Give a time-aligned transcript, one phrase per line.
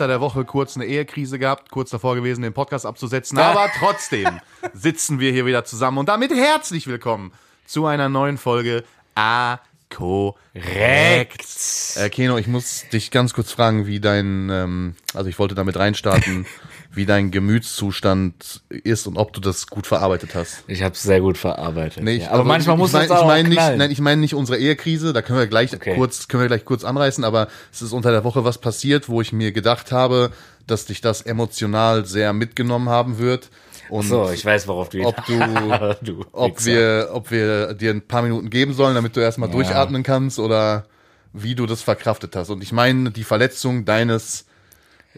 [0.00, 3.36] unter der Woche kurz eine Ehekrise gehabt, kurz davor gewesen, den Podcast abzusetzen.
[3.36, 4.40] Aber trotzdem
[4.72, 7.32] sitzen wir hier wieder zusammen und damit herzlich willkommen
[7.66, 8.82] zu einer neuen Folge
[9.14, 9.58] A
[9.90, 11.44] Korrekt.
[11.96, 15.76] Äh, Keno, ich muss dich ganz kurz fragen, wie dein, ähm, also ich wollte damit
[15.76, 16.46] reinstarten,
[16.92, 20.64] wie dein Gemütszustand ist und ob du das gut verarbeitet hast.
[20.66, 22.02] Ich habe es sehr gut verarbeitet.
[22.02, 24.00] Nee, ich, ja, aber also manchmal muss ich mein, auch ich mein nicht, nein, ich
[24.00, 25.94] meine nicht unsere Ehekrise, da können wir gleich Okay.
[25.94, 29.20] kurz, können wir gleich kurz anreißen, aber es ist unter der Woche was passiert, wo
[29.20, 30.30] ich mir gedacht habe,
[30.66, 33.50] dass dich das emotional sehr mitgenommen haben wird.
[33.88, 35.38] Und So, ich weiß, worauf du ob du,
[36.02, 40.02] du ob wir, ob wir dir ein paar Minuten geben sollen, damit du erstmal durchatmen
[40.02, 40.86] kannst oder
[41.32, 42.50] wie du das verkraftet hast.
[42.50, 44.46] Und ich meine die Verletzung deines,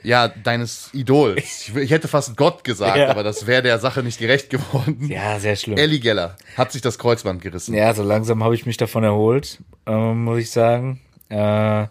[0.02, 1.38] ja, deines Idols.
[1.38, 3.08] Ich, ich hätte fast Gott gesagt, Ja.
[3.10, 5.06] aber das wäre der Sache nicht gerecht geworden.
[5.08, 5.78] Ja, sehr schlimm.
[5.78, 7.74] Ellie Geller hat sich das Kreuzband gerissen.
[7.74, 11.00] Ja, so langsam habe ich mich davon erholt, ähm, muss ich sagen.
[11.28, 11.86] Äh,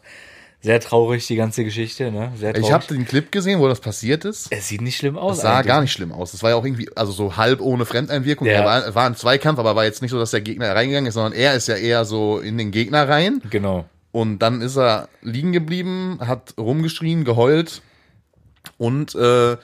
[0.64, 2.32] sehr traurig, die ganze Geschichte, ne?
[2.38, 2.68] Sehr traurig.
[2.68, 4.52] Ich habe den Clip gesehen, wo das passiert ist.
[4.52, 5.38] es sieht nicht schlimm aus.
[5.38, 5.68] Es sah eigentlich.
[5.68, 6.36] gar nicht schlimm aus.
[6.36, 8.46] Es war ja auch irgendwie, also so halb ohne Fremdeinwirkung.
[8.46, 8.54] Ja.
[8.54, 11.16] Er war, war ein Zweikampf, aber war jetzt nicht so, dass der Gegner reingegangen ist,
[11.16, 13.42] sondern er ist ja eher so in den Gegner rein.
[13.50, 13.86] Genau.
[14.12, 17.82] Und dann ist er liegen geblieben, hat rumgeschrien, geheult
[18.78, 19.58] und äh,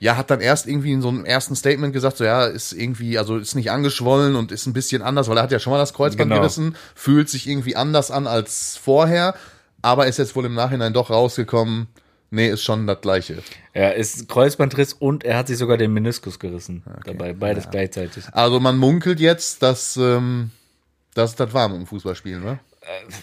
[0.00, 3.16] ja, hat dann erst irgendwie in so einem ersten Statement gesagt, so ja, ist irgendwie,
[3.18, 5.78] also ist nicht angeschwollen und ist ein bisschen anders, weil er hat ja schon mal
[5.78, 6.40] das Kreuzband Genau.
[6.42, 9.34] gerissen, fühlt sich irgendwie anders an als vorher,
[9.82, 11.86] aber ist jetzt wohl im Nachhinein doch rausgekommen,
[12.30, 13.38] nee, ist schon das gleiche.
[13.72, 16.82] Er ist Kreuzbandriss und er hat sich sogar den Meniskus gerissen.
[17.04, 18.24] Dabei, beides gleichzeitig.
[18.32, 20.50] Also man munkelt jetzt, dass, ähm,
[21.14, 22.58] dass das war mit dem Fußballspielen, ne?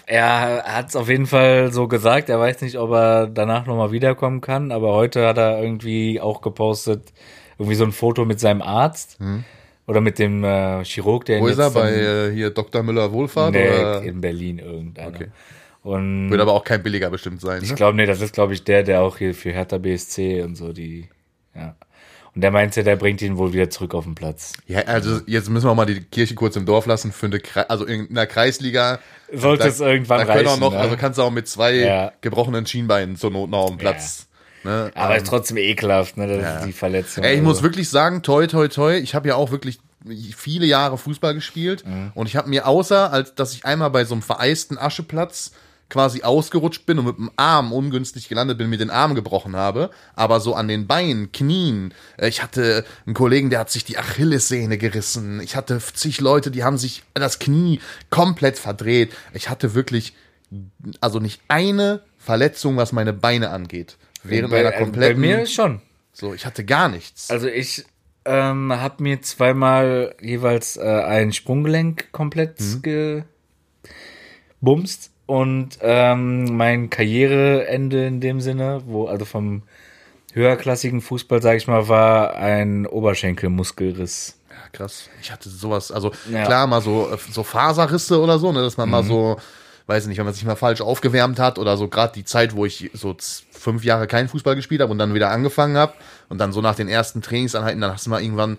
[0.05, 2.29] Er hat es auf jeden Fall so gesagt.
[2.29, 6.41] Er weiß nicht, ob er danach nochmal wiederkommen kann, aber heute hat er irgendwie auch
[6.41, 7.13] gepostet,
[7.57, 9.19] irgendwie so ein Foto mit seinem Arzt
[9.87, 11.43] oder mit dem äh, Chirurg, der Hm.
[11.43, 11.71] Wo ist er?
[11.71, 12.81] Bei äh, hier Dr.
[12.83, 13.53] Müller Wohlfahrt?
[13.53, 14.01] nee, oder?
[14.03, 15.07] in Berlin irgendeiner.
[15.09, 15.27] Okay.
[15.83, 17.61] Und Wird aber auch kein billiger bestimmt sein.
[17.63, 17.75] ich Ne?
[17.75, 20.73] glaube, nee, das ist, glaube ich, der, der auch hier für Hertha BSC und so
[20.73, 21.07] die,
[21.55, 21.75] ja.
[22.33, 24.53] Und der meinte, der bringt ihn wohl wieder zurück auf den Platz.
[24.65, 27.41] Ja, also jetzt müssen wir auch mal die Kirche kurz im Dorf lassen für eine,
[27.69, 28.99] also in einer Kreisliga.
[29.33, 30.79] Sollte da, es irgendwann da können auch reichen, noch, ne?
[30.79, 32.11] also kannst du auch mit zwei Ja.
[32.21, 34.27] gebrochenen Schienbeinen zur Not noch auf dem Platz.
[34.63, 34.91] Ne?
[34.95, 37.23] Aber Ähm, ist trotzdem ekelhaft, ne, die Verletzung.
[37.23, 37.49] Ey, ich also.
[37.49, 39.79] muss wirklich sagen, toi, toi, toi, ich habe ja auch wirklich
[40.35, 42.11] viele Jahre Fußball gespielt Mhm.
[42.15, 45.51] und ich habe mir außer, als dass ich einmal bei so einem vereisten Ascheplatz
[45.91, 49.91] quasi ausgerutscht bin und mit dem Arm ungünstig gelandet bin, mir den Arm gebrochen habe,
[50.15, 51.93] aber so an den Beinen, Knien.
[52.17, 55.39] äh, Ich hatte einen Kollegen, der hat sich die Achillessehne gerissen.
[55.41, 57.79] Ich hatte zig Leute, die haben sich das Knie
[58.09, 59.11] komplett verdreht.
[59.33, 60.13] Ich hatte wirklich,
[61.01, 63.97] also nicht eine Verletzung, was meine Beine angeht.
[64.23, 65.81] Während bei, meiner bei kompletten, mir schon.
[66.13, 67.29] so, ich hatte gar nichts.
[67.29, 67.85] Also ich
[68.25, 73.23] ähm, habe mir zweimal jeweils äh, ein Sprunggelenk komplett Mhm.
[74.61, 79.61] gebumst und ähm, mein Karriereende in dem Sinne, wo also vom
[80.33, 84.37] höherklassigen Fußball, sage ich mal, war ein Oberschenkelmuskelriss.
[84.49, 85.09] Ja, krass.
[85.21, 86.43] Ich hatte sowas, also Ja.
[86.43, 89.37] klar, mal so, äh, so Faserrisse oder so, ne, dass man mal so,
[89.87, 92.65] weiß nicht, wenn man sich mal falsch aufgewärmt hat oder so gerade die Zeit, wo
[92.65, 93.15] ich so
[93.51, 95.93] fünf Jahre kein Fußball gespielt habe und dann wieder angefangen habe
[96.27, 98.57] und dann so nach den ersten Trainingsanheiten, dann hast du mal irgendwann,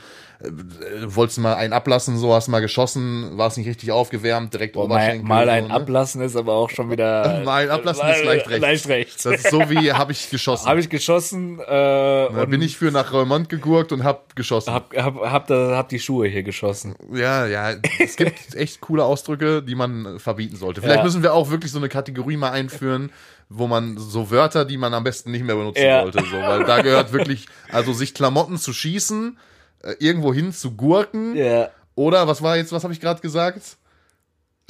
[1.05, 4.83] wolltest du mal einen ablassen, so hast mal geschossen, warst nicht richtig aufgewärmt, direkt Mal,
[4.83, 5.23] Oberschenkel.
[5.29, 5.75] mal ein so, ne?
[5.75, 7.43] Ablassen ist aber auch schon wieder.
[7.45, 8.61] Mal ein Ablassen ist leicht rechts.
[8.63, 9.23] Leicht rechts.
[9.23, 10.67] Das ist so wie, habe ich geschossen.
[10.69, 14.73] Habe ich geschossen äh, da und bin ich für nach Reumont gegurkt und hab geschossen.
[14.73, 16.95] hab, hab, hab, da, hab die Schuhe hier geschossen.
[17.13, 20.81] Ja, ja, es gibt echt coole Ausdrücke, die man äh, verbieten sollte.
[20.81, 21.05] Vielleicht Ja.
[21.05, 23.11] müssen wir auch wirklich so eine Kategorie mal einführen,
[23.49, 26.03] wo man so Wörter, die man am besten nicht mehr benutzen Ja.
[26.03, 29.52] sollte, so, weil da gehört wirklich, also sich Klamotten zu schießen, äh,
[29.99, 31.71] irgendwo hin zu gurken Ja.
[31.95, 33.77] oder was war jetzt, was habe ich gerade gesagt?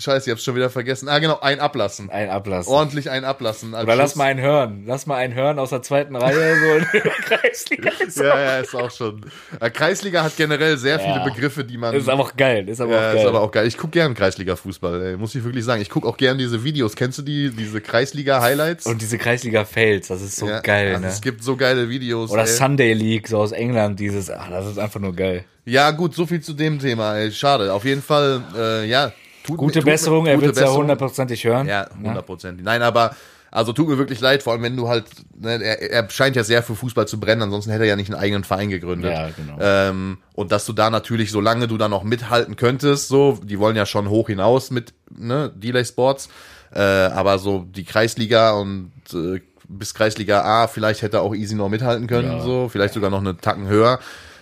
[0.01, 1.09] Scheiße, ich hab's schon wieder vergessen.
[1.09, 2.09] Ah, genau, ein ablassen.
[2.11, 2.73] Ein Ablassen.
[2.73, 3.75] Ordentlich ein ablassen.
[3.75, 4.17] Oder lass Schuss.
[4.17, 4.85] mal einen hören.
[4.87, 7.91] Lass mal einen hören aus der zweiten Reihe, so in der Kreisliga.
[8.05, 9.21] Ist, Ja, ja, ist auch schon.
[9.61, 11.25] Äh, Kreisliga hat generell sehr viele Ja.
[11.25, 11.95] Begriffe, die man.
[11.95, 12.69] ist aber auch geil.
[12.69, 13.17] Ist aber Ja, auch geil.
[13.23, 13.67] ist aber auch geil.
[13.67, 15.83] Ich gucke gern Kreisliga-Fußball, ey, muss ich wirklich sagen.
[15.83, 16.97] Ich gucke auch gern diese Videos.
[16.97, 18.87] Kennst du die, diese Kreisliga-Highlights?
[18.87, 21.07] Und diese Kreisliga-Fails, das ist so Ja, geil, also ne?
[21.09, 22.31] Es gibt so geile Videos.
[22.31, 22.49] Oder ey.
[22.49, 25.45] Sunday League, so aus England, dieses, ach, das ist einfach nur geil.
[25.65, 27.19] Ja, gut, so viel zu dem Thema.
[27.19, 27.31] Ey.
[27.31, 27.73] Schade.
[27.73, 29.13] Auf jeden Fall, äh, ja.
[29.45, 30.83] Tut Gute mir- tut mir- Besserung, er wird es ja Besserung.
[30.83, 31.67] hundertprozentig hören.
[31.67, 32.65] Ja, hundertprozentig.
[32.65, 33.15] Nein, aber
[33.51, 35.05] also tut mir wirklich leid, vor allem wenn du halt,
[35.39, 38.11] ne, er, er scheint ja sehr für Fußball zu brennen, ansonsten hätte er ja nicht
[38.11, 39.13] einen eigenen Verein gegründet.
[39.13, 39.59] Ja, genau.
[39.61, 43.77] Ähm, und dass du da natürlich, solange du da noch mithalten könntest, so, die wollen
[43.77, 46.29] ja schon hoch hinaus mit ne, Delay Sports,
[46.75, 51.55] äh, aber so die Kreisliga und äh, bis Kreisliga A, vielleicht hätte er auch easy
[51.55, 52.41] noch mithalten können, Ja.
[52.41, 53.99] so, vielleicht sogar noch eine Tacken höher.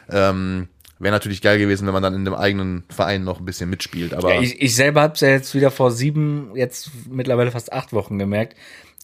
[0.08, 0.68] Ähm,
[1.00, 4.14] Wäre natürlich geil gewesen, wenn man dann in dem eigenen Verein noch ein bisschen mitspielt.
[4.14, 7.92] Aber Ja, ich, ich selber hab's ja jetzt wieder vor sieben, jetzt mittlerweile fast acht
[7.92, 8.54] Wochen gemerkt.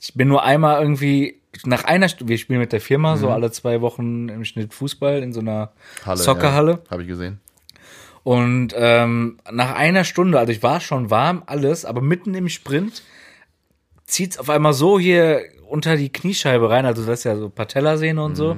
[0.03, 3.51] Ich bin nur einmal irgendwie nach einer Stunde, wir spielen mit der Firma so alle
[3.51, 5.73] zwei Wochen im Schnitt Fußball in so einer
[6.03, 6.07] Mhm.
[6.07, 6.73] Halle, Soccerhalle.
[6.85, 7.41] Ja, Habe ich gesehen.
[8.25, 13.03] Und ähm, nach einer Stunde, also ich war schon warm, alles, aber mitten im Sprint
[14.05, 18.23] zieht's auf einmal so hier unter die Kniescheibe rein, also das ist ja so Patellasehne
[18.23, 18.57] und so.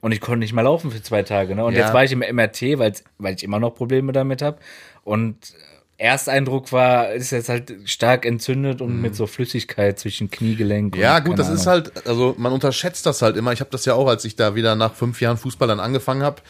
[0.00, 1.54] Und ich konnte nicht mehr laufen für zwei Tage.
[1.56, 1.64] Ne?
[1.64, 1.80] Und Ja.
[1.80, 2.92] jetzt war ich im MRT, weil,
[3.36, 4.58] ich immer noch Probleme damit habe.
[5.04, 5.36] Und
[5.96, 10.94] Ersteindruck war, ist jetzt halt stark entzündet und mit so Flüssigkeit zwischen Kniegelenk.
[10.94, 11.58] und Ja, gut, das Ahnung.
[11.60, 13.52] ist halt, also man unterschätzt das halt immer.
[13.52, 16.22] Ich habe das ja auch, als ich da wieder nach fünf Jahren Fußball dann angefangen
[16.22, 16.40] habe.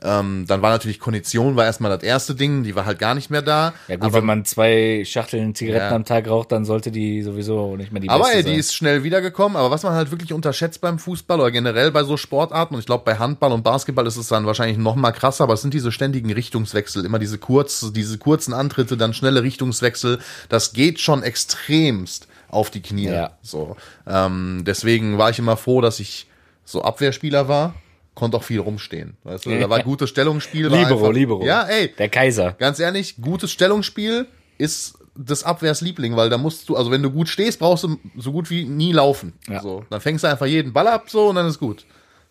[0.00, 3.30] Ähm, dann war natürlich Kondition, war erstmal das erste Ding, die war halt gar nicht
[3.30, 3.72] mehr da.
[3.88, 5.96] Ja gut, wenn man zwei Schachteln Zigaretten Ja.
[5.96, 8.58] am Tag raucht, dann sollte die sowieso nicht mehr die Aber beste ey, die sein.
[8.60, 9.56] ist schnell wiedergekommen.
[9.56, 12.86] Aber was man halt wirklich unterschätzt beim Fußball oder generell bei so Sportarten, und ich
[12.86, 15.74] glaube bei Handball und Basketball ist es dann wahrscheinlich noch mal krasser, aber es sind
[15.74, 20.20] diese ständigen Richtungswechsel, immer diese kurz, diese kurzen Antritte, dann schnelle Richtungswechsel.
[20.48, 23.06] Das geht schon extremst auf die Knie.
[23.08, 23.32] Ja.
[23.42, 26.28] So, ähm, deswegen war ich immer froh, dass ich
[26.64, 27.74] so Abwehrspieler war,
[28.18, 29.16] konnte auch viel rumstehen.
[29.22, 30.70] Weißt du, da war gutes Stellungsspiel.
[30.70, 31.44] war Libero, einfach- Libero.
[31.46, 32.52] Ja, ey, Der Kaiser.
[32.58, 34.26] ganz ehrlich, gutes Stellungsspiel
[34.58, 37.96] ist des Abwehrs Liebling, weil da musst du, also wenn du gut stehst, brauchst du
[38.16, 39.32] so gut wie nie laufen.
[39.48, 39.60] Ja.
[39.60, 41.84] So, dann fängst du einfach jeden Ball ab so und dann ist gut.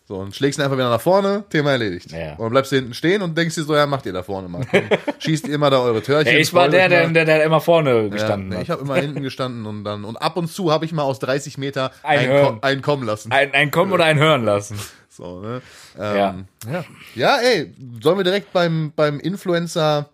[0.06, 2.10] So, und schlägst ihn einfach wieder nach vorne, Thema erledigt.
[2.12, 2.32] Ja.
[2.32, 4.48] Und dann bleibst du hinten stehen und denkst dir so, ja, macht ihr da vorne
[4.48, 4.66] mal.
[4.70, 4.84] Komm,
[5.18, 6.32] schießt ihr immer da eure Törchen.
[6.32, 7.12] Ja, ich war der, der, mal.
[7.12, 8.62] der, der immer vorne ja, gestanden nee, hat.
[8.62, 11.18] ich habe immer hinten gestanden und dann, und ab und zu habe ich mal aus
[11.18, 13.30] 30 Meter Ein einen, ko einen kommen lassen.
[13.32, 14.78] Ein, ein kommen oder ein hören lassen.
[15.18, 15.62] So, ne?
[15.98, 16.30] Ja.
[16.30, 16.84] Ähm, ja.
[17.16, 20.10] ja, ey, sollen wir direkt beim, beim Influencer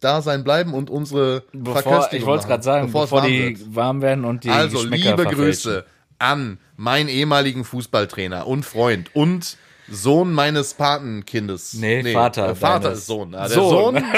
[0.00, 3.76] Dasein bleiben und unsere Bevor, ich wollte es gerade sagen, bevor, bevor, warm die wird.
[3.76, 5.26] warm werden und die Also, liebe.
[5.26, 5.84] Grüße
[6.18, 9.58] an meinen ehemaligen Fußballtrainer und Freund und
[9.90, 11.74] Sohn meines Patenkindes.
[11.74, 13.32] Nee, Vater Äh, Vater ist Sohn.
[13.34, 13.96] Ja, der Sohn.
[13.96, 14.04] Sohn.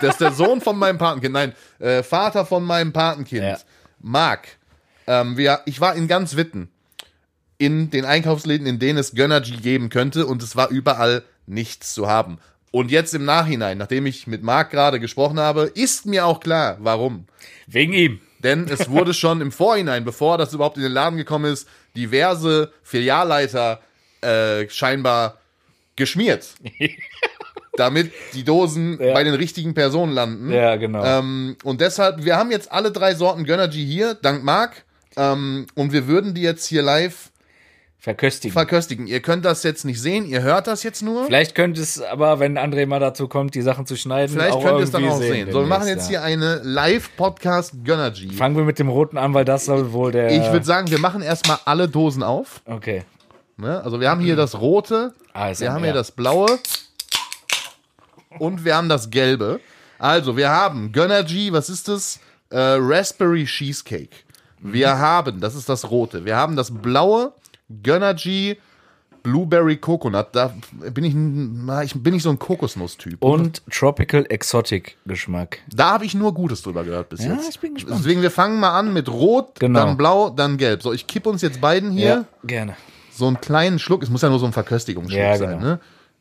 [0.00, 1.34] Das ist der Sohn von meinem Patenkind.
[1.34, 3.42] Nein, äh, Vater von meinem Patenkind.
[3.42, 3.58] Ja.
[4.00, 4.48] Marc.
[5.06, 6.70] Ähm, wir, ich war in ganz Witten
[7.58, 12.08] in den Einkaufsläden, in denen es Gönnergy geben könnte und es war überall nichts zu
[12.08, 12.38] haben.
[12.70, 16.76] Und jetzt im Nachhinein, nachdem ich mit Marc gerade gesprochen habe, ist mir auch klar,
[16.80, 17.26] warum.
[17.66, 18.20] Wegen ihm.
[18.40, 21.66] Denn es wurde schon im Vorhinein, bevor das überhaupt in den Laden gekommen ist,
[21.96, 23.80] diverse Filialleiter
[24.20, 25.38] äh, scheinbar
[25.96, 26.46] geschmiert.
[27.76, 29.14] damit die Dosen Ja.
[29.14, 30.50] bei den richtigen Personen landen.
[30.52, 31.04] Ja, genau.
[31.04, 34.84] Ähm, und deshalb, wir haben jetzt alle drei Sorten Gönnergy hier, dank Marc.
[35.16, 37.30] Ähm, und wir würden die jetzt hier live
[38.00, 38.52] Verköstigen.
[38.52, 39.06] verköstigen.
[39.08, 41.26] Ihr könnt das jetzt nicht sehen, ihr hört das jetzt nur.
[41.26, 44.62] Vielleicht könnte es aber, wenn André mal dazu kommt, die Sachen zu schneiden, Vielleicht auch
[44.62, 45.50] könnt ihr es dann auch sehen.
[45.50, 48.30] So, wir machen jetzt demnächst, hier eine Live-Podcast Gönnergy.
[48.34, 50.30] Fangen wir mit dem roten an, weil das soll wohl der.
[50.30, 52.60] Ich würde sagen, wir machen erstmal alle Dosen auf.
[52.66, 53.02] Okay.
[53.56, 53.82] Ne?
[53.82, 55.86] Also wir haben hier das rote, Ah, ist wir haben ja.
[55.86, 56.58] hier das blaue
[58.38, 59.60] und wir haben das gelbe.
[59.98, 62.20] Also wir haben Gönnergy, was ist das?
[62.50, 64.10] Äh, Raspberry Cheesecake.
[64.60, 64.98] Wir Mhm.
[64.98, 67.32] haben, das ist das rote, wir haben das blaue
[67.82, 68.58] Gönnergy
[69.22, 70.28] Blueberry Coconut.
[70.32, 70.54] Da
[70.92, 71.12] bin ich,
[71.94, 73.22] ich bin nicht so ein Kokosnuss-Typ.
[73.22, 75.58] Und Tropical Exotic Geschmack.
[75.74, 77.50] Da habe ich nur Gutes drüber gehört bis Ja, jetzt.
[77.50, 77.98] ich bin gespannt.
[78.00, 79.80] Deswegen, wir fangen mal an mit Rot, Genau.
[79.86, 80.82] dann Blau, dann Gelb.
[80.82, 82.76] So, ich kippe uns jetzt beiden hier gerne.
[83.12, 85.60] so einen kleinen Schluck, es muss ja nur so ein Verköstigungsschluck Ja, sein, genau.
[85.62, 85.80] ne?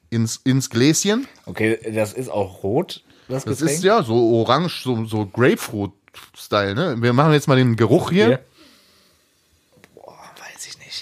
[0.10, 1.28] Ins, ins Gläschen.
[1.46, 6.96] Okay, das ist auch rot, das, Das ist ja so orange, so, so Grapefruit-Style, ne?
[7.02, 8.26] Wir machen jetzt mal den Geruch hier.
[8.26, 8.40] Hier.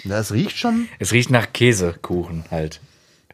[0.03, 2.81] Das riecht schon, Es riecht nach Käsekuchen halt.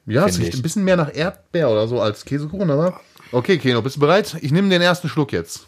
[0.06, 0.60] ja, es riecht ich.
[0.60, 3.00] ein bisschen mehr nach Erdbeer oder so als Käsekuchen, aber.
[3.32, 4.38] Okay, Keno, bist du bereit?
[4.42, 5.68] Ich nehme den ersten Schluck jetzt.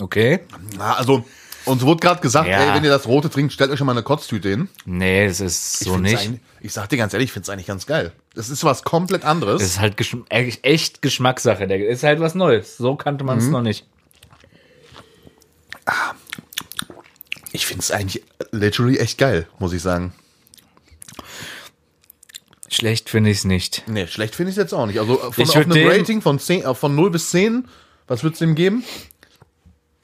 [0.00, 0.40] Okay.
[0.78, 1.24] Na, also,
[1.66, 2.58] uns wurde gerade gesagt, Ja.
[2.70, 4.68] ey, wenn ihr das Rote trinkt, stellt euch schon mal eine Kotztüte hin.
[4.86, 6.40] Nee, es ist so find's nicht.
[6.60, 8.12] Ich sag dir ganz ehrlich, ich finde es eigentlich ganz geil.
[8.34, 9.62] Das ist was komplett anderes.
[9.62, 11.66] Es ist halt Geschm echt, Geschmackssache.
[11.66, 12.76] Der ist halt was Neues.
[12.76, 13.50] So kannte man es Mhm.
[13.52, 13.86] noch nicht.
[17.52, 20.12] Ich finde es eigentlich literally echt geil, muss ich sagen.
[22.68, 23.82] Schlecht finde ich es nicht.
[23.88, 25.00] Nee, schlecht finde ich es jetzt auch nicht.
[25.00, 27.66] Also von, Ich auf einem Rating von, 10, äh, von 0 bis 10,
[28.06, 28.84] was würdest du ihm geben?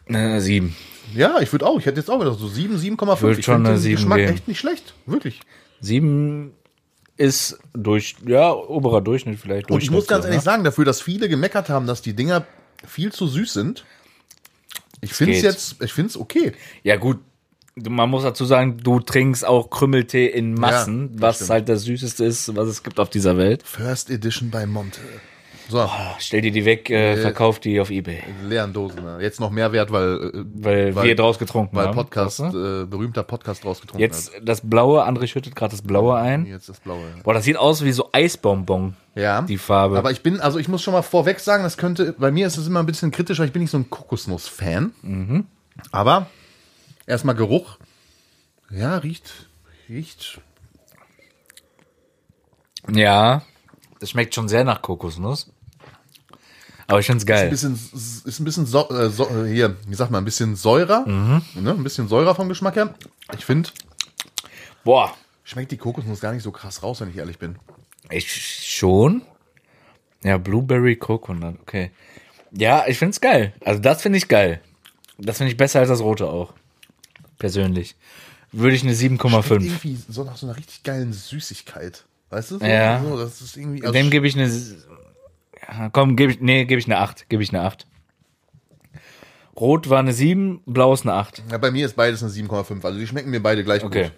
[0.07, 0.76] Äh, sieben.
[1.14, 1.78] Ja, ich würde auch.
[1.78, 3.21] Ich hätte jetzt auch wieder so 7, 7,5.
[3.21, 4.33] Würd Ich schon finde eine den 7 Geschmack geben.
[4.33, 4.95] echt nicht schlecht.
[5.07, 5.40] Wirklich.
[5.81, 6.55] Sieben
[7.16, 9.71] ist durch, ja, oberer Durchschnitt vielleicht.
[9.71, 10.45] Und ich muss ganz ehrlich ne?
[10.45, 12.45] sagen, dafür, dass viele gemeckert haben, dass die Dinger
[12.87, 13.85] viel zu süß sind.
[15.00, 16.52] Ich finde es jetzt, ich finde es okay.
[16.82, 17.18] Ja, gut.
[17.76, 21.50] Man muss dazu sagen, du trinkst auch Krümmeltee in Massen, das was stimmt.
[21.50, 23.62] halt das Süßeste ist, was es gibt auf dieser Welt.
[23.66, 25.00] First Edition bei Monte.
[25.68, 28.23] So, Ah, Stell dir die weg, äh, verkauf die auf Ebay.
[28.44, 29.02] leeren Dosen.
[29.04, 29.18] ne?
[29.20, 31.94] Jetzt noch mehr wert, weil, äh, Weil, Weil- wir draus getrunken weil haben.
[31.96, 32.82] Podcast, Weißt du?
[32.82, 36.23] äh, berühmter Podcast rausgetrunken Jetzt das Blaue, André schüttet gerade das Blaue hat.
[36.25, 36.46] ein.
[36.46, 37.04] Jetzt das Blaue.
[37.25, 39.42] Boah, das sieht aus wie so Eisbonbon, Ja.
[39.42, 39.99] die Farbe.
[39.99, 42.56] Aber ich bin, also ich muss schon mal vorweg sagen, das könnte, bei mir ist
[42.58, 44.92] es immer ein bisschen kritisch, weil ich bin nicht so ein Kokosnuss-Fan.
[45.02, 45.46] Mhm.
[45.90, 46.26] Aber
[47.06, 47.78] erstmal Geruch.
[48.70, 49.49] Ja, riecht,
[49.88, 50.40] riecht.
[52.88, 53.42] ja,
[53.99, 55.50] das schmeckt schon sehr nach Kokosnuss.
[56.88, 57.50] Aber ich find's Ein geil.
[57.50, 57.75] bisschen,
[58.25, 61.07] ist ein bisschen so, äh, so, äh, hier, wie sagt man, ein bisschen säurer.
[61.07, 61.43] Mhm.
[61.55, 61.71] Ne?
[61.73, 62.95] Ein bisschen säurer vom Geschmack her.
[63.37, 63.71] Ich finde,
[64.85, 65.12] Boah,
[65.43, 67.57] schmeckt die Kokosnuss gar nicht so krass raus, wenn ich ehrlich bin.
[68.11, 68.31] ich
[68.69, 69.23] schon.
[70.23, 71.90] Ja, Blueberry Coconut, okay.
[72.52, 73.52] Ja, ich find's geil.
[73.64, 74.61] Also das finde ich geil.
[75.19, 76.52] Das finde ich besser als das rote auch.
[77.38, 77.97] Persönlich.
[78.52, 79.52] Würde ich eine Schmeckt 7,5.
[79.55, 82.05] irgendwie so nach so einer richtig geilen Süßigkeit.
[82.31, 82.59] Weißt du?
[82.59, 83.02] So, Ja.
[83.02, 83.83] So, das ist irgendwie.
[83.83, 84.49] also Dem gebe ich eine.
[85.92, 86.40] Komm, gebe ich.
[86.40, 87.28] Nee, gebe ich eine 8.
[87.28, 87.87] Gebe ich eine 8.
[89.58, 91.42] Rot war eine 7, blau ist eine 8.
[91.50, 92.85] ja, bei mir ist beides eine 7,5.
[92.85, 94.04] Also die schmecken mir beide gleich Okay.
[94.04, 94.12] gut.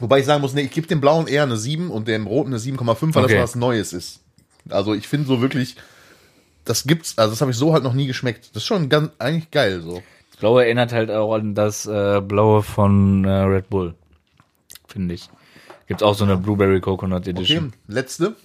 [0.00, 2.50] Wobei ich sagen muss, nee, ich gebe dem blauen eher eine 7 und dem roten
[2.50, 3.34] eine 7,5, weil Okay.
[3.34, 4.20] das was Neues ist.
[4.70, 5.76] Also ich finde so wirklich,
[6.64, 8.50] das gibt's, also das habe ich so halt noch nie geschmeckt.
[8.54, 10.00] Das ist schon ganz, eigentlich geil so.
[10.30, 13.94] Das Blaue erinnert halt auch an das äh, Blaue von äh, Red Bull.
[14.86, 15.28] Finde ich.
[15.88, 17.72] Gibt auch so eine Blueberry Coconut Okay, Edition.
[17.88, 18.36] letzte.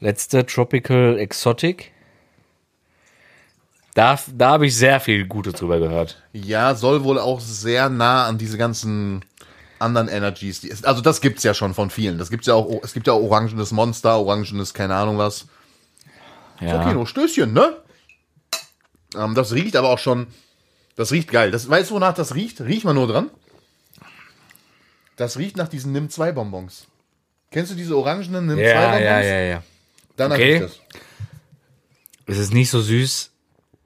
[0.00, 1.92] Letzte Tropical Exotic.
[3.94, 6.20] Da, da habe ich sehr viel Gutes drüber gehört.
[6.32, 9.24] Ja, soll wohl auch sehr nah an diese ganzen
[9.78, 10.60] anderen Energies.
[10.60, 12.18] Die, also das gibt's ja schon von vielen.
[12.18, 15.46] Das gibt's ja auch, es gibt ja auch orangenes Monster, orangenes, keine Ahnung was.
[16.60, 16.80] Ja.
[16.80, 17.76] Okay, nur Stößchen, ne?
[19.16, 20.26] Ähm, das riecht aber auch schon.
[20.96, 21.50] Das riecht geil.
[21.50, 22.60] Das, weißt du, wonach das riecht?
[22.60, 23.30] Riech mal nur dran.
[25.16, 26.86] Das riecht nach diesen Nimm 2 Bonbons.
[27.50, 29.04] Kennst du diese orangenen Nimm 2 ja, Bonbons?
[29.04, 29.62] ja, ja, ja.
[30.16, 30.58] Danach Okay.
[30.58, 30.80] riecht das.
[32.26, 33.32] Es ist nicht so süß,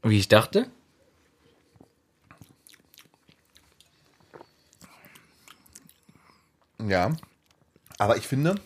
[0.05, 0.71] wie ich dachte.
[6.87, 7.17] Ja.
[7.99, 8.57] Aber ich finde.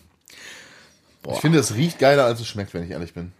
[1.30, 3.32] Ich finde, es riecht geiler, als es schmeckt, wenn ich ehrlich bin.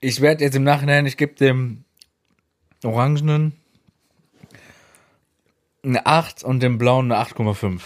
[0.00, 1.84] Ich werde jetzt im Nachhinein, ich gebe dem
[2.84, 3.59] Orangenen
[5.82, 7.80] eine 8 und dem Blauen eine 8,5.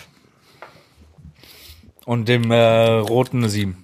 [2.04, 2.56] Und dem äh,
[2.98, 3.82] Roten eine 7.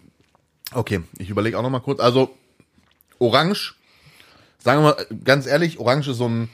[0.73, 2.01] Okay, ich überlege auch noch mal kurz.
[2.01, 2.37] Also,
[3.19, 3.75] Orange,
[4.59, 6.49] sagen wir mal ganz ehrlich, Orange ist so ein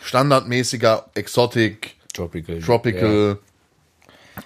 [0.00, 2.60] standardmäßiger Exotic, Tropical.
[2.60, 3.38] Tropical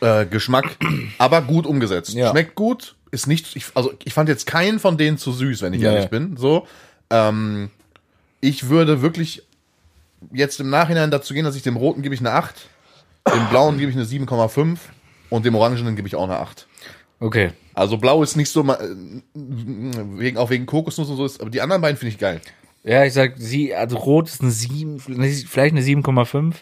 [0.01, 0.77] äh, Geschmack,
[1.19, 2.13] aber gut umgesetzt.
[2.15, 2.31] Ja.
[2.31, 5.73] Schmeckt gut, ist nicht, ich, also ich fand jetzt keinen von denen zu süß, wenn
[5.73, 5.87] ich Nee.
[5.87, 6.37] ehrlich bin.
[6.37, 6.67] So,
[7.11, 7.71] ähm,
[8.41, 9.43] ich würde wirklich
[10.33, 12.55] jetzt im Nachhinein dazu gehen, dass ich dem Roten gebe ich eine 8,
[13.33, 14.79] dem Blauen gebe ich eine 7,5
[15.31, 16.67] und dem Orangenen gebe ich auch eine 8.
[17.21, 17.53] Okay.
[17.75, 18.79] Also blau ist nicht so äh,
[19.35, 22.41] wegen auch wegen Kokosnuss und so ist, aber die anderen beiden finde ich geil.
[22.85, 26.55] Ja, ich sag, sie, also Rot ist eine 7, vielleicht eine 7,5,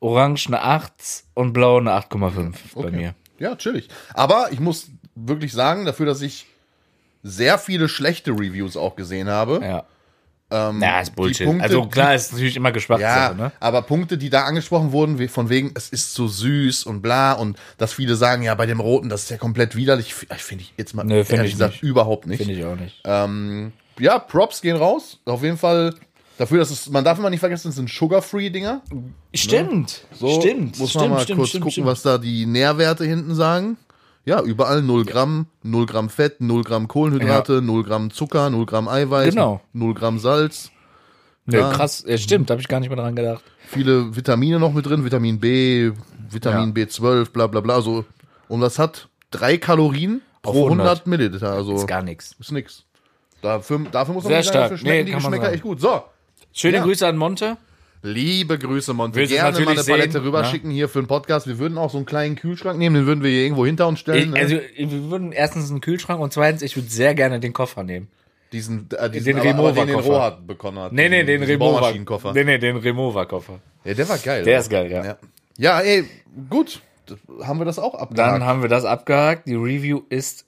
[0.00, 0.92] Orange eine 8
[1.34, 3.14] und Blau eine 8,5 bei mir.
[3.38, 3.88] Ja, chillig.
[4.14, 6.46] Aber ich muss wirklich sagen, dafür, dass ich
[7.22, 9.60] sehr viele schlechte Reviews auch gesehen habe.
[9.62, 9.84] Ja.
[10.50, 11.46] Ähm, Ja, ist Bullshit.
[11.46, 13.52] Punkte, also klar, ist natürlich immer Ja, Geschmackssache, ne?
[13.60, 17.58] aber Punkte, die da angesprochen wurden, von wegen, es ist so süß und bla und
[17.76, 20.14] dass viele sagen, ja, bei dem Roten, das ist ja komplett widerlich.
[20.34, 21.82] Ich finde ich jetzt mal Nö, ehrlich ich gesagt nicht.
[21.82, 22.38] überhaupt nicht.
[22.38, 23.00] Finde ich auch nicht.
[23.04, 25.18] Ähm, ja, Props gehen raus.
[25.26, 25.94] Auf jeden Fall
[26.38, 28.80] dafür, dass es, man darf immer nicht vergessen, es sind Sugar-Free-Dinger.
[29.34, 30.02] Stimmt.
[30.12, 30.78] So stimmt.
[30.78, 31.86] muss stimmt, man mal stimmt, kurz stimmt, gucken, stimmt.
[31.88, 33.76] was da die Nährwerte hinten sagen.
[34.28, 38.86] Ja, überall 0 Gramm, 0 Gramm Fett, 0 Gramm Kohlenhydrate, 0 Gramm Zucker, 0 Gramm
[38.86, 39.62] Eiweiß, Genau.
[39.72, 40.70] 0 Gramm Salz.
[41.46, 41.70] Nö, Ja.
[41.72, 43.42] krass, ja, stimmt, habe ich gar nicht mehr dran gedacht.
[43.68, 45.92] Viele Vitamine noch mit drin, Vitamin B,
[46.30, 47.80] Vitamin B12, bla bla bla.
[47.80, 48.04] So.
[48.48, 51.52] Und das hat drei Kalorien Auf pro 100, 100 Milliliter.
[51.52, 52.36] Also Ist gar nichts.
[52.38, 52.84] ist nix.
[53.40, 54.78] Dafür, dafür muss man Sehr sagen, stark.
[54.80, 55.54] schmecken Nee, die Geschmäcker sagen.
[55.54, 55.80] echt gut.
[55.80, 56.02] So,
[56.52, 56.82] Schöne Ja.
[56.82, 57.56] Grüße an Monte.
[58.02, 59.16] Liebe Grüße, Monte.
[59.16, 61.46] Willst Gerne mal eine natürlich Palette sehen, rüberschicken hier für den Podcast.
[61.46, 64.00] Wir würden auch so einen kleinen Kühlschrank nehmen, den würden wir hier irgendwo hinter uns
[64.00, 64.18] stellen.
[64.18, 64.40] Ich, ne?
[64.40, 68.08] also, wir würden erstens einen Kühlschrank und zweitens, ich würde sehr gerne den Koffer nehmen.
[68.52, 70.08] Diesen, äh, diesen Den aber den, den Remover-Koffer.
[70.08, 70.92] Rohat bekommen hat.
[70.92, 71.80] Nee, nee, den Diesen Remover.
[71.80, 72.32] Baumaschinenkoffer.
[72.32, 73.60] Nee, nee, den Remover-Koffer.
[73.84, 74.44] Ja, der war geil.
[74.44, 74.60] Der oder?
[74.60, 75.04] ist geil, ja.
[75.04, 75.18] ja.
[75.58, 76.04] Ja, ey,
[76.48, 76.80] gut.
[77.42, 78.42] Haben wir das auch Dann abgehakt?
[78.42, 79.48] haben wir das abgehakt.
[79.48, 80.46] Die Review ist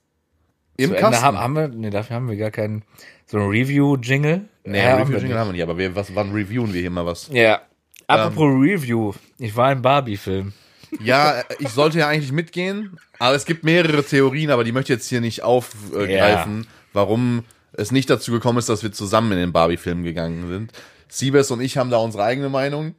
[0.81, 1.11] Im zu Ende.
[1.11, 1.25] Kasten.
[1.25, 2.83] Haben, haben wir, nee, dafür haben wir gar keinen,
[3.27, 4.43] so ein Review-Jingle.
[4.65, 5.35] nee, Ja, haben Review wir nicht.
[5.37, 7.29] haben wir nicht, aber wir, was, wann reviewen wir hier mal was?
[7.33, 7.61] Ja.
[8.07, 8.61] Apropos Ähm.
[8.61, 9.13] Review.
[9.39, 10.53] Ich war im Barbie-Film.
[11.01, 14.99] Ja, ich sollte ja eigentlich mitgehen, aber es gibt mehrere Theorien, aber die möchte ich
[14.99, 19.53] jetzt hier nicht aufgreifen, warum es nicht dazu gekommen ist, dass wir zusammen in den
[19.53, 20.73] Barbie-Film gegangen sind.
[21.09, 22.95] Siebes und ich haben da unsere eigene Meinung.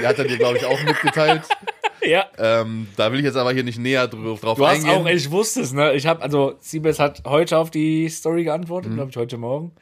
[0.00, 1.42] Die hat er dir, glaube ich, auch mitgeteilt.
[2.06, 2.26] Ja.
[2.38, 5.02] Ähm, da will ich jetzt aber hier nicht näher drauf, drauf Du hast eingehen.
[5.02, 5.92] auch, ich wusste es, ne?
[5.94, 8.96] Ich habe, also Siebes hat heute auf die Story geantwortet, Mhm.
[8.96, 9.72] glaube ich, heute Morgen.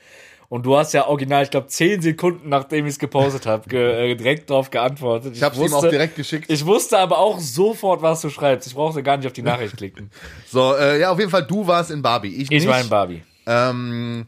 [0.49, 4.13] Und du hast ja original, ich glaube, zehn Sekunden nachdem ich es gepostet habe, ge
[4.13, 5.35] äh, direkt drauf geantwortet.
[5.35, 6.51] ich habe ihm auch direkt geschickt.
[6.51, 8.69] Ich wusste aber auch sofort, was du schreibst.
[8.69, 10.11] Ich brauchte gar nicht auf die Nachricht klicken.
[10.47, 12.35] So, äh, ja, auf jeden Fall, du warst in Barbie.
[12.37, 12.67] Ich, Ich nicht.
[12.69, 13.23] war in Barbie.
[13.47, 14.27] Ähm,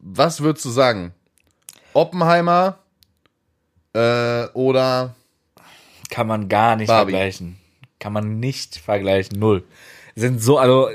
[0.00, 1.12] was würdest du sagen?
[1.92, 2.78] Oppenheimer
[3.92, 5.14] äh, oder
[6.14, 7.10] Kann man gar nicht Barbie.
[7.10, 7.56] vergleichen.
[7.98, 9.36] Kann man nicht vergleichen.
[9.36, 9.64] Null.
[10.14, 10.88] Sind so, also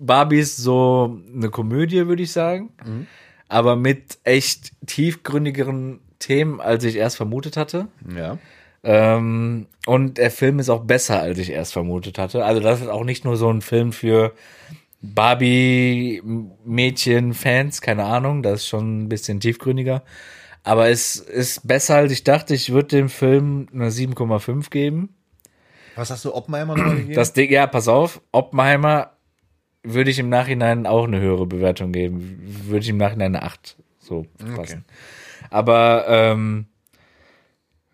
[0.00, 2.70] Barbie ist so eine Komödie, würde ich sagen.
[2.84, 3.06] Mhm.
[3.46, 7.86] Aber mit echt tiefgründigeren Themen, als ich erst vermutet hatte.
[8.12, 8.38] ja?
[8.82, 12.44] Ähm, und der Film ist auch besser, als ich erst vermutet hatte.
[12.44, 14.32] Also das ist auch nicht nur so ein Film für
[15.00, 20.02] Barbie-Mädchen-Fans, keine Ahnung, das ist schon ein bisschen tiefgründiger.
[20.66, 22.52] Aber es ist besser, als ich dachte.
[22.52, 25.14] Ich würde dem Film eine 7,5 geben.
[25.94, 27.14] Was hast du Oppenheimer nochmal gegeben?
[27.14, 29.12] Das Ding, ja, pass auf, Oppenheimer
[29.84, 32.40] würde ich im Nachhinein auch eine höhere Bewertung geben.
[32.64, 34.84] Würde ich im Nachhinein eine 8 so passen.
[35.50, 36.66] Aber ähm,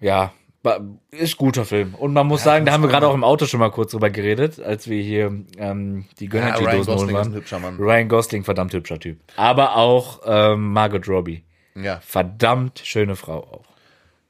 [0.01, 0.33] ja,
[1.11, 1.95] ist guter Film.
[1.95, 4.09] Und man muss sagen, da haben wir gerade auch im Auto schon mal kurz drüber
[4.09, 7.35] geredet, als wir hier ähm, die ja, Gönnergy-Dosen holen Gosling ist ein waren.
[7.35, 7.77] hübscher Mann.
[7.77, 9.19] Ryan Gosling, verdammt hübscher Typ.
[9.37, 11.45] Aber auch ähm, Margot Robbie.
[11.75, 12.01] Ja.
[12.01, 13.65] Verdammt schöne Frau auch.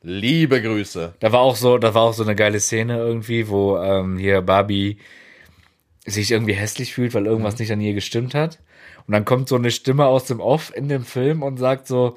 [0.02, 1.14] Liebe Grüße.
[1.20, 4.42] Da war auch so, da war auch so eine geile Szene irgendwie, wo ähm, hier
[4.42, 4.98] Barbie
[6.04, 8.58] sich irgendwie hässlich fühlt, weil irgendwas nicht an ihr gestimmt hat.
[9.06, 12.16] Und dann kommt so eine Stimme aus dem Off in dem Film und sagt so,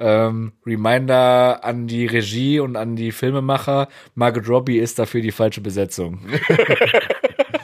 [0.00, 5.60] ähm, Reminder an die Regie und an die Filmemacher, Margot Robbie ist dafür die falsche
[5.60, 6.20] Besetzung.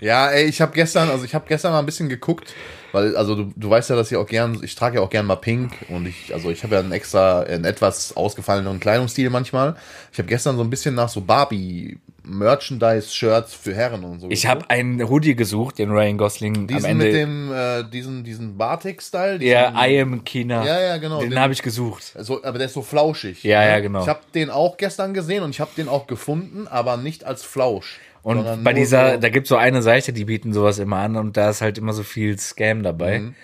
[0.00, 2.54] Ja, ey, ich habe gestern, also ich habe gestern mal ein bisschen geguckt,
[2.92, 5.26] weil also du, du weißt ja, dass ich auch gern, ich trage ja auch gern
[5.26, 9.76] mal Pink und ich, also ich habe ja einen extra, einen etwas ausgefalleneren Kleidungsstil manchmal.
[10.12, 14.28] Ich habe gestern so ein bisschen nach so Barbie Merchandise-Shirts für Herren und so.
[14.30, 17.04] Ich habe einen Hoodie gesucht, den Ryan Gosling am diesen Ende.
[17.06, 19.38] mit dem, äh, diesen, diesen Batik-Style.
[19.38, 20.64] der diesen- I am China.
[20.64, 21.20] Ja, ja, genau.
[21.20, 22.12] Den Den- habe ich gesucht.
[22.18, 23.42] So, aber der ist so flauschig.
[23.44, 23.68] Ja, ne?
[23.70, 24.02] ja, genau.
[24.02, 27.44] Ich habe den auch gestern gesehen und ich habe den auch gefunden, aber nicht als
[27.44, 27.98] Flausch.
[28.28, 31.36] Und bei dieser, so, da gibt's so eine Seite, die bieten sowas immer an und
[31.36, 33.20] da ist halt immer so viel Scam dabei.
[33.20, 33.34] Mhm.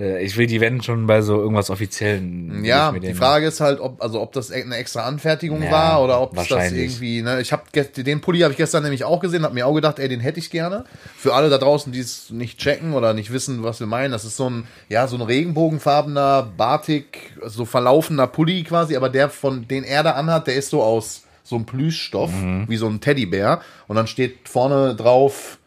[0.00, 2.64] Äh, Ich will die wenn schon bei so irgendwas Offiziellen.
[2.64, 6.20] Ja, die Frage ist halt, ob also ob das eine extra Anfertigung Ja, war oder
[6.20, 7.22] ob das irgendwie.
[7.22, 7.64] Ne, ich habe
[7.96, 10.38] den Pulli habe ich gestern nämlich auch gesehen, habe mir auch gedacht, ey, den hätte
[10.38, 10.84] ich gerne.
[11.16, 14.24] Für alle da draußen, die es nicht checken oder nicht wissen, was wir meinen, das
[14.24, 19.68] ist so ein ja so ein regenbogenfarbener Batik, so verlaufener Pulli quasi, aber der von
[19.68, 22.64] den er da anhat, der ist so aus so einem Plüschstoff Mhm.
[22.68, 25.58] wie so ein Teddybär und dann steht vorne drauf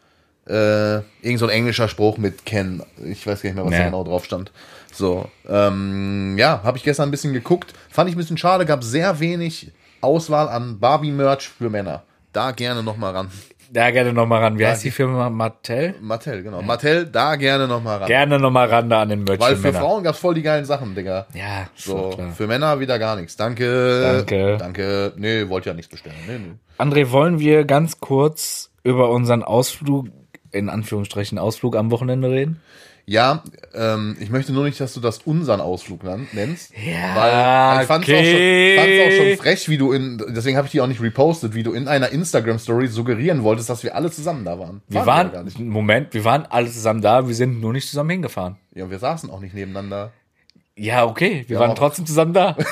[0.46, 2.82] äh, irgend so ein englischer Spruch mit Ken.
[3.02, 3.78] Ich weiß gar nicht mehr, was Ja.
[3.78, 4.52] da genau drauf stand.
[4.92, 7.72] So, ähm, ja, habe ich gestern ein bisschen geguckt.
[7.88, 9.70] Fand ich ein bisschen schade, gab sehr wenig
[10.02, 12.02] Auswahl an Barbie-Merch für Männer.
[12.34, 13.30] Da gerne noch mal ran.
[13.70, 14.58] Da gerne nochmal ran.
[14.58, 15.30] Wie heißt die Firma?
[15.30, 15.94] Mattel?
[16.00, 16.62] Mattel, genau.
[16.62, 18.06] Mattel, da gerne noch mal ran.
[18.08, 19.80] Gerne nochmal ran da an den Merch Weil für Männer.
[19.80, 21.26] Frauen gab's voll die geilen Sachen, Digga.
[21.34, 23.36] Ja, So, für Männer wieder gar nichts.
[23.36, 24.00] Danke.
[24.02, 24.56] Danke.
[24.58, 25.12] Danke.
[25.16, 26.16] Nee, wollt ja nichts bestellen.
[26.26, 26.52] Nee, nee.
[26.78, 30.06] André, wollen wir ganz kurz über unseren Ausflug,
[30.52, 32.60] in Anführungsstrichen Ausflug am Wochenende reden?
[33.06, 33.42] Ja,
[33.74, 36.72] ähm, ich möchte nur nicht, dass du das unseren Ausflug nennst.
[36.74, 38.18] Ja, weil ich fand's, okay.
[38.18, 41.02] auch schon, fand's auch schon frech, wie du in, deswegen habe ich die auch nicht
[41.02, 44.80] repostet, wie du in einer Instagram-Story suggerieren wolltest, dass wir alle zusammen da waren.
[44.88, 45.58] Wir waren, gar nicht.
[45.58, 48.56] Moment, wir waren alle zusammen da, wir sind nur nicht zusammen hingefahren.
[48.74, 50.12] Ja, und wir saßen auch nicht nebeneinander.
[50.76, 52.56] Ja, okay, wir Ja, waren trotzdem zusammen da.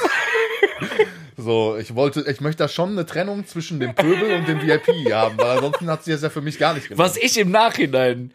[1.36, 5.12] So, ich wollte, ich möchte da schon eine Trennung zwischen dem Pöbel und dem VIP
[5.12, 7.04] haben, weil ansonsten hat sie das ja für mich gar nicht gemacht.
[7.04, 8.32] Was ich im Nachhinein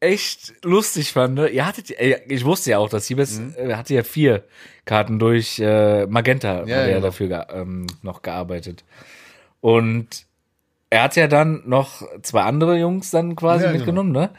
[0.00, 4.02] echt lustig fand, ihr hattet, äh, ich wusste ja auch, dass Siebes äh, hatte ja
[4.02, 4.44] vier
[4.84, 7.00] Karten durch äh, Magenta, hat er genau.
[7.00, 8.84] dafür ge ähm, noch gearbeitet.
[9.60, 10.26] Und
[10.90, 13.78] er hat ja dann noch zwei andere Jungs dann quasi Ja, genau.
[13.78, 14.30] mitgenommen, ne?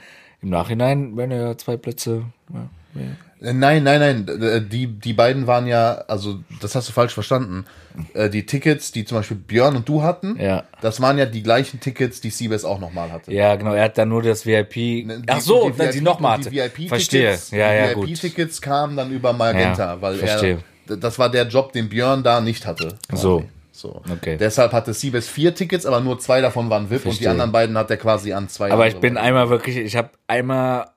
[0.42, 2.24] Im Nachhinein wären ja zwei Plätze.
[2.54, 3.08] Ja, ja.
[3.40, 4.26] Nein, nein, nein.
[4.26, 7.66] d- Die, die beiden waren ja, also das hast du falsch verstanden.
[8.14, 10.64] Äh, Die Tickets, die zum Beispiel Björn und du hatten, Ja.
[10.82, 13.32] das waren ja die gleichen Tickets, die Siebes auch nochmal hatte.
[13.32, 14.74] Ja, genau, er hat dann nur das VIP.
[14.74, 16.50] Die- Ach so, die die VIP nochmal hatte.
[16.50, 17.38] Die VIP-Tickets, Verstehe.
[17.52, 18.02] Ja, ja, die.
[18.02, 20.60] VIP-Tickets kamen dann über Magenta, Ja, weil verstehe.
[20.90, 22.96] er, das war der Job, den Björn da nicht hatte.
[23.10, 23.22] quasi.
[23.22, 23.44] So.
[23.72, 24.02] So.
[24.12, 24.38] Okay.
[24.40, 27.30] Deshalb hatte Siebes vier Tickets, aber nur zwei davon waren VIP und die Verstehe.
[27.30, 28.72] anderen beiden hat er quasi an zwei.
[28.72, 30.88] Aber ich bin einmal wirklich, ich habe einmal,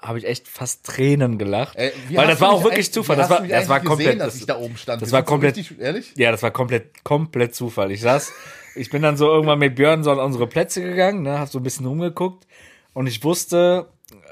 [0.00, 1.76] habe ich echt fast Tränen gelacht.
[2.08, 3.16] Wie weil das war auch wirklich Zufall.
[3.16, 5.00] Das war, das war komplett, gesehen, dass ich da oben stand.
[5.02, 6.12] das war komplett- richtig, ehrlich?
[6.16, 7.90] ja, das war komplett, komplett Zufall.
[7.90, 8.32] Ich saß,
[8.74, 11.58] ich bin dann so irgendwann mit Björn so an unsere Plätze gegangen, ne, hab so
[11.58, 12.46] ein bisschen rumgeguckt
[12.92, 13.86] und ich wusste,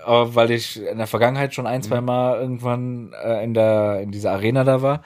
[0.06, 4.10] äh, weil ich in der Vergangenheit schon ein, zwei Mal irgendwann äh, in der, in
[4.12, 5.02] dieser Arena da war,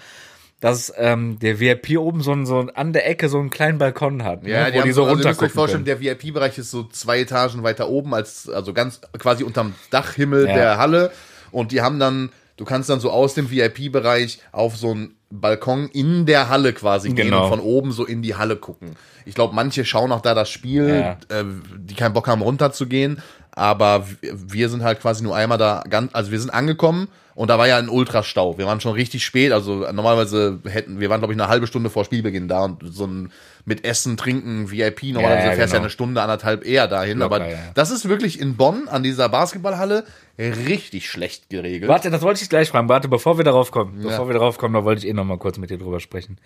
[0.60, 3.78] dass ähm, der VIP oben so, ein, so ein, an der Ecke so einen kleinen
[3.78, 6.00] Balkon hat, Ja, ne, die wo haben die so also müsst euch runtergucken vorstellen, können.
[6.02, 10.54] der VIP-Bereich ist so zwei Etagen weiter oben, als, also ganz quasi unterm Dachhimmel Ja.
[10.54, 11.12] der Halle.
[11.52, 15.88] Und die haben dann, du kannst dann so aus dem VIP-Bereich auf so einen Balkon
[15.92, 17.44] in der Halle quasi gehen Genau.
[17.44, 18.96] und von oben so in die Halle gucken.
[19.26, 20.88] Ich glaube, manche schauen auch da das Spiel,
[21.30, 21.38] Ja.
[21.40, 21.44] äh,
[21.76, 23.22] die keinen Bock haben, runterzugehen.
[23.52, 27.08] Aber wir sind halt quasi nur einmal da, ganz, also wir sind angekommen
[27.38, 28.58] und da war ja ein Ultrastau.
[28.58, 31.88] Wir waren schon richtig spät, also normalerweise hätten, wir waren glaube ich eine halbe Stunde
[31.88, 33.30] vor Spielbeginn da und so ein
[33.64, 35.82] mit Essen, Trinken, VIP, normalerweise ja, fährst du ja genau.
[35.82, 37.18] eine Stunde, anderthalb eher dahin.
[37.18, 37.58] Locker, aber ja.
[37.74, 40.04] das ist wirklich in Bonn an dieser Basketballhalle
[40.36, 41.88] richtig schlecht geregelt.
[41.88, 42.88] Warte, das wollte ich gleich fragen.
[42.88, 44.08] Warte, bevor wir darauf kommen, Ja.
[44.08, 46.40] bevor wir darauf kommen, da wollte ich eh noch mal kurz mit dir drüber sprechen.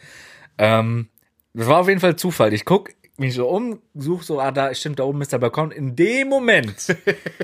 [0.58, 1.08] Ähm,
[1.54, 2.52] das war auf jeden Fall Zufall.
[2.52, 2.90] Ich guck
[3.22, 5.70] mich so um, such so, ah, da stimmt, da oben ist der Balkon.
[5.70, 6.94] In dem Moment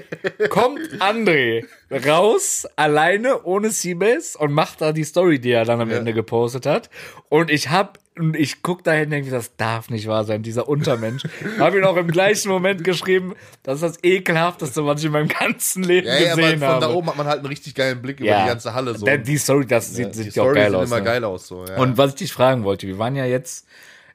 [0.51, 1.65] kommt André
[2.07, 5.97] raus, alleine, ohne Seabase und macht da die Story, die er dann am Ja.
[5.99, 6.91] Ende gepostet hat.
[7.31, 10.69] Und ich hab, und ich guck dahin und denke, das darf nicht wahr sein, dieser
[10.69, 11.23] Untermensch.
[11.59, 15.29] hab ihn auch im gleichen Moment geschrieben, das ist das ekelhafteste, was ich in meinem
[15.29, 16.81] ganzen Leben ja, ja, gesehen von habe.
[16.81, 18.97] da oben hat man halt einen richtig geilen Blick über die ganze Halle.
[18.99, 19.07] So.
[19.07, 20.87] Die Story, das sieht, sieht die auch Storys geil sehen aus.
[20.89, 21.05] immer ne?
[21.05, 21.47] geil aus.
[21.47, 21.65] So.
[21.77, 23.67] Und was ich dich fragen wollte, wir waren ja jetzt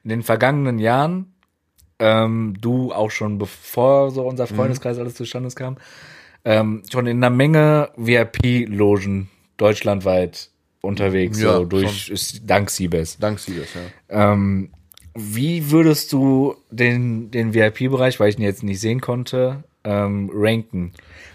[0.04, 1.33] in den vergangenen Jahren,
[2.04, 4.56] ähm, du auch schon bevor so unser Mhm.
[4.56, 5.76] Freundeskreis alles zustande kam,
[6.44, 10.50] ähm, schon in einer Menge VIP-Logen deutschlandweit
[10.82, 13.18] unterwegs, Ja, so durch ist, dank Siebes.
[13.18, 14.34] Dank Siebes, ja.
[14.34, 14.70] Ähm,
[15.14, 20.92] wie würdest du den, den VIP-Bereich, weil ich ihn jetzt nicht sehen konnte, ähm, ranken?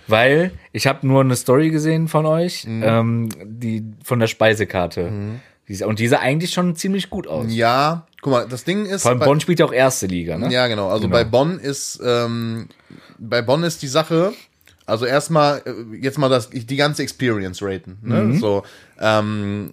[0.07, 2.83] Weil ich habe nur eine Story gesehen von euch, Mhm.
[2.85, 5.11] ähm, die von der Speisekarte.
[5.67, 7.45] Die- Und die sah eigentlich schon ziemlich gut aus.
[7.49, 9.03] Ja, guck mal, das Ding ist.
[9.03, 10.51] Vor allem bei- Bonn spielt ja auch erste Liga, ne?
[10.51, 10.89] Ja, genau.
[10.89, 11.13] Also Genau.
[11.13, 12.67] bei Bonn ist ähm,
[13.17, 14.33] bei Bonn ist die Sache.
[14.85, 17.99] Also erstmal äh, jetzt mal das die ganze Experience raten.
[18.01, 18.21] Ne?
[18.23, 18.39] Mhm.
[18.39, 18.63] So
[18.99, 19.71] ähm,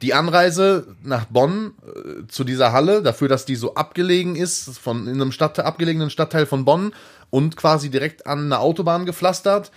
[0.00, 5.08] die Anreise nach Bonn äh, zu dieser Halle, dafür, dass die so abgelegen ist, von
[5.08, 6.92] in einem Stadt, abgelegenen Stadtteil von Bonn
[7.30, 9.72] und quasi direkt an eine Autobahn gepflastert,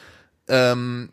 [0.48, 1.10] ähm,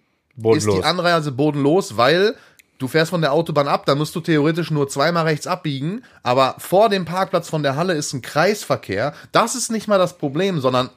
[0.55, 2.35] ist die Anreise bodenlos, weil
[2.79, 6.57] du fährst von der Autobahn ab, da musst du theoretisch nur zweimal rechts abbiegen, aber
[6.59, 9.15] vor dem Parkplatz von der Halle ist ein Kreisverkehr.
[9.31, 10.91] Das ist nicht mal das Problem, sondern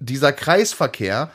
[0.00, 1.30] dieser Kreisverkehr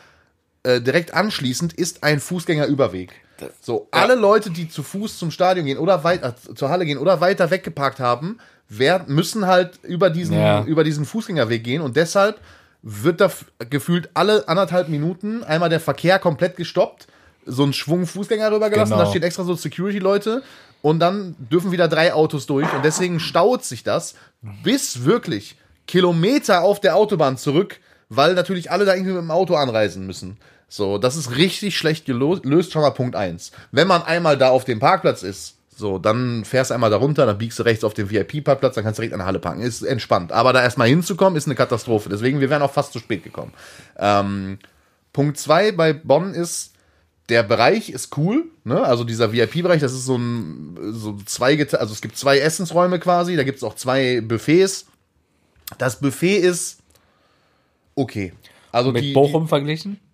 [0.64, 3.14] äh, direkt anschließend ist ein Fußgängerüberweg.
[3.62, 7.20] So, alle Leute, die zu Fuß zum Stadion gehen oder weiter zur Halle gehen oder
[7.20, 8.38] weiter weggeparkt haben,
[8.70, 10.64] werden, müssen halt über diesen, Ja.
[10.64, 12.40] über diesen Fußgängerweg gehen und deshalb
[12.82, 13.30] wird da
[13.70, 17.08] gefühlt alle anderthalb Minuten einmal der Verkehr komplett gestoppt,
[17.46, 19.04] so ein Schwung Fußgänger rübergelassen, Genau.
[19.06, 20.44] da stehen extra so Security-Leute
[20.82, 24.16] und dann dürfen wieder drei Autos durch und deswegen staut sich das
[24.64, 27.80] bis wirklich Kilometer auf der Autobahn zurück,
[28.10, 30.38] weil natürlich alle da irgendwie mit dem Auto anreisen müssen.
[30.70, 33.52] So, das ist richtig schlecht gelöst, schon mal Punkt eins.
[33.72, 37.26] Wenn man einmal da auf dem Parkplatz ist, so, dann fährst du einmal da runter,
[37.26, 39.62] dann biegst du rechts auf den VIP-Parkplatz, dann kannst du direkt an der Halle parken.
[39.62, 40.32] Ist entspannt.
[40.32, 42.10] Aber da erstmal hinzukommen, ist eine Katastrophe.
[42.10, 43.54] Deswegen, wir wären auch fast zu spät gekommen.
[43.98, 44.60] Ähm,
[45.14, 46.73] Punkt zwei bei Bonn ist,
[47.30, 48.84] der Bereich ist cool, ne?
[48.84, 53.36] Also dieser VIP-Bereich, das ist so ein so zwei also es gibt zwei Essensräume quasi,
[53.36, 54.86] da gibt es auch zwei Buffets.
[55.78, 56.80] Das Buffet ist
[57.96, 58.34] okay.
[58.72, 59.94] Also Mit die, Bochum verglichen?
[59.94, 60.14] die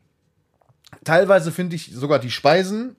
[1.04, 2.96] teilweise finde ich sogar die Speisen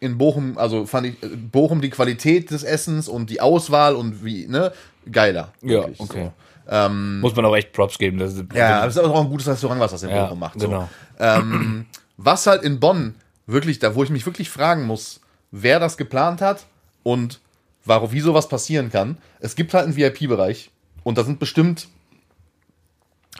[0.00, 4.24] in Bochum, also fand ich äh, Bochum die Qualität des Essens und die Auswahl und
[4.24, 4.72] wie, ne,
[5.10, 5.52] geiler.
[5.62, 6.24] Ja, wirklich, okay.
[6.26, 6.32] So.
[6.70, 8.18] Ähm, Muss man auch echt Props geben.
[8.18, 10.58] Das ist, ja, das ist auch ein gutes Restaurant, was das in Ja, Bochum macht.
[10.58, 10.88] genau.
[11.18, 11.24] So.
[11.24, 13.14] Ähm, was halt in Bonn
[13.48, 16.66] wirklich, da wo ich mich wirklich fragen muss, wer das geplant hat
[17.02, 17.40] und
[17.84, 19.18] warum, wie sowas passieren kann.
[19.40, 20.70] Es gibt halt einen VIP-Bereich
[21.02, 21.88] und da sind bestimmt,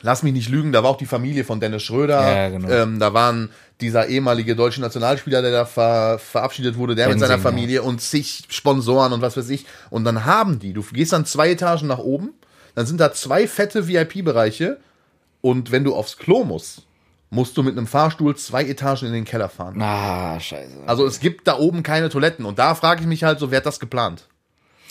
[0.01, 2.67] lass mich nicht lügen, da war auch die Familie von Dennis Schröder, Ja, genau.
[2.69, 7.27] ähm, da waren dieser ehemalige deutsche Nationalspieler, der da ver, verabschiedet wurde, der mit Tenzing,
[7.29, 9.65] seiner Familie und zig Sponsoren und was weiß ich.
[9.89, 12.33] Und dann haben die, du gehst dann zwei Etagen nach oben,
[12.75, 14.79] dann sind da zwei fette VIP-Bereiche
[15.41, 16.87] und wenn du aufs Klo musst,
[17.29, 19.79] musst du mit einem Fahrstuhl zwei Etagen in den Keller fahren.
[19.81, 20.77] Ah, scheiße.
[20.87, 23.57] Also es gibt da oben keine Toiletten und da frage ich mich halt so, wer
[23.57, 24.27] hat das geplant?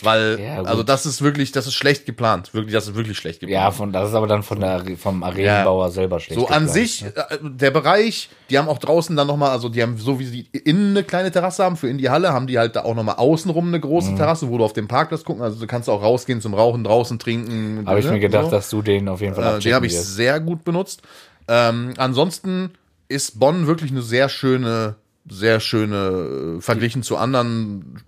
[0.01, 2.53] Weil, Ja, also das ist wirklich, das ist schlecht geplant.
[2.53, 3.61] Wirklich, das ist wirklich schlecht geplant.
[3.61, 6.39] Ja, von, das ist aber dann von der, vom Arenenbauer selber schlecht.
[6.39, 7.13] So an geplant, sich, ne?
[7.17, 10.47] äh, der Bereich, die haben auch draußen dann nochmal, also die haben, so wie sie
[10.53, 13.15] innen eine kleine Terrasse haben, für in die Halle, haben die halt da auch nochmal
[13.15, 13.81] außenrum eine Mhm.
[13.81, 16.85] große Terrasse, wo du auf den Parkplatz gucken, also du kannst auch rausgehen zum Rauchen,
[16.85, 17.83] draußen trinken.
[17.85, 18.51] Habe ich ne, mir gedacht, so.
[18.51, 21.01] dass du den auf jeden Fall Äh, den habe ich sehr gut benutzt.
[21.49, 22.71] Ähm, ansonsten
[23.07, 24.95] ist Bonn wirklich eine sehr schöne,
[25.27, 28.01] sehr schöne, äh, verglichen zu anderen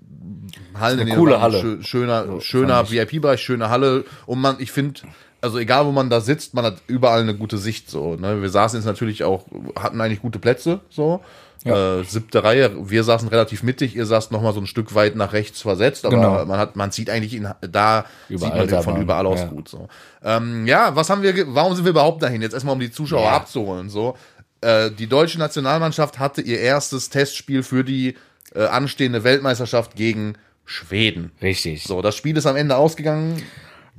[0.80, 1.00] Hallen.
[1.00, 1.60] in Eine denen coole Halle.
[1.60, 2.92] schö- schöner, fand schöner ich.
[2.92, 4.06] VIP-Bereich, schöne Halle.
[4.28, 5.02] Und man, ich finde,
[5.42, 7.90] also egal wo man da sitzt, man hat überall eine gute Sicht.
[7.90, 8.42] So, ne?
[8.42, 10.82] Wir saßen jetzt natürlich auch, hatten eigentlich gute Plätze.
[10.90, 11.22] So.
[11.64, 12.00] Ja.
[12.00, 15.16] Äh, siebte Reihe, wir saßen relativ mittig, ihr saßt noch mal so ein Stück weit
[15.16, 16.46] nach rechts versetzt, aber Genau.
[16.46, 19.46] man hat, man sieht eigentlich ihn, da Überall sieht man von überall aus ja.
[19.48, 19.70] gut.
[19.70, 19.88] So.
[20.24, 22.42] Ähm, ja, was haben wir, warum sind wir überhaupt dahin?
[22.42, 23.36] Jetzt erstmal, um die Zuschauer Ja.
[23.36, 23.90] abzuholen.
[23.90, 24.18] So,
[24.62, 28.16] äh, die deutsche Nationalmannschaft hatte ihr erstes Testspiel für die
[28.56, 30.34] äh, anstehende Weltmeisterschaft gegen
[30.66, 31.32] Schweden.
[31.42, 31.84] Richtig.
[31.84, 33.42] So, das Spiel ist am Ende ausgegangen.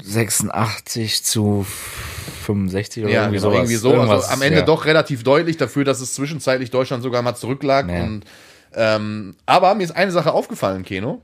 [0.02, 1.66] 86 zu
[2.42, 3.94] 65 oder Ja, irgendwie genau, irgendwie so.
[3.94, 4.64] Also am Ende ja.
[4.64, 7.88] doch relativ deutlich dafür, dass es zwischenzeitlich Deutschland sogar mal zurücklag.
[7.88, 8.02] Ja.
[8.02, 8.24] Und,
[8.74, 11.22] ähm, aber mir ist eine Sache aufgefallen, Keno.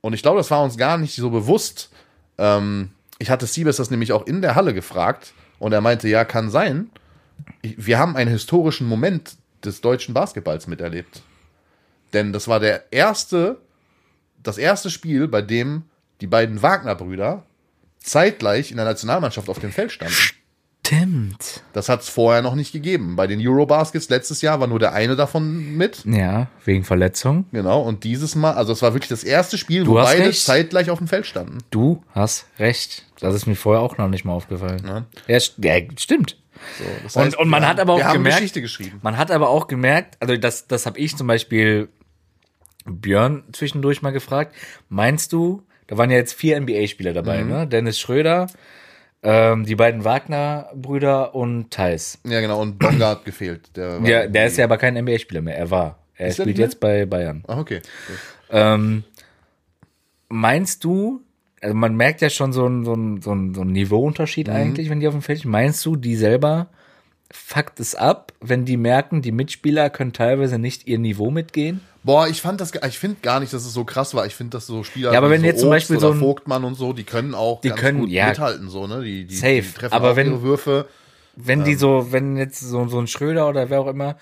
[0.00, 1.90] Und ich glaube, das war uns gar nicht so bewusst.
[2.38, 5.34] Ähm, ich hatte Siebes das nämlich auch in der Halle gefragt.
[5.58, 6.90] Und er meinte, ja, kann sein.
[7.62, 11.22] Wir haben einen historischen Moment des deutschen Basketballs miterlebt.
[12.12, 13.58] Denn das war der erste,
[14.42, 15.84] das erste Spiel, bei dem
[16.20, 17.44] die beiden Wagner-Brüder
[17.98, 20.14] zeitgleich in der Nationalmannschaft auf dem Feld standen.
[20.96, 21.62] Stimmt.
[21.72, 23.14] Das hat es vorher noch nicht gegeben.
[23.14, 26.04] Bei den Eurobaskets letztes Jahr war nur der eine davon mit.
[26.04, 27.44] Ja, wegen Verletzung.
[27.52, 27.82] Genau.
[27.82, 30.44] Und dieses Mal, also es war wirklich das erste Spiel, Du wo beide recht.
[30.44, 31.58] zeitgleich auf dem Feld standen.
[31.70, 33.04] Du hast recht.
[33.20, 34.82] Das ist mir vorher auch noch nicht mal aufgefallen.
[35.28, 36.36] Ja, st- ja stimmt.
[36.78, 39.02] So, das Und- und man wir hat haben- aber auch haben gemerkt-.
[39.02, 41.88] Man hat aber auch gemerkt, also das, das habe ich zum Beispiel
[42.84, 44.56] Björn zwischendurch mal gefragt.
[44.88, 47.48] Meinst du, da waren ja jetzt vier NBA-Spieler dabei, Mhm.
[47.50, 47.66] ne?
[47.68, 48.48] Dennis Schröder,
[49.22, 52.18] ähm, die beiden Wagner-Brüder und Thais.
[52.24, 52.60] Ja, genau.
[52.60, 53.76] Und Bonga hat gefehlt.
[53.76, 55.56] Der, Ja, der ist ja aber kein NBA-Spieler mehr.
[55.58, 55.98] Er war.
[56.16, 57.44] Er Ist spielt jetzt bei Bayern.
[57.46, 57.80] Ach, okay.
[58.50, 59.04] Ähm,
[60.28, 61.20] meinst du,
[61.60, 64.54] also man merkt ja schon so einen so so einen- so einen Niveauunterschied Mhm.
[64.54, 65.50] eigentlich, wenn die auf dem Feld stehen.
[65.50, 66.68] Meinst du, die selber
[67.32, 71.80] fuckt es ab, wenn die merken, die Mitspieler können teilweise nicht ihr Niveau mitgehen?
[72.02, 74.24] Boah, ich fand das, ich finde gar nicht, dass es so krass war.
[74.26, 76.12] Ich finde, dass so Spieler Ja, aber wenn so jetzt zum Obst Beispiel oder so
[76.14, 78.28] ein- Vogtmann und so, die können auch Die ganz können, gut ja.
[78.28, 79.02] mithalten, so, ne?
[79.02, 79.62] Die, die, Safe.
[79.62, 80.86] die treffen Aber wenn- ihre Würfe.
[81.36, 84.16] Wenn die so, wenn jetzt so, so ein Schröder oder wer auch immer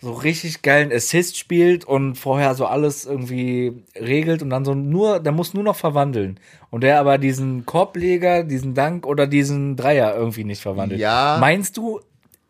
[0.00, 5.18] so richtig geilen Assist spielt und vorher so alles irgendwie regelt und dann so nur,
[5.20, 6.38] der muss nur noch verwandeln.
[6.70, 11.00] Und der aber diesen Korbleger, diesen Dank oder diesen Dreier irgendwie nicht verwandelt.
[11.00, 11.38] Ja.
[11.40, 12.00] Meinst du,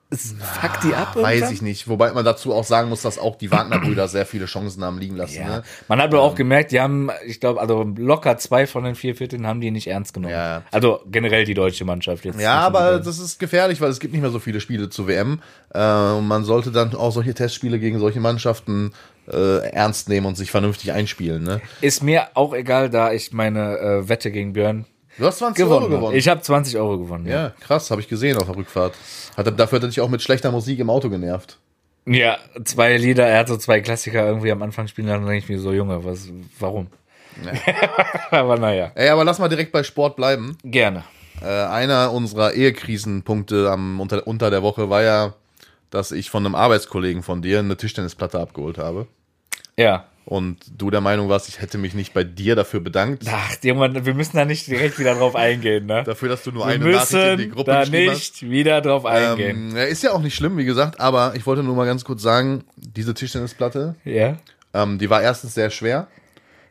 [0.09, 1.17] es fuckt die ab?
[1.17, 1.53] Weiß irgendwann?
[1.53, 1.89] ich nicht.
[1.89, 5.17] Wobei man dazu auch sagen muss, dass auch die Wagner-Brüder sehr viele Chancen haben liegen
[5.17, 5.41] lassen.
[5.41, 5.49] Ja.
[5.49, 5.63] Ne?
[5.89, 9.17] Man hat aber auch gemerkt, die haben, ich glaube, also locker zwei von den vier
[9.17, 10.33] Vierteln haben die nicht ernst genommen.
[10.33, 10.63] Ja.
[10.71, 12.41] Also generell die deutsche Mannschaft jetzt.
[12.41, 15.41] Ja, aber das ist gefährlich, weil es gibt nicht mehr so viele Spiele zur WM.
[15.75, 18.93] Äh, man sollte dann auch solche Testspiele gegen solche Mannschaften
[19.29, 21.43] äh, ernst nehmen und sich vernünftig einspielen.
[21.43, 21.61] Ne?
[21.81, 24.85] ist mir auch egal, da ich meine äh, Wette gegen Björn
[25.19, 25.85] Du hast 20 gewonnen.
[25.87, 26.17] Euro gewonnen.
[26.17, 27.27] Ich habe 20 Euro gewonnen.
[27.27, 28.95] ja, krass, habe ich gesehen auf der Rückfahrt.
[29.37, 31.59] Hat, er- dafür hat er dich auch mit schlechter Musik im Auto genervt.
[32.07, 35.45] Ja, zwei Lieder, er hat so zwei Klassiker irgendwie am Anfang spielen lassen, dann denke
[35.45, 36.29] ich mir so, Junge, was,
[36.61, 36.87] warum?
[38.31, 38.93] aber naja.
[38.95, 40.57] Ey, aber lass mal direkt bei Sport bleiben.
[40.65, 41.05] Gerne.
[41.43, 45.35] Äh, einer unserer Ehekrisenpunkte am, unter, unter der Woche war ja,
[45.91, 49.07] dass ich von einem Arbeitskollegen von dir eine Tischtennisplatte abgeholt habe.
[49.77, 50.05] Ja.
[50.29, 53.23] Und du der Meinung warst, ich hätte mich nicht bei dir dafür bedankt.
[53.31, 56.03] Ach, Junge, wir müssen da nicht direkt wieder drauf eingehen, ne?
[56.05, 58.19] Dafür, dass du nur Wir eine Nachricht in die Gruppe da geschrieben hast.
[58.19, 59.71] nicht wieder drauf eingehen.
[59.71, 62.23] Ähm, ist ja auch nicht schlimm, wie gesagt, aber ich wollte nur mal ganz kurz
[62.23, 64.37] sagen, diese Tischtennisplatte, ja.
[64.75, 66.09] ähm, die war erstens sehr schwer.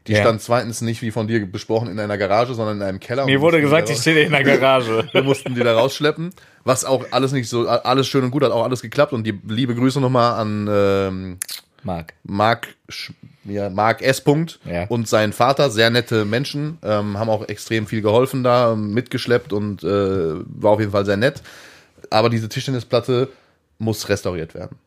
[0.08, 0.20] Die Ja.
[0.20, 3.26] stand zweitens nicht, wie von dir besprochen, in einer Garage, sondern in einem Keller.
[3.26, 5.08] Mir wurde die gesagt, ich stehe in der Garage.
[5.13, 6.32] Wir mussten die da rausschleppen.
[6.65, 9.13] Was auch alles nicht so, alles schön und gut, hat auch alles geklappt.
[9.13, 11.38] Und die liebe Grüße nochmal an ähm,
[11.84, 12.13] Marc.
[12.24, 13.13] Marc, Sch-
[13.45, 14.21] ja, Marc S.
[14.21, 14.86] Punkt Ja.
[14.88, 19.53] und sein Vater, sehr nette Menschen, ähm, haben auch extrem viel geholfen da, ähm, mitgeschleppt
[19.53, 21.41] und äh, war auf jeden Fall sehr nett.
[22.10, 23.29] Aber diese Tischtennisplatte
[23.79, 24.77] muss restauriert werden.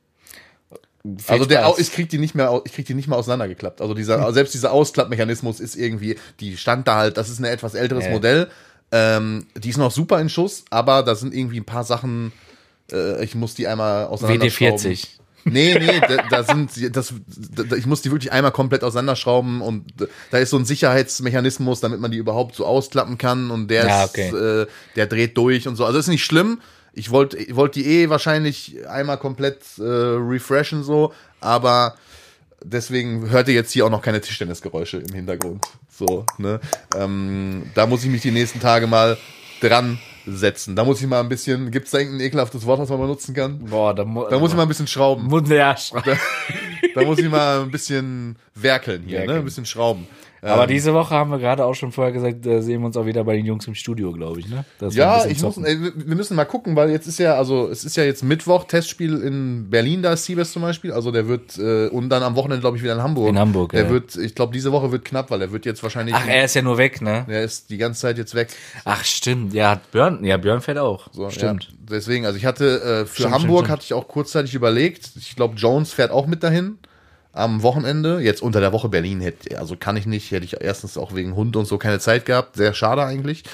[1.26, 1.78] also der, Spaß.
[1.78, 3.80] Ich krieg die nicht mehr, ich krieg die nicht mehr auseinandergeklappt.
[3.80, 7.74] Also dieser, selbst dieser Ausklappmechanismus ist irgendwie, die stand da halt, das ist ein etwas
[7.74, 8.10] älteres Ja.
[8.10, 8.48] Modell.
[8.90, 12.32] Ähm, die ist noch super in Schuss, aber da sind irgendwie ein paar Sachen,
[12.90, 14.78] äh, ich muss die einmal auseinanderschrauben.
[14.78, 15.06] WD40.
[15.44, 19.84] Nee, nee, da, da sind das, da, ich muss die wirklich einmal komplett auseinanderschrauben und
[20.30, 24.04] da ist so ein Sicherheitsmechanismus, damit man die überhaupt so ausklappen kann und der Ja,
[24.04, 24.28] ist, okay.
[24.62, 25.84] äh, der dreht durch und so.
[25.84, 26.60] Also ist nicht schlimm.
[26.92, 31.94] Ich wollte ich wollte die eh wahrscheinlich einmal komplett äh, refreshen so, aber
[32.64, 35.64] deswegen hört ihr jetzt hier auch noch keine Tischtennisgeräusche im Hintergrund.
[35.90, 36.60] So, ne?
[36.96, 39.16] Ähm, da muss ich mich die nächsten Tage mal
[39.60, 39.98] dran
[40.36, 40.76] setzen.
[40.76, 43.58] Da muss ich mal ein bisschen, gibt's da irgendein ekelhaftes Wort, was man benutzen kann?
[43.66, 45.24] Boah, da, mu Da muss ich mal ein bisschen schrauben.
[45.24, 45.76] Muss ja,
[46.94, 49.26] Da muss ich mal ein bisschen werkeln hier, ne?
[49.26, 49.38] Werkeln.
[49.40, 50.06] Ein bisschen schrauben.
[50.42, 53.06] Aber diese Woche haben wir gerade auch schon vorher gesagt, da sehen wir uns auch
[53.06, 54.64] wieder bei den Jungs im Studio, glaube ich, ne?
[54.78, 57.84] Dass Ja, ich muss, ey, wir müssen mal gucken, weil jetzt ist ja, also es
[57.84, 60.92] ist ja jetzt Mittwoch, Testspiel in Berlin, da ist Siebes zum Beispiel.
[60.92, 63.28] Also der wird, äh, und dann am Wochenende, glaube ich, wieder in Hamburg.
[63.28, 63.90] In Hamburg, Der ja.
[63.90, 66.14] wird, ich glaube, diese Woche wird knapp, weil er wird jetzt wahrscheinlich.
[66.14, 67.24] Ach, er ist ja nur weg, ne?
[67.28, 68.48] der ist die ganze Zeit jetzt weg.
[68.84, 69.54] Ach, stimmt.
[69.54, 71.08] Ja, hat Björn, ja, Björn fährt auch.
[71.12, 71.64] So, stimmt.
[71.64, 75.10] Ja, deswegen, also ich hatte äh, für Stimmt, Hamburg stimmt, hatte ich auch kurzzeitig überlegt.
[75.16, 76.78] Ich glaube, Jones fährt auch mit dahin
[77.38, 78.20] am Wochenende.
[78.20, 81.34] Jetzt unter der Woche Berlin hätte, also kann ich nicht, hätte ich erstens auch wegen
[81.34, 82.56] Hund und so keine Zeit gehabt.
[82.56, 83.44] Sehr schade eigentlich.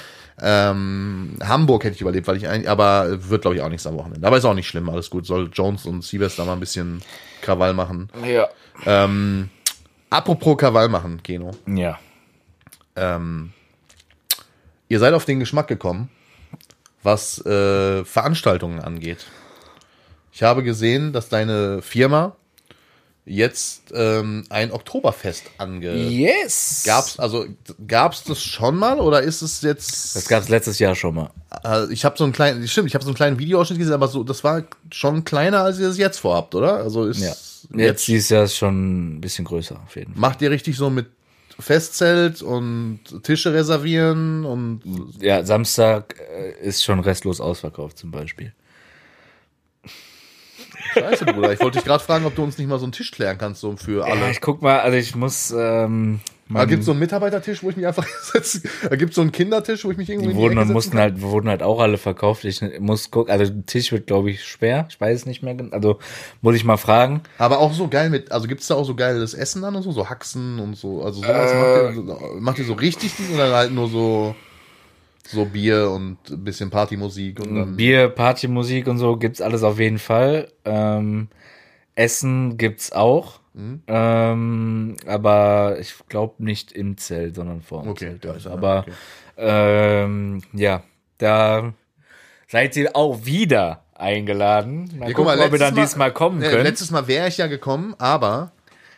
[0.41, 3.97] Ähm, Hamburg hätte ich überlebt, weil ich eigentlich, aber wird glaube ich auch nichts am
[3.97, 4.25] Wochenende.
[4.27, 5.25] Aber ist auch nicht schlimm, alles gut.
[5.25, 7.01] Soll Jones und Siebes da mal ein bisschen
[7.41, 8.09] Krawall machen.
[8.27, 8.49] Ja.
[8.85, 9.49] Ähm,
[10.09, 11.51] apropos Krawall machen, Keno.
[11.67, 11.99] Ja.
[12.97, 13.53] Ähm,
[14.89, 16.09] ihr seid auf den Geschmack gekommen,
[17.03, 19.25] was äh, Veranstaltungen angeht.
[20.33, 22.35] Ich habe gesehen, dass deine Firma
[23.25, 25.95] jetzt ähm, ein Oktoberfest ange...
[25.95, 26.83] Yes.
[26.85, 27.45] Gab's also
[27.87, 30.15] gab's das schon mal oder ist es jetzt?
[30.15, 31.29] Das gab's letztes Jahr schon mal.
[31.63, 34.07] äh, ich habe so einen kleinen, stimmt, ich habe so einen kleinen Videoausschnitt gesehen, aber
[34.07, 36.75] so, das war schon kleiner, als ihr es jetzt vorhabt, oder?
[36.77, 37.29] Also ist Ja.
[37.29, 40.21] jetzt, Jetzt dieses Jahr ist schon ein bisschen größer, auf jeden Fall.
[40.21, 41.07] macht ihr richtig so mit
[41.59, 44.81] Festzelt und Tische reservieren und
[45.19, 48.53] Ja, Samstag äh, ist schon restlos ausverkauft zum Beispiel.
[50.95, 51.53] Scheiße, Bruder.
[51.53, 53.61] Ich wollte dich gerade fragen, ob du uns nicht mal so einen Tisch klären kannst,
[53.61, 54.31] so für Ja, alle.
[54.31, 57.75] ich guck mal, also ich muss, ähm, Da gibt es so einen Mitarbeitertisch, wo ich
[57.77, 58.61] mich einfach setze.
[58.89, 60.91] Da gibt es so einen Kindertisch, wo ich mich irgendwie die wurden und setzen mussten
[60.91, 60.99] kann.
[61.01, 62.45] halt, wurden halt auch alle verkauft.
[62.45, 64.85] Ich muss gucken, also der Tisch wird, glaube ich, schwer.
[64.89, 65.55] Ich weiß es nicht mehr.
[65.71, 65.99] Also
[66.41, 67.21] muss ich mal fragen.
[67.37, 69.81] Aber auch so geil mit, also gibt es da auch so geiles Essen dann und
[69.83, 71.03] so, so Haxen und so.
[71.03, 71.55] Also sowas Äh.
[71.55, 74.35] macht, ihr, macht ihr so richtig oder halt nur so,
[75.27, 77.75] so Bier und ein bisschen Partymusik und dann.
[77.75, 80.51] Bier, Partymusik und so gibt's alles auf jeden Fall.
[80.65, 81.27] Ähm,
[81.95, 83.39] Essen gibt's auch.
[83.53, 83.81] Mhm.
[83.87, 88.25] Ähm, aber ich glaube nicht im Zelt, sondern vor dem Okay, Zelt.
[88.25, 88.91] da ist er, aber okay.
[89.37, 90.83] ähm, ja,
[91.17, 91.73] da
[92.47, 94.89] seid ihr auch wieder eingeladen.
[94.99, 96.63] Mal Ja, gucken, ob wir dann letztes diesmal kommen äh, können.
[96.63, 98.51] Letztes Mal wäre ich ja gekommen, aber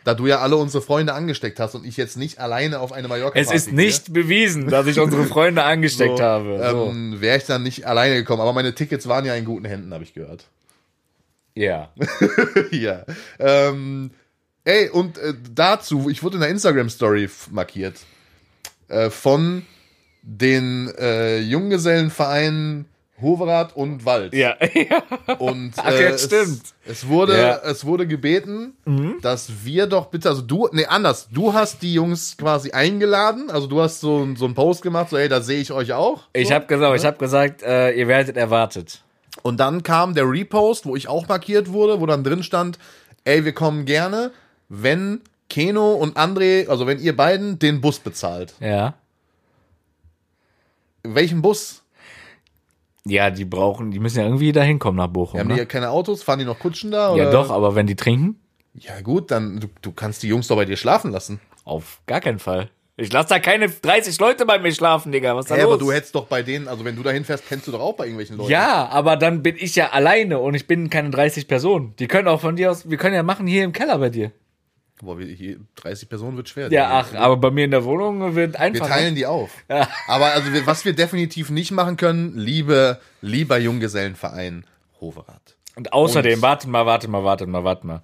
[0.04, 3.08] da du ja alle unsere Freunde angesteckt hast und ich jetzt nicht alleine auf eine
[3.08, 6.58] Mallorca es ist nicht bewiesen, dass ich unsere Freunde angesteckt habe.
[6.70, 6.86] So.
[6.90, 8.40] Ähm, wäre ich dann nicht alleine gekommen.
[8.40, 10.44] Aber meine Tickets waren ja in guten Händen, habe ich gehört.
[11.54, 11.90] ja.
[12.70, 13.04] ja.
[13.38, 14.10] Ähm,
[14.64, 17.96] ey, und äh, dazu, ich wurde in der Instagram-Story markiert.
[18.88, 19.66] Äh, von
[20.22, 22.86] den äh, Junggesellenvereinen
[23.20, 24.32] Hoverath und Wald.
[24.34, 24.56] Ja.
[25.38, 26.62] Und Ach, äh, jetzt stimmt.
[26.84, 27.58] Es, es wurde, Ja.
[27.64, 28.74] es wurde gebeten,
[29.22, 33.66] dass wir doch bitte, also du, nee, anders, du hast die Jungs quasi eingeladen, also
[33.66, 36.22] du hast so, ein- so einen Post gemacht, so, ey, da sehe ich euch auch.
[36.32, 36.54] Ich so.
[36.54, 39.02] habe gesagt, ich habe gesagt, äh, ihr werdet erwartet.
[39.42, 42.78] Und dann kam der Repost, wo ich auch markiert wurde, wo dann drin stand,
[43.24, 44.30] ey, wir kommen gerne,
[44.68, 48.54] wenn Keno und André, also wenn ihr beiden den Bus bezahlt.
[48.60, 48.94] Ja.
[51.02, 51.77] Welchen Bus?
[53.08, 55.40] Ja, die brauchen, die müssen ja irgendwie da hinkommen nach Bochum.
[55.40, 55.60] Haben die ne?
[55.60, 56.22] ja keine Autos?
[56.22, 57.14] Fahren die noch Kutschen da?
[57.16, 57.30] Ja, oder?
[57.30, 58.40] doch, aber wenn die trinken,
[58.74, 61.40] Ja gut, dann, du, du kannst die Jungs doch bei dir schlafen lassen.
[61.64, 62.70] auf gar keinen Fall.
[63.00, 65.36] Ich lasse da keine 30 Leute bei mir schlafen, Digga.
[65.36, 65.70] Was ist da Hä, los?
[65.74, 67.94] aber du hättest doch bei denen, also wenn du da hinfährst, kennst du doch auch
[67.94, 68.50] bei irgendwelchen Leuten.
[68.50, 71.94] ja, aber dann bin ich ja alleine und ich bin keine 30 Personen.
[72.00, 74.32] Die können auch von dir aus, wir können ja machen hier im Keller bei dir.
[75.00, 76.70] Boah, wir, hier, 30 Personen wird schwer.
[76.72, 78.88] Ja, ach, aber bei mir in der Wohnung wird Wir einfach.
[78.88, 79.50] teilen die auf.
[79.68, 79.88] Ja.
[80.08, 84.64] Aber also wir, was wir definitiv nicht machen können, liebe, lieber Junggesellenverein
[85.00, 85.56] Hoverath.
[85.76, 88.02] Und außerdem, Und- wartet mal, wartet mal, wartet mal, wartet mal.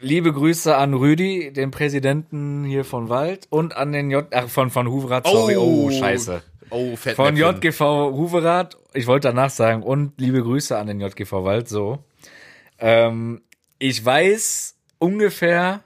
[0.00, 4.70] Liebe Grüße an Rüdi, den Präsidenten hier von Wald und an den J, ach, von,
[4.70, 6.42] von Huverath, sorry, oh, scheiße.
[6.70, 7.16] Oh, fett.
[7.16, 7.80] Von JGV
[8.12, 11.98] Huverath, ich wollte danach sagen, und liebe Grüße an den JGV Wald, so.
[12.78, 13.40] Ähm,
[13.78, 15.82] ich weiß ungefähr,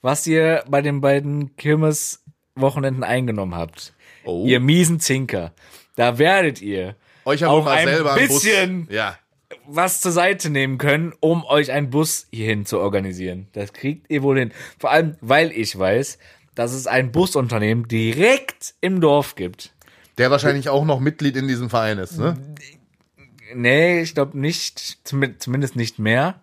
[0.00, 3.92] was ihr bei den beiden Kirmes-Wochenenden eingenommen habt.
[4.24, 4.44] Oh.
[4.46, 5.52] Ihr miesen Zinker.
[5.96, 9.16] Da werdet ihr Euch auch ein bisschen Ja.
[9.66, 13.46] was zur Seite nehmen können, um euch einen Bus hierhin zu organisieren.
[13.52, 14.52] Das kriegt ihr wohl hin.
[14.78, 16.18] Vor allem, weil ich weiß,
[16.54, 19.72] dass es ein Busunternehmen direkt im Dorf gibt.
[20.18, 22.36] Der wahrscheinlich auch noch Mitglied in diesem Verein ist, ne?
[23.54, 26.41] Nee, ich glaube nicht, zum- zumindest nicht mehr.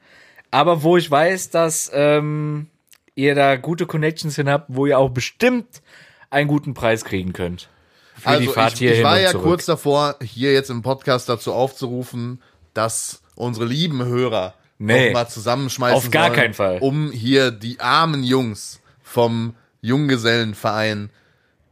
[0.52, 2.68] Aber wo ich weiß, dass ähm,
[3.16, 5.82] ihr da gute Connections hin habt, wo ihr auch bestimmt
[6.30, 7.70] einen guten Preis kriegen könnt.
[8.16, 9.44] Für Also die Fahrt ich, hierhin ich war ja zurück.
[9.44, 12.42] kurz davor, hier jetzt im Podcast dazu aufzurufen,
[12.74, 15.12] dass unsere lieben Hörer Nee.
[15.12, 16.78] mal zusammenschmeißen Auf gar sollen, keinen Fall.
[16.80, 21.10] um hier die armen Jungs vom Junggesellenverein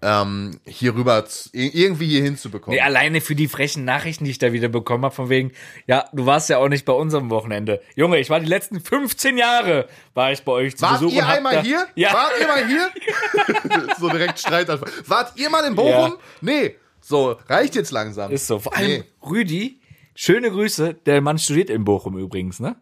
[0.01, 2.75] ähm, hier rüber irgendwie hier hinzubekommen.
[2.77, 5.51] Nee, alleine für die frechen Nachrichten, die ich da wieder bekommen habe, von wegen,
[5.87, 7.81] ja, du warst ja auch nicht bei unserem Wochenende.
[7.95, 11.13] Junge, ich war die letzten 15 Jahre, war ich bei euch zu Wart Besuch.
[11.13, 11.87] ihr und einmal da, hier?
[11.95, 12.13] Ja.
[12.13, 13.89] Wart ihr mal hier?
[13.99, 14.69] so direkt Streit.
[14.69, 14.91] anfangen.
[15.05, 16.11] Wart ihr mal in Bochum?
[16.11, 16.17] Ja.
[16.41, 16.75] Nee.
[17.01, 18.31] So, reicht jetzt langsam.
[18.31, 18.59] Ist so.
[18.59, 19.03] Vor allem Nee.
[19.21, 19.81] Rüdi,
[20.13, 20.93] schöne Grüße.
[21.05, 22.75] Der Mann studiert in Bochum übrigens, ne?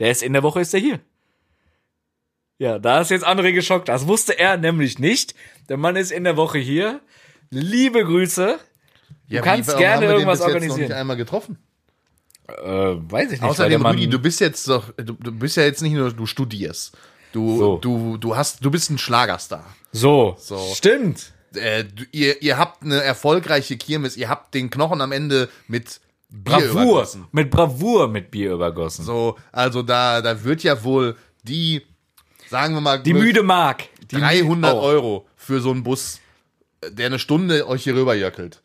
[0.00, 1.00] Der ist in der Woche ist er hier.
[2.58, 3.88] Ja, da ist jetzt André geschockt.
[3.88, 5.34] Das wusste er nämlich nicht.
[5.68, 7.00] Der Mann ist in der Woche hier.
[7.50, 8.58] Liebe Grüße.
[9.28, 10.80] Ja, kannst warum gerne irgendwas bis jetzt organisieren.
[10.82, 11.58] Noch nicht einmal getroffen.
[12.48, 13.42] Äh, weiß ich nicht.
[13.42, 16.96] Außerdem, Rüdi, du bist jetzt doch, du, du bist ja jetzt nicht nur, du studierst.
[17.32, 17.76] Du, So.
[17.78, 19.64] du, du hast, du bist ein Schlagerstar.
[19.92, 20.56] so, So.
[20.74, 21.32] stimmt.
[21.54, 26.00] Äh, du, ihr, ihr habt eine erfolgreiche Kirmes, ihr habt den Knochen am Ende mit
[26.30, 26.82] Bier Bravour.
[26.82, 27.26] übergossen.
[27.32, 29.04] Mit Bravour mit Bier übergossen.
[29.04, 31.82] So, also da, da wird ja wohl die,
[32.50, 33.84] sagen wir mal, Die müde Mark.
[34.10, 34.80] Die 300 Oh.
[34.80, 36.20] Euro für so einen Bus,
[36.88, 38.60] der eine Stunde euch hier rüberjöckelt.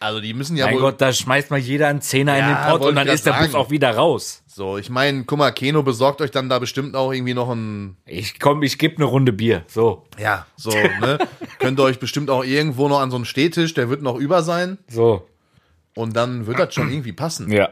[0.00, 0.80] Also die müssen ja Mein wohl.
[0.82, 3.32] Gott, da schmeißt mal jeder einen Zehner in Ja, den Pott und dann ist der
[3.32, 3.64] grad Bus sagen.
[3.64, 4.42] auch wieder raus.
[4.46, 7.96] So, ich meine, guck mal, Keno besorgt euch dann da bestimmt auch irgendwie noch ein.
[8.06, 9.64] Ich komm, ich geb eine Runde Bier.
[9.66, 11.18] So, Ja, so, ne?
[11.58, 14.42] Könnt ihr euch bestimmt auch irgendwo noch an so einen Stehtisch, der wird noch über
[14.42, 14.78] sein.
[14.88, 15.26] so.
[15.96, 17.50] Und dann wird das schon irgendwie passen.
[17.52, 17.68] Ja.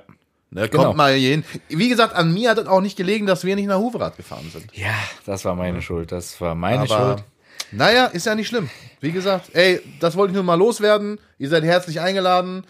[0.55, 0.93] Ne, kommt Genau.
[0.93, 1.45] mal hier hin.
[1.71, 4.51] Wie gesagt, an mir hat es auch nicht gelegen, dass wir nicht nach Huverrad gefahren
[4.53, 4.67] sind.
[4.77, 4.93] Ja,
[5.25, 6.13] das war meine Schuld.
[6.13, 7.25] Das war meine Aber Schuld.
[7.71, 8.69] naja, ist ja nicht schlimm.
[9.01, 11.19] Wie gesagt, ey, das wollte ich nur mal loswerden.
[11.39, 12.65] Ihr seid herzlich eingeladen.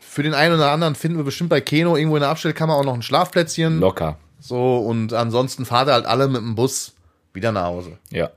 [0.00, 2.84] Für den einen oder anderen finden wir bestimmt bei Keno irgendwo in der Abstellkammer auch
[2.84, 3.78] noch ein Schlafplätzchen.
[3.78, 4.18] Locker.
[4.40, 6.92] So, und ansonsten fahrt ihr halt alle mit dem Bus
[7.32, 7.98] wieder nach Hause.
[8.10, 8.30] Ja.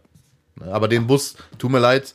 [0.71, 2.13] Aber den Bus, tut mir leid,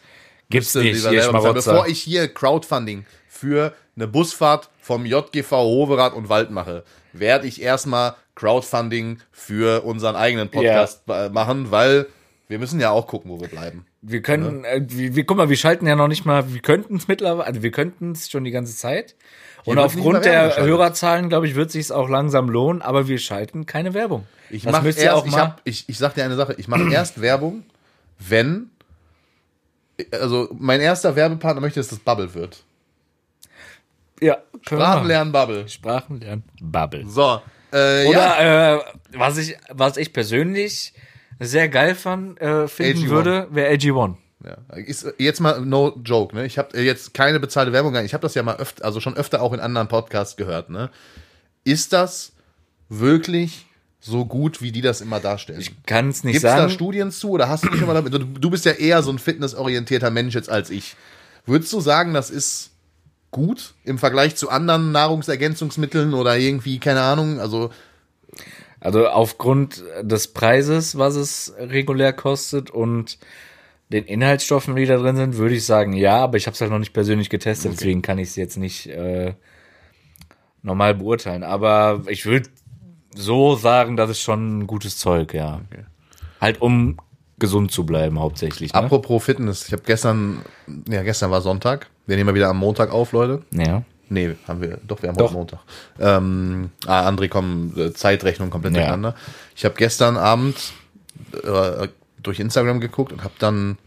[0.48, 1.32] Gibt's nicht, ihr.
[1.32, 6.82] Bevor ich hier Crowdfunding für eine Busfahrt vom JGV Hoverath und Wald mache,
[7.12, 12.06] werde ich erstmal Crowdfunding für unseren eigenen Podcast äh, machen, weil
[12.48, 13.86] wir müssen ja auch gucken, wo wir bleiben.
[14.02, 16.96] Wir können, äh, wir, wir, guck mal, wir schalten ja noch nicht mal, wir könnten
[16.96, 19.14] es mittlerweile, also wir könnten es schon die ganze Zeit.
[19.64, 20.56] Und aufgrund der.
[20.56, 24.26] Hörerzahlen, glaube ich, wird sich auch langsam lohnen, aber wir schalten keine Werbung.
[24.48, 27.20] Ich mache erst, auch ich, hab, ich, ich sag dir eine Sache, ich mache erst
[27.20, 27.62] Werbung,
[28.18, 28.70] wenn,
[30.10, 32.64] also mein erster Werbepartner möchte, dass das Bubble wird.
[34.20, 34.92] Ja, können wir machen.
[34.92, 35.68] Sprachen lernen Bubble.
[35.68, 36.44] Sprachen lernen.
[36.60, 37.06] Bubble.
[37.08, 37.40] So,
[37.72, 38.80] äh, ja, Oder äh,
[39.12, 40.92] was ich, was ich persönlich
[41.38, 43.08] sehr geil fand, äh, finden AG1.
[43.08, 44.14] würde, wäre AG1.
[44.44, 46.46] Ja, ist jetzt mal no joke, ne?
[46.46, 49.42] Ich habe jetzt keine bezahlte Werbung, ich habe das ja mal öfter, also schon öfter
[49.42, 50.90] auch in anderen Podcasts gehört, ne?
[51.62, 52.32] Ist das
[52.88, 53.66] wirklich
[54.00, 55.62] so gut, wie die das immer darstellen?
[55.84, 56.70] Kann es nicht Gibt es da sagen.
[56.70, 58.14] Studien zu oder hast du dich schon mal damit?
[58.14, 60.96] Du, du bist ja eher so ein fitnessorientierter Mensch jetzt als ich.
[61.44, 62.70] Würdest du sagen, das ist
[63.30, 67.70] gut im Vergleich zu anderen Nahrungsergänzungsmitteln oder irgendwie, keine Ahnung, also
[68.80, 73.18] Also aufgrund des Preises, was es regulär kostet und
[73.92, 76.70] den Inhaltsstoffen, die da drin sind, würde ich sagen, ja, aber ich habe es halt
[76.70, 79.34] noch nicht persönlich getestet, deswegen kann ich es jetzt nicht äh,
[80.62, 81.42] normal beurteilen.
[81.42, 82.48] Aber ich würde
[83.14, 85.60] so sagen, das ist schon ein gutes Zeug, ja.
[86.40, 86.98] Halt um
[87.38, 88.72] gesund zu bleiben hauptsächlich.
[88.72, 88.78] Ne?
[88.78, 90.42] apropos Fitness, ich habe gestern,
[90.88, 93.42] ja, gestern war Sonntag, wir nehmen mal wieder am Montag auf, Leute.
[93.52, 93.82] Ja.
[94.08, 95.26] Nee, haben wir, doch, wir haben Doch.
[95.26, 95.60] heute Montag.
[96.00, 98.80] Ähm, ah, André, komm, äh, Zeitrechnung komplett Ja.
[98.80, 99.14] durcheinander.
[99.54, 100.72] Ich habe gestern Abend
[101.44, 101.86] äh,
[102.20, 103.78] durch Instagram geguckt und habe dann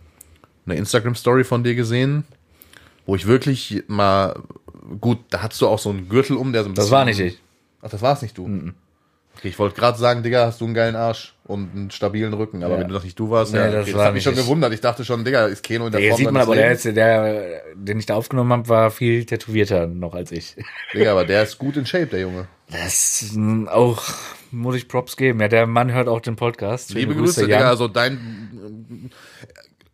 [0.66, 2.24] eine Instagram-Story von dir gesehen,
[3.06, 4.40] wo ich wirklich mal,
[5.02, 7.20] gut, da hattest du auch so einen Gürtel um, der so ein Das war nicht
[7.20, 7.40] ich.
[7.82, 8.46] Ach, das war's nicht du?
[9.38, 12.64] Okay, ich wollte gerade sagen, Digga, hast du einen geilen Arsch und einen stabilen Rücken,
[12.64, 12.80] aber Ja.
[12.82, 14.36] wenn du das nicht du warst, Nee, ja, das okay, das, war hat mich schon
[14.36, 14.74] gewundert.
[14.74, 16.84] Ich dachte schon, Digga, ist Keno in der Der Form sieht man aber, der, Lebens?
[16.86, 20.56] jetzt, der, den ich da aufgenommen habe, war viel tätowierter noch als ich.
[20.94, 22.48] Digga, aber der ist gut in Shape, der Junge.
[22.72, 23.36] Das
[23.68, 24.04] auch,
[24.52, 25.42] muss ich Props geben.
[25.42, 26.90] Ja, der Mann hört auch den Podcast.
[26.90, 27.50] Schöne Liebe Grüße, Jan.
[27.60, 27.70] Digga.
[27.70, 29.12] Also dein.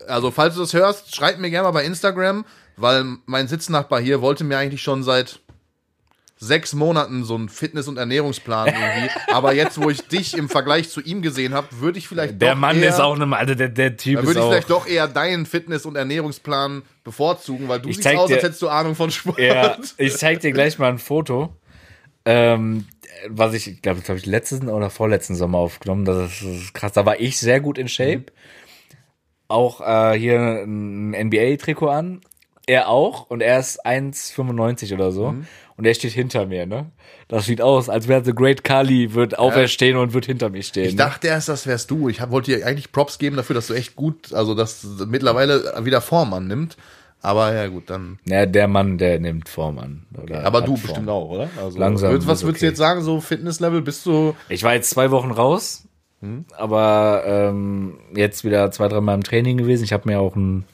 [0.07, 2.45] Also, falls du das hörst, schreib mir gerne mal bei Instagram,
[2.77, 5.39] weil mein Sitznachbar hier wollte mir eigentlich schon seit
[6.41, 9.09] sechs Monaten so einen Fitness- und Ernährungsplan irgendwie.
[9.33, 12.53] Aber jetzt, wo ich dich im Vergleich zu ihm gesehen habe, würde ich vielleicht Der
[12.53, 14.49] doch Mann eher, ist auch eine, also der, der Typ Da würde ich auch.
[14.49, 18.35] vielleicht doch eher deinen Fitness- und Ernährungsplan bevorzugen, weil du Ich siehst aus, als dir-
[18.47, 19.37] hättest du Ahnung von Sport.
[19.39, 21.53] Ja, ich zeig dir gleich mal ein Foto.
[22.25, 22.85] Ähm,
[23.27, 26.05] was ich, ich glaube, das habe ich letzten oder vorletzten Sommer aufgenommen.
[26.05, 26.93] Das ist, das ist krass.
[26.93, 28.25] Da war ich sehr gut in Shape.
[29.47, 32.21] Auch äh, hier ein NBA-Trikot an.
[32.67, 33.29] Er auch.
[33.29, 35.35] Und er ist 1,95 oder so.
[35.79, 36.87] Und er steht hinter mir, ne?
[37.29, 40.83] Das sieht aus, als wäre The Great Kali, wird auferstehen und wird hinter mir stehen.
[40.89, 42.09] Ich dachte erst, das wärst du.
[42.09, 45.73] Ich hab, wollte dir eigentlich Props geben dafür, dass du echt gut, also dass mittlerweile
[45.85, 46.75] wieder Form annimmt.
[47.21, 48.19] Aber ja gut, dann.
[48.25, 48.35] ne?
[48.35, 50.05] Ja, der Mann, der nimmt Form an.
[50.43, 50.81] Aber du Form.
[50.81, 51.49] bestimmt auch, oder?
[51.63, 52.71] Also, Langsam würd- Was würdest du okay.
[52.71, 53.81] jetzt sagen, so Fitnesslevel?
[53.81, 54.35] Bist du.
[54.49, 55.87] Ich war jetzt zwei Wochen raus,
[56.57, 59.85] aber ähm, jetzt wieder zwei, drei Mal im Training gewesen.
[59.85, 60.65] Ich habe mir auch ein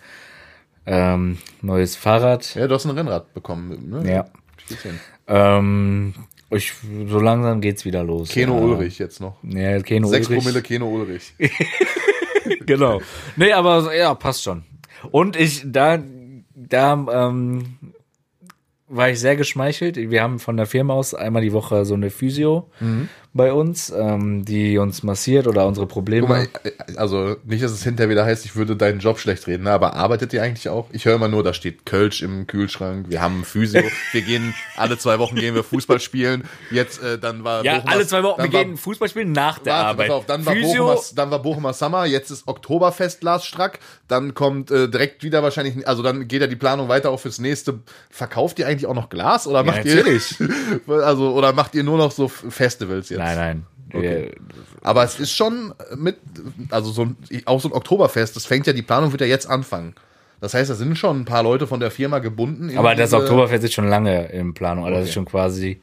[0.87, 2.55] ähm, neues Fahrrad.
[2.55, 4.11] Ja, du hast ein Rennrad bekommen, ne?
[4.11, 4.25] Ja.
[5.27, 6.13] Ähm,
[6.49, 6.73] ich,
[7.07, 8.29] so langsam geht's wieder los.
[8.29, 8.63] Keno ja.
[8.63, 9.37] Ulrich jetzt noch.
[9.43, 10.43] Ja, Keno Sechs Ulrich.
[10.43, 11.33] Promille Keno Ulrich.
[12.65, 13.01] genau.
[13.35, 14.63] Nee, aber ja, passt schon.
[15.11, 16.01] Und ich, da,
[16.53, 17.77] da, ähm,
[18.87, 19.97] war ich sehr geschmeichelt.
[19.97, 23.09] Wir haben von der Firma aus einmal die Woche so eine Physio Mhm.
[23.35, 26.21] Bei uns, ähm, die uns massiert oder unsere Probleme.
[26.25, 29.65] Guck mal, also nicht, dass es hinterher wieder heißt, ich würde deinen Job schlecht reden,
[29.65, 29.71] ne?
[29.71, 30.87] aber arbeitet ihr eigentlich auch?
[30.93, 33.83] Ich höre immer nur, da steht Kölsch im Kühlschrank, wir haben Physio,
[34.13, 37.91] wir gehen, alle zwei Wochen gehen wir Fußball spielen, jetzt, äh, dann war ja, Bochumer-
[37.91, 40.09] alle zwei Wochen, wir war- gehen Fußball spielen nach der Warte, Arbeit.
[40.11, 44.33] auf, dann war, Physio, Bochumer, dann war Bochumer Summer, jetzt ist Oktoberfest Lars Strack, dann
[44.33, 47.79] kommt äh, direkt wieder wahrscheinlich, also dann geht ja die Planung weiter auch fürs nächste.
[48.09, 50.39] Verkauft ihr eigentlich auch noch Glas oder macht natürlich.
[50.39, 50.49] ihr
[51.03, 53.17] also oder macht ihr nur noch so Festivals jetzt?
[53.19, 53.65] Nein, nein.
[53.93, 54.31] Okay.
[54.81, 56.17] Aber es ist schon mit,
[56.69, 59.49] also so ein, auch so ein Oktoberfest, das fängt ja, die Planung wird ja jetzt
[59.49, 59.95] anfangen.
[60.41, 62.77] Das heißt, da sind schon ein paar Leute von der Firma gebunden.
[62.77, 64.83] Aber das Oktoberfest ist schon lange in Planung.
[64.83, 65.09] Also das Okay.
[65.09, 65.79] ist schon quasi,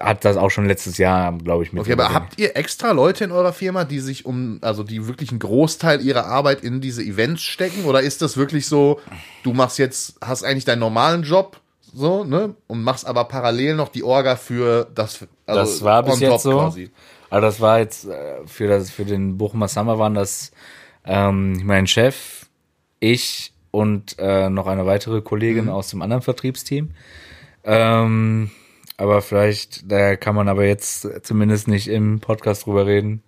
[0.00, 1.82] hat das auch schon letztes Jahr, glaube ich, mit.
[1.82, 5.30] Okay, aber habt ihr extra Leute in eurer Firma, die sich um, also die wirklich
[5.30, 7.84] einen Großteil ihrer Arbeit in diese Events stecken?
[7.84, 9.00] Oder ist das wirklich so,
[9.42, 11.60] du machst jetzt, hast eigentlich deinen normalen Job,
[11.96, 12.54] so, ne?
[12.66, 16.52] Und machst aber parallel noch die Orga für das, also das war bis jetzt so.
[16.58, 16.90] quasi.
[17.30, 20.52] Aber das war jetzt äh, für das für den Bochumer Summer waren das
[21.04, 22.46] ähm, mein Chef,
[23.00, 25.70] ich und äh, noch eine weitere Kollegin Mhm.
[25.70, 26.90] aus dem anderen Vertriebsteam.
[27.64, 28.50] Ähm,
[28.96, 33.22] aber vielleicht, da kann man aber jetzt zumindest nicht im Podcast drüber reden.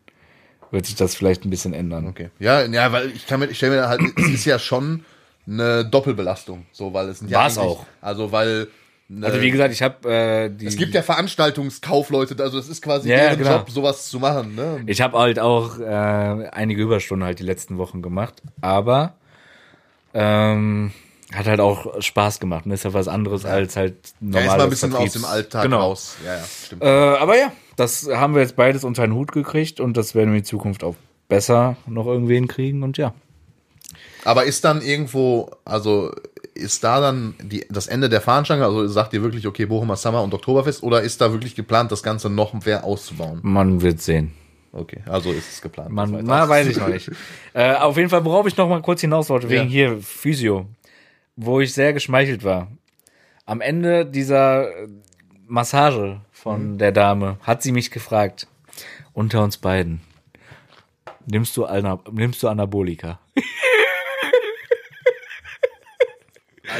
[0.70, 2.06] Wird sich das vielleicht ein bisschen ändern.
[2.06, 2.30] Okay.
[2.38, 5.04] Ja, ja, weil ich kann mir, ich stelle mir halt, es ist ja schon
[5.48, 7.86] eine Doppelbelastung, so, weil es ja War's eigentlich- auch.
[8.02, 8.68] Also, weil,
[9.08, 10.66] ne, Also wie gesagt, ich habe äh, die.
[10.66, 13.56] es gibt ja Veranstaltungskaufleute, also es ist quasi Ja, deren genau.
[13.58, 14.82] Job, sowas zu machen, ne?
[14.86, 15.84] Ich habe halt auch äh,
[16.52, 19.14] einige Überstunden halt die letzten Wochen gemacht, aber
[20.14, 20.92] ähm,
[21.34, 22.64] hat halt auch Spaß gemacht.
[22.66, 24.42] Und ist ja was anderes als halt Ja, normal.
[24.44, 25.80] ist mal ein bisschen aus dem Alltag genau.
[25.80, 26.16] raus.
[26.24, 26.82] Ja, ja, stimmt.
[26.82, 30.30] Äh, aber ja, das haben wir jetzt beides unter den Hut gekriegt und das werden
[30.32, 30.96] wir in Zukunft auch
[31.28, 33.14] besser noch irgendwie hinkriegen und ja.
[34.24, 36.12] Aber ist dann irgendwo, also
[36.54, 40.22] ist da dann die, das Ende der Fahnenstange, also sagt ihr wirklich, okay, Bochumer Summer
[40.22, 43.40] und Oktoberfest, oder ist da wirklich geplant, das Ganze noch mehr auszubauen?
[43.42, 44.32] Man wird sehen.
[44.72, 45.90] Okay, also ist es geplant.
[45.90, 46.24] Man, Weiter.
[46.26, 47.10] na, weiß ich noch nicht.
[47.54, 49.68] äh, auf jeden Fall, worauf ich noch mal kurz hinaus wollte, wegen Ja.
[49.68, 50.66] hier Physio,
[51.36, 52.68] wo ich sehr geschmeichelt war.
[53.46, 54.68] Am Ende dieser
[55.46, 56.78] Massage von Mhm.
[56.78, 58.46] der Dame hat sie mich gefragt,
[59.14, 60.00] unter uns beiden,
[61.26, 63.20] nimmst du, Ana, nimmst du Anabolika?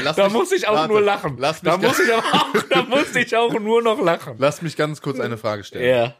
[0.03, 1.35] Lass Da mich- muss ich auch warte, nur lachen.
[1.39, 2.23] Lass mich, Da, muss ich auch,
[2.69, 4.35] da musste ich auch nur noch lachen.
[4.37, 5.85] lass mich ganz kurz eine Frage stellen.
[5.95, 6.15] Ja.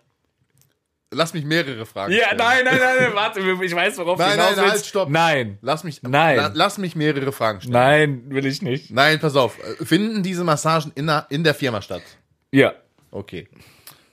[1.12, 2.38] Lass mich mehrere Fragen Ja, stellen.
[2.38, 4.88] nein, nein, nein, nein, warte, ich weiß, worauf du Nein, hinaus nein, halt, willst.
[4.88, 5.10] stopp.
[5.10, 6.38] Nein, Lass mich, Nein.
[6.38, 7.74] La, lass mich mehrere Fragen stellen.
[7.74, 8.92] nein, will ich nicht.
[8.92, 9.58] Nein, pass auf.
[9.82, 12.04] Finden diese Massagen in der, in der Firma statt?
[12.52, 12.74] Ja.
[13.12, 13.48] Okay.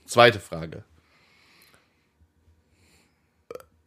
[0.07, 0.85] Zweite Frage.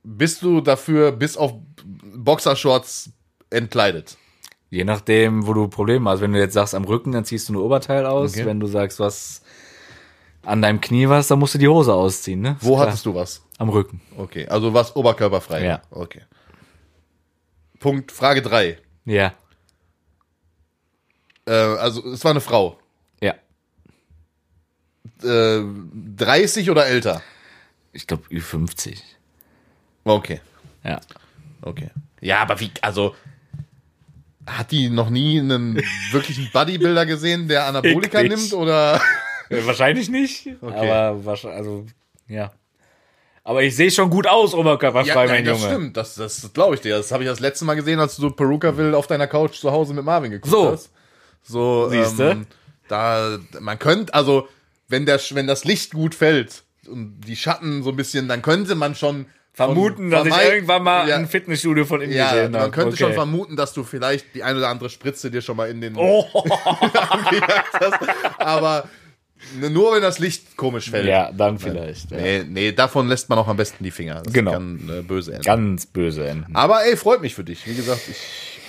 [0.03, 1.53] Bist du dafür bis auf
[1.83, 3.09] Boxershorts
[3.49, 4.17] entkleidet?
[4.71, 6.21] Je nachdem, wo du Probleme hast.
[6.21, 8.33] Wenn du jetzt sagst am Rücken, dann ziehst du nur Oberteil aus.
[8.33, 8.45] Okay.
[8.45, 9.41] Wenn du sagst, was
[10.43, 12.55] an deinem Knie was, dann musst du die Hose ausziehen, ne?
[12.61, 13.41] Wo hattest du was?
[13.57, 13.99] Am Rücken.
[14.17, 15.65] Okay, also was oberkörperfrei.
[15.65, 15.81] Ja.
[15.91, 16.21] Okay.
[17.79, 18.77] Punkt, Frage 3.
[19.05, 19.33] Ja.
[21.45, 22.77] Äh, also es war eine Frau.
[23.21, 23.35] Ja.
[25.23, 25.63] Äh,
[26.17, 27.21] 30 oder älter?
[27.91, 28.99] Ich glaube Ü50.
[30.05, 30.39] Okay,
[30.83, 31.01] Ja.
[31.61, 31.89] okay.
[32.21, 33.15] Ja, aber wie, also
[34.57, 35.81] hat die noch nie einen
[36.11, 39.01] wirklichen Bodybuilder gesehen, der Anabolika nimmt oder?
[39.49, 40.47] Äh, Wahrscheinlich nicht.
[40.61, 41.85] Aber wahrscheinlich, also,
[42.27, 42.51] ja.
[43.43, 45.73] Aber ich sehe schon gut aus, oberkörperfrei, mein nein, das Junge.
[45.73, 45.97] stimmt.
[45.97, 46.97] Das, das glaube ich dir.
[46.97, 49.93] Das habe ich das letzte Mal gesehen, als du Perukaville auf deiner Couch zu Hause
[49.93, 50.71] mit Marvin geguckt So.
[50.71, 50.91] hast.
[51.41, 52.31] So, Siehste?
[52.31, 52.47] ähm,
[52.87, 54.47] da, man könnte, also,
[54.87, 58.75] wenn der, wenn das Licht gut fällt und die Schatten so ein bisschen, dann könnte
[58.75, 59.25] man schon
[59.65, 62.63] Vermuten, dass ich irgendwann mal ja, ein Fitnessstudio von ihm ja, gesehen habe.
[62.65, 62.97] man könnte okay.
[63.03, 65.95] schon vermuten, dass du vielleicht die eine oder andere Spritze dir schon mal in den
[65.97, 66.25] Oh.
[67.79, 67.99] hast.
[68.37, 68.85] Aber
[69.61, 71.07] nur wenn das Licht komisch fällt.
[71.07, 72.11] Ja, dann vielleicht.
[72.11, 72.17] Ja.
[72.17, 74.21] Nee, nee, davon lässt man auch am besten die Finger.
[74.23, 74.51] Das Genau.
[74.51, 75.43] kann äh, böse enden.
[75.43, 76.55] Ganz böse enden.
[76.55, 77.65] Aber ey, freut mich für dich.
[77.67, 78.59] Wie gesagt, ich,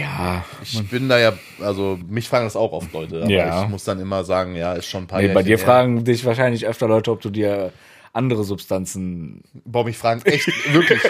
[0.00, 0.44] Ja.
[0.62, 3.22] ich bin da ja, also mich fragen das auch oft Leute.
[3.22, 3.62] Aber Ja.
[3.64, 5.64] ich muss dann immer sagen, ja, ist schon ein paar Nee, bei dir her.
[5.66, 7.72] fragen dich wahrscheinlich öfter Leute, ob du dir
[8.12, 9.42] andere Substanzen.
[9.64, 11.00] Boah, mich fragen echt, wirklich,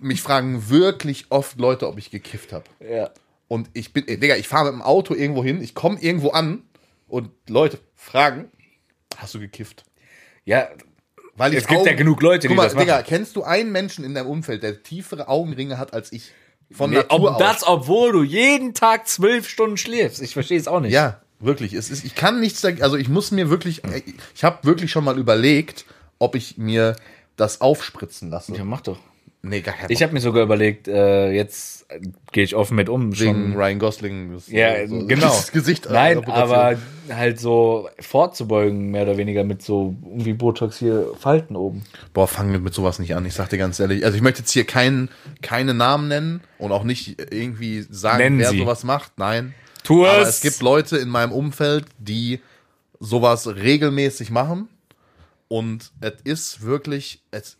[0.00, 2.64] mich fragen wirklich oft Leute, ob ich gekifft habe.
[2.80, 3.10] Ja.
[3.48, 6.30] Und ich bin, ey, Digga, ich fahre mit dem Auto irgendwo hin, ich komme irgendwo
[6.30, 6.62] an
[7.08, 8.50] und Leute fragen,
[9.16, 9.84] hast du gekifft?
[10.44, 10.68] Ja,
[11.36, 12.86] Weil ich Es gibt ja genug Leute, die Guck mal, das machen.
[12.86, 16.32] Digga, kennst du einen Menschen in deinem Umfeld, der tiefere Augenringe hat als ich?
[16.72, 17.38] Von Nee, Natur ob aus.
[17.38, 20.22] das, obwohl du jeden Tag zwölf Stunden schläfst.
[20.22, 20.92] Ich verstehe es auch nicht.
[20.92, 21.74] Ja, wirklich.
[21.74, 23.82] Es ist, ich kann nichts dagegen, also ich muss mir wirklich,
[24.34, 25.84] ich habe wirklich schon mal überlegt,
[26.24, 26.96] ob ich mir
[27.36, 28.54] das aufspritzen lasse.
[28.56, 28.98] Ja, mach doch.
[29.46, 32.00] Nee, gar kein Ich habe mir sogar überlegt, äh, jetzt äh,
[32.32, 33.12] gehe ich offen mit um.
[33.20, 34.32] Wegen Schon, Ryan Gosling.
[34.32, 35.26] Das, ja, so- genau.
[35.26, 35.86] Das Gesicht.
[35.90, 36.50] Nein, Operation.
[36.56, 36.78] aber
[37.14, 41.82] halt so vorzubeugen, mehr oder weniger mit so irgendwie Botox hier Falten oben.
[42.14, 43.26] Boah, fang mit, mit sowas nicht an.
[43.26, 44.02] Ich sag dir ganz ehrlich.
[44.06, 45.10] Also ich möchte jetzt hier keinen
[45.42, 48.60] keine Namen nennen und auch nicht irgendwie sagen, Nennen wer Sie.
[48.60, 49.18] sowas macht.
[49.18, 49.54] Nein.
[49.82, 50.28] Tu Aber es!
[50.36, 52.40] es gibt Leute in meinem Umfeld, die
[52.98, 54.68] sowas regelmäßig machen.
[55.48, 57.56] Und es ist wirklich, es,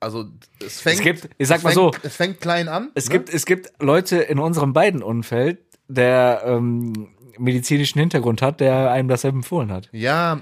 [0.00, 0.26] also
[0.64, 2.00] es fängt, Es gibt- ich sag mal fängt, so.
[2.02, 2.90] es fängt klein an.
[2.94, 3.12] Es ne?
[3.14, 5.58] gibt, es gibt Leute in unserem beiden Umfeld,
[5.88, 7.08] der ähm,
[7.38, 9.88] medizinischen Hintergrund hat, der einem das empfohlen hat.
[9.92, 10.40] Ja,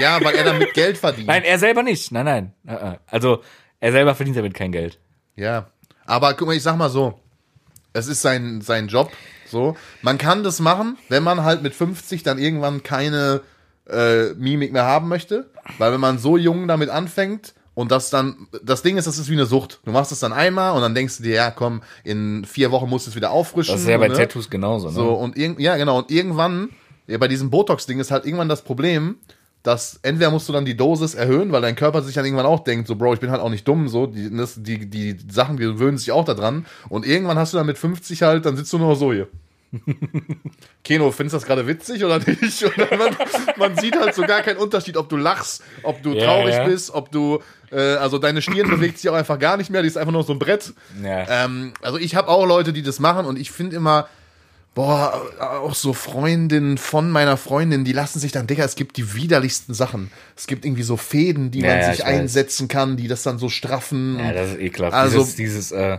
[0.00, 1.28] ja, weil er damit Geld verdient.
[1.28, 2.12] Nein, er selber nicht.
[2.12, 2.54] Nein, nein.
[2.66, 2.96] Äh, äh.
[3.06, 3.42] Also,
[3.80, 4.98] er selber verdient damit kein Geld.
[5.36, 5.68] Ja.
[6.04, 7.20] Aber guck mal, ich sag mal so.
[7.92, 9.10] Es ist sein, sein Job.
[9.46, 9.76] So.
[10.02, 13.40] Man kann das machen, wenn man halt mit 50 dann irgendwann keine
[13.90, 15.50] äh, Mimik mehr haben möchte.
[15.78, 19.28] Weil wenn man so jung damit anfängt und das dann, das Ding ist, das ist
[19.28, 19.80] wie eine Sucht.
[19.84, 22.88] Du machst es dann einmal und dann denkst du dir, ja, komm, in vier Wochen
[22.88, 23.74] musst du es wieder auffrischen.
[23.74, 24.14] Das ist ja bei ne?
[24.14, 24.88] Tattoos genauso.
[24.88, 24.94] Ne?
[24.94, 25.98] So, und ja, genau.
[25.98, 26.70] Und irgendwann,
[27.06, 29.16] ja, bei diesem Botox-Ding ist halt irgendwann das Problem,
[29.62, 32.60] dass entweder musst du dann die Dosis erhöhen, weil dein Körper sich dann irgendwann auch
[32.60, 35.56] denkt, so, Bro, ich bin halt auch nicht dumm, so, die, das, die, die Sachen
[35.56, 36.66] gewöhnen sich auch daran.
[36.88, 39.28] Und irgendwann hast du dann mit 50 halt, dann sitzt du nur so hier.
[40.84, 42.64] Keno, findest du das gerade witzig oder nicht?
[42.78, 43.16] Oder man,
[43.56, 46.64] man sieht halt so gar keinen Unterschied, ob du lachst, ob du Ja, traurig ja.
[46.64, 47.40] bist, ob du,
[47.70, 50.24] äh, also deine Stirn bewegt sich auch einfach gar nicht mehr, die ist einfach nur
[50.24, 50.72] so ein Brett.
[51.02, 51.44] Ja.
[51.44, 54.08] Ähm, also ich habe auch Leute, die das machen und ich finde immer,
[54.74, 59.12] boah, auch so Freundinnen von meiner Freundin, die lassen sich dann, Digga, es gibt die
[59.14, 60.10] widerlichsten Sachen.
[60.36, 62.06] Es gibt irgendwie so Fäden, die man sich ich weiß.
[62.06, 64.18] einsetzen kann, die das dann so straffen.
[64.20, 64.94] ja, das ist ekelhaft.
[64.94, 65.98] Also- dieses dieses äh,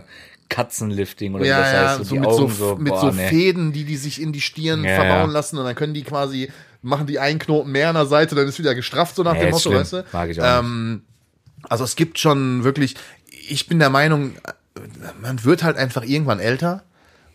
[0.50, 1.98] Katzenlifting oder wie ja, das ja, heißt.
[1.98, 3.28] So, so mit so, Augen so, mit boah, so nee.
[3.28, 6.50] Fäden, die die sich in die Stirn Ja, verbauen lassen und dann können die quasi,
[6.82, 9.40] machen die einen Knoten mehr an der Seite, dann ist wieder gestrafft, so nach Nee,
[9.40, 10.04] dem Motto, weißt du?
[10.12, 11.02] Mag ich auch ähm,
[11.68, 12.96] Also es gibt schon wirklich,
[13.48, 14.34] ich bin der Meinung,
[15.22, 16.82] man wird halt einfach irgendwann älter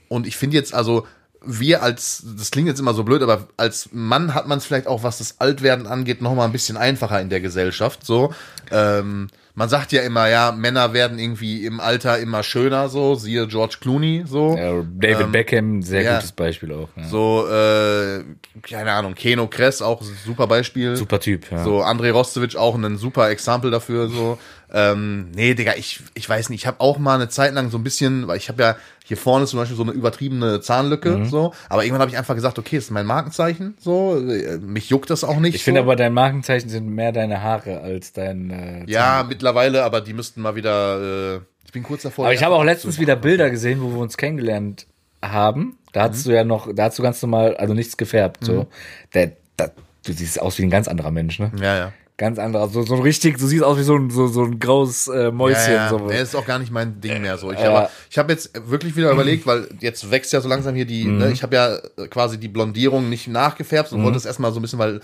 [0.08, 1.08] und ich finde jetzt, also
[1.48, 4.88] wir als, das klingt jetzt immer so blöd, aber als Mann hat man es vielleicht
[4.88, 8.06] auch, was das Altwerden angeht, noch mal ein bisschen einfacher in der Gesellschaft.
[8.06, 8.34] So,
[8.72, 13.48] ähm, man sagt ja immer, ja, Männer werden irgendwie im Alter immer schöner, so siehe
[13.48, 14.56] George Clooney, so.
[14.58, 16.16] Ja, David Beckham, sehr Ähm, ja.
[16.16, 16.90] gutes Beispiel auch.
[16.98, 17.04] Ja.
[17.06, 18.24] So, äh,
[18.62, 20.98] keine Ahnung, Keno Kress auch ein super Beispiel.
[20.98, 21.64] Super Typ, ja.
[21.64, 24.38] So, André Rostovic auch ein super Exempel dafür, so.
[24.78, 27.78] Ähm, nee, Digga, ich, ich weiß nicht, ich habe auch mal eine Zeit lang so
[27.78, 31.26] ein bisschen, weil ich habe ja hier vorne zum Beispiel so eine übertriebene Zahnlücke, Mhm.
[31.28, 34.90] so, aber irgendwann habe ich einfach gesagt, okay, das ist mein Markenzeichen, so, äh, mich
[34.90, 35.56] juckt das auch nicht.
[35.56, 35.84] Ich finde so.
[35.86, 38.50] aber, dein Markenzeichen sind mehr deine Haare als dein.
[38.50, 42.26] Äh, Ja, mittlerweile, aber die müssten mal wieder, äh, ich bin kurz davor.
[42.26, 44.88] Aber ich habe auch letztens wieder Bilder gesehen, wo wir uns kennengelernt
[45.22, 45.78] haben.
[45.94, 48.44] Da hattest du ja noch, da hast du ganz normal, also nichts gefärbt.
[48.44, 48.68] So,
[49.14, 49.72] der, der,
[50.06, 51.52] du siehst aus wie ein ganz anderer Mensch, ne?
[51.62, 51.94] Ja, ja.
[52.18, 55.10] Ganz anderer, so, so richtig, du siehst aus wie so ein, so, so ein graues
[55.10, 55.74] äh, Mäuschen.
[55.74, 55.90] Ja, ja.
[55.90, 55.98] So.
[56.00, 57.52] Nee, ist auch gar nicht mein Ding mehr so.
[57.52, 60.86] Ich, aber ich habe jetzt wirklich wieder überlegt, weil jetzt wächst ja so langsam hier
[60.86, 61.18] die, Mhm.
[61.18, 64.60] ne, ich habe ja äh, quasi die Blondierung nicht nachgefärbt und wollte es erstmal so
[64.60, 65.02] ein bisschen, weil,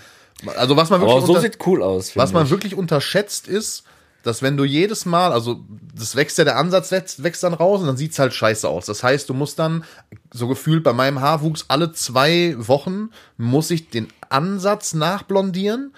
[0.56, 2.16] also was man Aber wirklich, auch so unter, sieht cool aus.
[2.16, 2.50] was man ich.
[2.50, 3.82] wirklich unterschätzt ist,
[4.22, 5.60] dass wenn du jedes Mal, also
[5.94, 8.86] das wächst ja, der Ansatz wächst, wächst dann raus und dann sieht's halt scheiße aus.
[8.86, 9.84] Das heißt, du musst dann,
[10.32, 15.92] so gefühlt bei meinem Haarwuchs, alle zwei Wochen muss ich den Ansatz nachblondieren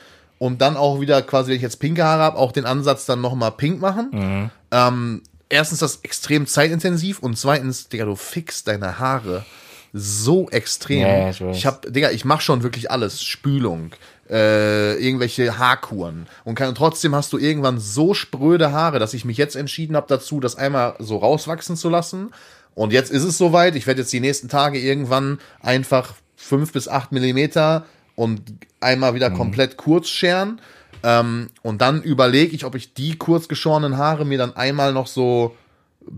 [0.45, 3.23] und dann auch wieder quasi, wenn ich jetzt pinke Haare habe, auch den Ansatz dann
[3.23, 4.11] nochmal pink machen.
[4.13, 4.51] Mhm.
[4.73, 9.47] Ähm, erstens das extrem zeitintensiv und zweitens, Digga, du fixst deine Haare
[9.95, 11.01] so extrem.
[11.01, 13.23] Ja, ich ich hab, Digga, ich mach schon wirklich alles.
[13.23, 13.93] Spülung,
[14.29, 16.27] äh, irgendwelche Haarkuren.
[16.45, 20.09] Und kann, trotzdem hast du irgendwann so spröde Haare, dass ich mich jetzt entschieden habe
[20.11, 22.33] dazu, das einmal so rauswachsen zu lassen.
[22.75, 23.77] Und jetzt ist es soweit.
[23.77, 27.87] Ich werde jetzt die nächsten Tage irgendwann einfach fünf bis acht Millimeter
[28.17, 28.43] und
[28.81, 29.35] einmal wieder Mhm.
[29.37, 30.61] komplett kurz scheren.
[31.03, 35.07] Ähm, und dann überlege ich, ob ich die kurz geschorenen Haare mir dann einmal noch
[35.07, 35.55] so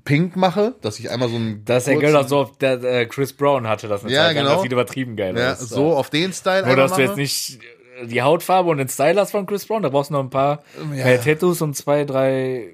[0.04, 3.68] pink mache, dass ich einmal so ein Das kurzen- erinnert so, der äh, Chris Brown
[3.68, 4.54] hatte das eine Ja, Zeit lang, genau.
[4.54, 5.60] Das sieht übertrieben geil ja, aus.
[5.60, 7.58] so auf den Style Nur, einmal dass du jetzt nicht
[8.02, 10.30] äh, die Hautfarbe und den Style hast von Chris Brown, da brauchst du noch ein
[10.30, 12.68] paar mehr Tattoos und zwei, drei.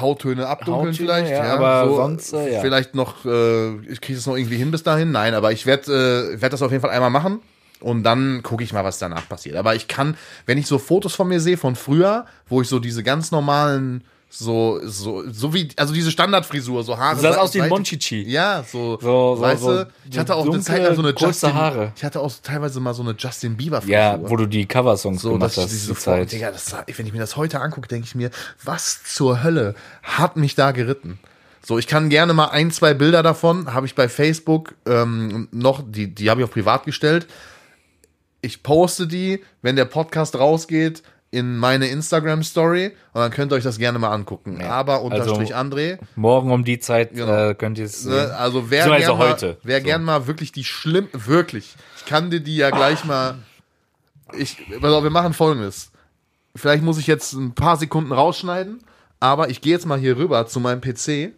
[0.00, 2.60] Hauttöne abdunkeln Hauttöne, vielleicht, ja, ja, aber so, sonst, äh, ja.
[2.60, 6.32] vielleicht noch, äh, ich kriege es noch irgendwie hin bis dahin, nein, aber ich werde
[6.34, 7.40] äh, werd das auf jeden Fall einmal machen
[7.82, 9.56] und dann gucke ich mal, was danach passiert.
[9.56, 10.16] Aber ich kann,
[10.46, 14.04] wenn ich so Fotos von mir sehe von früher, wo ich so diese ganz normalen
[14.34, 17.16] so, so, so wie, also diese Standardfrisur, so Haare.
[17.16, 18.22] Du sahst aus wie Monchichi.
[18.22, 21.92] Ja, so, So- so- weißt du, ich hatte auch dunkle, Zeit so eine Justin, Haare.
[21.94, 23.94] ich hatte auch teilweise mal so eine Justin Bieber Frisur.
[23.94, 25.70] Ja, wo du die Coversongs So, gemacht hast.
[25.70, 26.32] diese Zeit.
[26.32, 28.30] Digga, das, wenn ich mir das heute angucke, denke ich mir,
[28.64, 31.18] was zur Hölle hat mich da geritten?
[31.62, 35.82] So, ich kann gerne mal ein, zwei Bilder davon, habe ich bei Facebook ähm, noch,
[35.86, 37.26] die, die habe ich auf privat gestellt.
[38.42, 43.62] Ich poste die, wenn der Podcast rausgeht, in meine Instagram-Story und dann könnt ihr euch
[43.64, 44.60] das gerne mal angucken.
[44.62, 45.98] Aber unterstrich André.
[46.14, 47.50] Morgen um die Zeit Genau.
[47.50, 49.56] äh, könnt ihr es Ne, also wer Beziehungsweise gern, mal, heute.
[49.62, 49.84] wer So.
[49.84, 53.36] gern mal wirklich die schlimm, wirklich, ich kann dir die ja gleich mal,
[54.36, 55.90] ich, pass auf, wir machen folgendes.
[56.54, 58.80] Vielleicht muss ich jetzt ein paar Sekunden rausschneiden,
[59.18, 61.32] aber ich gehe jetzt mal hier rüber zu meinem PC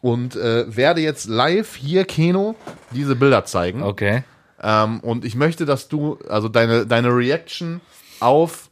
[0.00, 2.54] und äh, werde jetzt live hier, Keno,
[2.92, 3.82] diese Bilder zeigen.
[3.82, 4.24] Okay.
[4.62, 7.80] Ähm, und ich möchte, dass du, also deine, deine Reaction
[8.20, 8.68] auf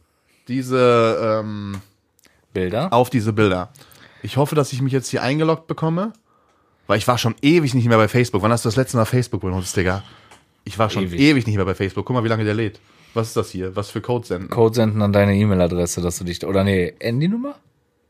[0.47, 1.77] diese, ähm,
[2.53, 2.91] Bilder.
[2.93, 3.71] auf diese Bilder.
[4.23, 6.13] Ich hoffe, dass ich mich jetzt hier eingeloggt bekomme,
[6.87, 8.41] weil ich war schon ewig nicht mehr bei Facebook.
[8.41, 10.03] Wann hast du das letzte Mal Facebook benutzt, Digga?
[10.63, 11.45] Ich war schon ewig, Ewig.
[11.45, 12.05] nicht mehr bei Facebook.
[12.05, 12.79] Guck mal, wie lange der lädt.
[13.13, 13.75] Was ist das hier?
[13.75, 14.49] Was für Code senden?
[14.49, 16.43] Code senden an deine E-Mail-Adresse, dass du dich.
[16.45, 17.55] Oder nee, Handynummer?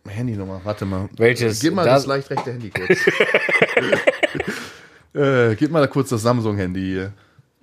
[0.07, 1.09] Handynummer, warte mal.
[1.17, 1.59] Welches?
[1.59, 2.97] Gib mal Da- das leicht rechte Handy kurz.
[5.13, 7.13] äh, gib mal da kurz das Samsung-Handy hier.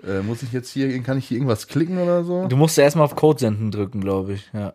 [0.07, 2.47] Äh, muss ich jetzt hier, kann ich hier irgendwas klicken oder so?
[2.49, 4.51] Du musst erstmal auf Code senden drücken, glaube ich.
[4.53, 4.73] Ja.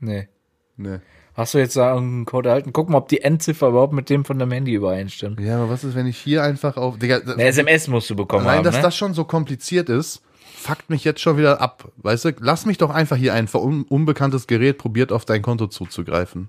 [0.00, 0.28] Nee.
[0.76, 0.98] Nee.
[1.34, 2.72] Hast du jetzt da irgendeinen Code erhalten?
[2.72, 5.38] Guck mal, ob die Endziffer überhaupt mit dem von deinem Handy übereinstimmt.
[5.40, 6.98] Ja, aber was ist, wenn ich hier einfach auf.
[6.98, 8.82] Digga, Eine SMS musst du bekommen Allein, haben, dass ne?
[8.82, 10.22] das schon so kompliziert ist,
[10.56, 11.92] fuckt mich jetzt schon wieder ab.
[11.98, 15.68] Weißt du, lass mich doch einfach hier ein un unbekanntes Gerät probiert auf dein Konto
[15.68, 16.48] zuzugreifen.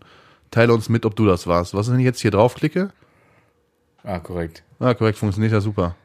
[0.49, 1.75] Teile uns mit, ob du das warst.
[1.75, 2.89] Was ist, wenn ich jetzt hier draufklicke?
[4.03, 4.63] Ah, korrekt.
[4.79, 5.95] Ah, korrekt, funktioniert ja super.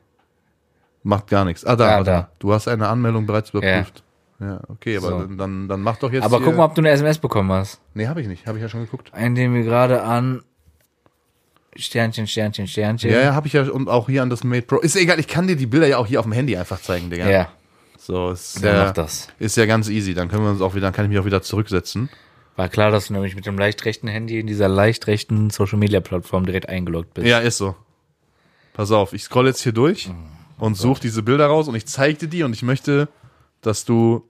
[1.02, 1.64] Macht gar nichts.
[1.64, 2.30] Ah, da, Ah, da.
[2.38, 4.02] Du hast eine Anmeldung bereits überprüft.
[4.40, 5.18] Ja, okay, aber So.
[5.20, 6.24] dann, dann, dann mach doch jetzt.
[6.24, 7.80] Aber guck mal, ob du eine SMS bekommen hast.
[7.94, 8.46] Nee, habe ich nicht.
[8.46, 9.12] Habe ich ja schon geguckt.
[9.14, 10.42] Einnehmen wir gerade an
[11.76, 13.10] Sternchen, Sternchen, Sternchen.
[13.10, 14.78] Ja, ja, habe ich ja und auch hier an das Mate Pro.
[14.78, 17.10] Ist egal, ich kann dir die Bilder ja auch hier auf dem Handy einfach zeigen,
[17.10, 17.28] Digga.
[17.28, 17.48] Ja,
[17.98, 19.28] So, ist ja, das.
[19.38, 20.14] ist ja ganz easy.
[20.14, 22.08] Dann können wir uns auch wieder, dann kann ich mich auch wieder zurücksetzen.
[22.56, 25.78] War klar, dass du nämlich mit dem leicht rechten Handy in dieser leicht rechten Social
[25.78, 27.26] Media Plattform direkt eingeloggt bist.
[27.26, 27.74] Ja, ist so.
[28.74, 30.10] Pass auf, ich scroll jetzt hier durch
[30.58, 33.08] und suche diese Bilder raus und ich zeig dir die und ich möchte,
[33.60, 34.28] dass du.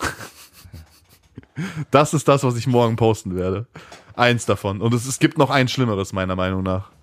[1.90, 3.66] das ist das, was ich morgen posten werde.
[4.14, 4.80] Eins davon.
[4.82, 6.90] Und es, es gibt noch ein Schlimmeres, meiner Meinung nach.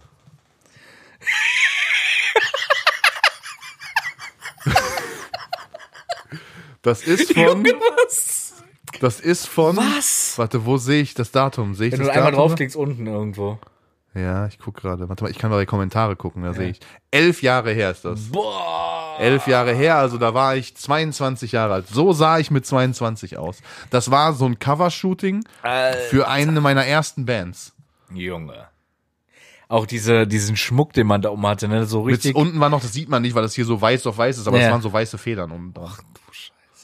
[6.81, 7.63] Das ist von.
[7.63, 8.53] Was?
[8.99, 9.77] Das ist von.
[9.77, 10.37] Was?
[10.37, 11.75] Warte, wo sehe ich das Datum?
[11.75, 12.47] Sehe ich Wenn das du einmal Datum?
[12.47, 13.57] draufklickst, unten irgendwo.
[14.15, 15.09] Ja, ich guck gerade.
[15.09, 16.79] Warte mal, ich kann mal die Kommentare gucken, da sehe ich.
[17.09, 18.29] Elf Jahre her ist das.
[18.29, 19.17] Boah.
[19.19, 21.87] Elf Jahre her, also da war ich 22 Jahre alt.
[21.87, 23.59] So sah ich mit 22 aus.
[23.89, 25.43] Das war so ein Covershooting
[26.09, 27.73] für eine meiner ersten Bands.
[28.13, 28.67] Junge.
[29.69, 31.85] Auch diese, diesen Schmuck, den man da oben hatte, ne?
[31.87, 32.35] So Mit, richtig.
[32.35, 34.47] unten war noch, das sieht man nicht, weil das hier so weiß auf weiß ist,
[34.47, 34.71] aber es Ja.
[34.71, 35.89] waren so weiße Federn unten dran.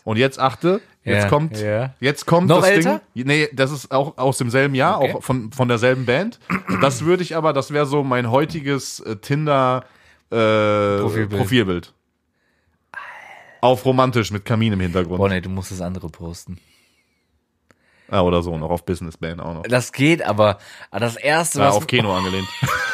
[0.10, 1.94] Und jetzt achte, jetzt Ja, kommt, ja.
[2.00, 3.02] jetzt kommt Noch das älter?
[3.16, 3.28] Ding.
[3.28, 5.14] Nee, das ist auch aus demselben Jahr, Okay.
[5.14, 6.40] auch von, von derselben Band.
[6.82, 9.86] Das würde ich aber, das wäre so mein heutiges äh, Tinder
[10.32, 10.36] äh,
[11.00, 11.30] Profilbild.
[11.42, 11.94] Profilbild.
[13.62, 15.18] Auf romantisch mit Kamin im Hintergrund.
[15.20, 16.58] Boah, nee, du musst das andere posten.
[18.10, 19.64] Ah, oder so, noch auf Businessband auch noch.
[19.64, 20.58] Das geht, aber
[20.90, 22.48] aber das erste, Ja, was, auf Kino angelehnt.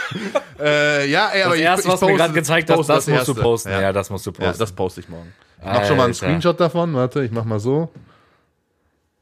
[0.59, 2.93] äh, ja, ey, aber das ich, erste, ich was mir poste- gerade gezeigt hast, poste
[2.93, 3.69] das, musst du posten.
[3.71, 3.81] Ja.
[3.81, 3.93] Ja.
[3.93, 4.51] das musst du posten.
[4.51, 5.33] ja, das poste ich morgen.
[5.59, 6.13] Ich mach schon mal einen.
[6.13, 6.93] Screenshot davon.
[6.93, 7.89] Warte, ich mach mal so.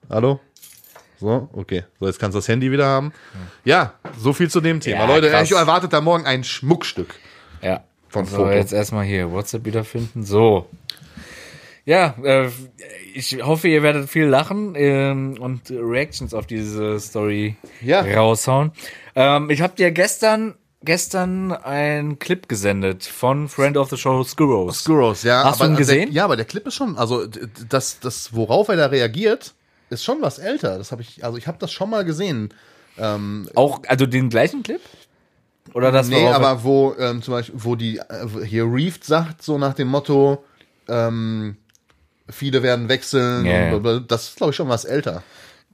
[0.10, 0.40] Hallo?
[1.20, 1.84] So, okay.
[2.00, 3.14] So, jetzt kannst du das Handy wieder haben.
[3.64, 5.02] Ja, so viel zu dem Thema.
[5.02, 5.50] Ja, Leute, krass.
[5.50, 7.16] ich erwartet da morgen ein Schmuckstück.
[7.62, 7.84] Ja.
[8.10, 8.52] Von so, Foto.
[8.52, 10.24] jetzt erstmal hier WhatsApp wiederfinden.
[10.24, 10.68] So.
[11.86, 12.50] Ja, äh,
[13.14, 18.02] ich hoffe, ihr werdet viel lachen ähm, und Reactions auf diese Story Ja.
[18.02, 18.72] raushauen.
[19.16, 24.84] Ähm, ich habe dir gestern gestern einen Clip gesendet von Friend of the Show Skurros.
[24.84, 25.44] Skurros, ja.
[25.44, 26.08] Hast du ihn gesehen?
[26.08, 27.26] Der, ja, aber der Clip ist schon, also
[27.70, 29.54] das, das, worauf er da reagiert,
[29.90, 30.78] ist schon was älter.
[30.78, 32.54] Das habe ich, also ich habe das schon mal gesehen.
[33.56, 34.82] Auch, also den gleichen Clip?
[35.74, 39.58] Oder das Nee, aber wo ähm, zum Beispiel, wo die äh, hier Reeft sagt, so
[39.58, 40.44] nach dem Motto,
[40.88, 41.58] ähm,
[42.30, 43.76] viele werden wechseln, Ja, ja.
[43.76, 45.24] und das ist, glaube ich, schon was älter.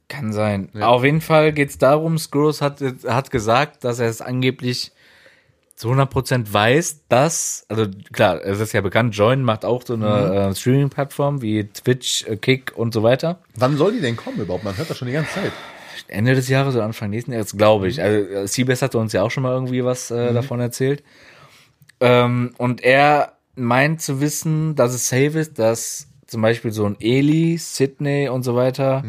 [0.07, 0.69] Kann sein.
[0.79, 4.91] Auf jeden Fall geht's darum, Skurros hat, hat gesagt, dass er es angeblich
[5.79, 10.49] zu 100% weiß, dass, also klar, es ist ja bekannt, Join macht auch so eine
[10.49, 13.39] äh, Streaming-Plattform wie Twitch, äh, Kick und so weiter.
[13.55, 14.65] Wann soll die denn kommen überhaupt?
[14.65, 15.53] Man hört das schon die ganze Zeit.
[16.09, 18.01] Ende des Jahres oder Anfang nächsten Jahres, glaube ich.
[18.01, 21.01] Also äh, Seabass hatte uns ja auch schon mal irgendwie was äh, davon erzählt.
[22.01, 26.97] Ähm, und er meint zu wissen, dass es safe ist, dass zum Beispiel so ein
[26.99, 29.01] Eli, Sydney und so weiter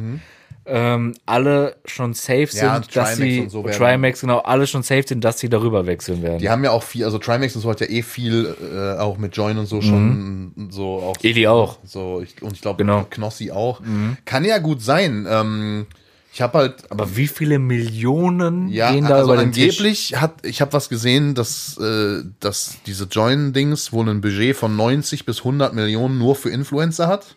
[0.67, 5.05] ähm, alle schon safe sind, Ja, dass sie und so Trimax genau alle schon safe
[5.07, 6.39] sind, dass sie darüber wechseln werden.
[6.39, 9.19] Die haben ja auch viel, also Trimax und so hat ja eh viel, äh, auch
[9.19, 11.17] mit Join und so schon so auch.
[11.23, 11.79] Eli auch.
[11.85, 13.07] So, ich, und ich glaube, Genau.
[13.11, 13.81] Knossi auch.
[14.25, 15.27] Kann ja gut sein.
[15.29, 15.87] Ähm,
[16.33, 19.79] Ich habe halt Aber wie viele Millionen ja, gehen da also über den Tisch?
[19.81, 24.55] angeblich hat ich habe was gesehen, dass äh, dass diese Join Dings wohl ein Budget
[24.57, 27.35] von 90 bis 100 Millionen nur für Influencer hat.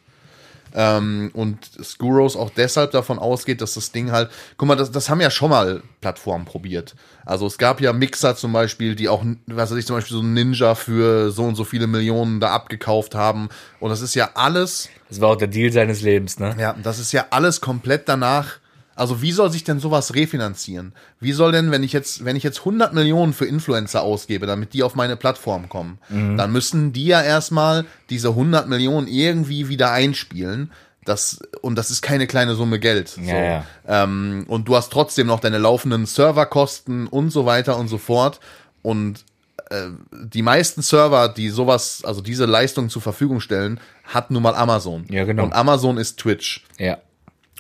[0.74, 5.10] Ähm, und Skuros auch deshalb davon ausgeht, dass das Ding halt, guck mal, das, das
[5.10, 6.96] haben ja schon mal Plattformen probiert.
[7.26, 10.24] Also es gab ja Mixer zum Beispiel, die auch, was weiß ich, zum Beispiel so
[10.24, 13.50] ein Ninja für so und so viele Millionen da abgekauft haben.
[13.80, 16.56] Und das ist ja alles, Das war auch der Deal seines Lebens, ne?
[16.60, 18.63] ja, das ist ja alles komplett danach.
[18.96, 20.94] Also wie soll sich denn sowas refinanzieren?
[21.20, 24.74] Wie soll denn, wenn ich jetzt, wenn ich jetzt 100 Millionen für Influencer ausgebe, damit
[24.74, 25.98] die auf meine Plattform kommen,
[26.38, 30.72] dann müssen die ja erstmal diese 100 Millionen irgendwie wieder einspielen.
[31.06, 33.10] Das, und das ist keine kleine Summe Geld.
[33.10, 33.22] So.
[33.22, 33.66] Ja, ja.
[33.88, 38.40] Ähm, und du hast trotzdem noch deine laufenden Serverkosten und so weiter und so fort.
[38.84, 39.26] Und
[39.70, 44.56] äh, die meisten Server, die sowas, also diese Leistung zur Verfügung stellen, hat nun mal
[44.56, 45.06] Amazon.
[45.10, 45.44] Ja, genau.
[45.44, 46.64] Und Amazon ist Twitch.
[46.78, 47.00] Ja.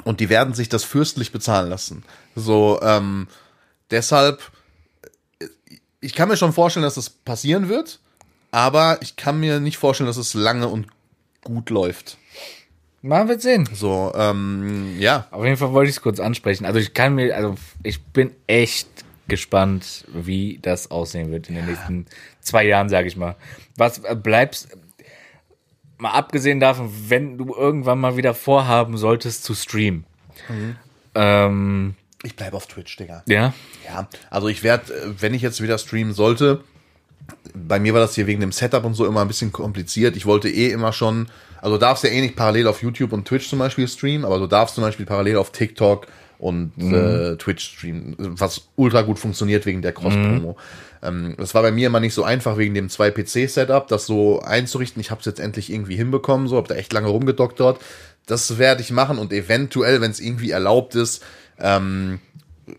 [0.04, 2.04] Und die werden sich das fürstlich bezahlen lassen.
[2.36, 3.28] So, ähm,
[3.92, 4.42] deshalb,
[5.40, 5.48] äh,
[6.02, 8.00] ich kann mir schon vorstellen, dass das passieren wird,
[8.52, 10.88] aber ich kann mir nicht vorstellen, dass es lange und
[11.44, 12.18] gut läuft.
[13.02, 13.68] Man wird sehen.
[13.74, 15.28] So, ähm, ja.
[15.32, 16.66] Auf jeden Fall wollte ich es kurz ansprechen.
[16.66, 18.88] Also ich kann mir, also ich bin echt
[19.28, 22.06] gespannt, wie das aussehen wird in den nächsten
[22.40, 23.36] zwei Jahren, sage ich mal.
[23.76, 24.70] Was äh, bleibst,
[26.04, 30.06] mal abgesehen davon, wenn du irgendwann mal wieder vorhaben solltest zu streamen.
[31.16, 33.24] Ähm, Ich bleibe auf Twitch, Digga.
[33.26, 33.54] ja,
[33.86, 36.62] Ja, also ich werde, äh, wenn ich jetzt wieder streamen sollte,
[37.54, 40.16] bei mir war das hier wegen dem Setup und so immer ein bisschen kompliziert.
[40.18, 41.28] Ich wollte eh immer schon,
[41.62, 44.40] also du darfst ja eh nicht parallel auf YouTube und Twitch zum Beispiel streamen, aber
[44.40, 46.08] du darfst zum Beispiel parallel auf TikTok
[46.40, 50.58] und äh, Twitch streamen, was ultra gut funktioniert wegen der Cross-Promo.
[51.04, 55.00] Ähm, das war bei mir immer nicht so einfach wegen dem 2-PC-Setup, das so einzurichten.
[55.02, 57.80] Ich habe es jetzt endlich irgendwie hinbekommen, so habe da echt lange rumgedoktert.
[58.26, 61.24] Das werde ich machen und eventuell, wenn es irgendwie erlaubt ist,
[61.60, 62.20] ähm,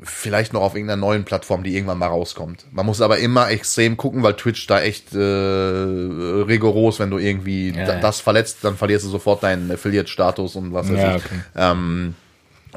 [0.02, 2.64] vielleicht noch auf irgendeiner neuen Plattform, die irgendwann mal rauskommt.
[2.72, 7.68] Man muss aber immer extrem gucken, weil Twitch da echt äh, rigoros, wenn du irgendwie
[7.70, 8.00] Ja, da, ja.
[8.00, 11.24] das verletzt, dann verlierst du sofort deinen Affiliate-Status und was weiß Ja, ich.
[11.24, 11.34] okay.
[11.56, 12.14] Ähm,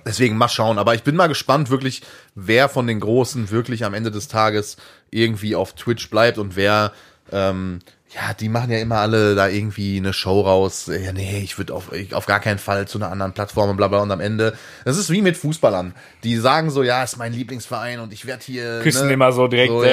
[0.07, 0.77] deswegen mal schauen.
[0.79, 2.01] Aber ich bin mal gespannt, wirklich,
[2.35, 4.77] wer von den Großen wirklich am Ende des Tages
[5.11, 6.91] irgendwie auf Twitch bleibt und wer
[7.31, 7.79] ähm,
[8.15, 10.89] ja, die machen ja immer alle da irgendwie eine Show raus.
[11.03, 13.75] Ja, nee, ich würde auf, ich- auf gar keinen Fall zu einer anderen Plattform und
[13.75, 13.99] bla bla.
[13.99, 14.53] Und am Ende,
[14.85, 15.93] das ist wie mit Fußballern.
[16.23, 18.79] Die sagen so, ja, ist mein Lieblingsverein und ich werde hier.
[18.81, 19.91] Küssen ne, immer so direkt, äh,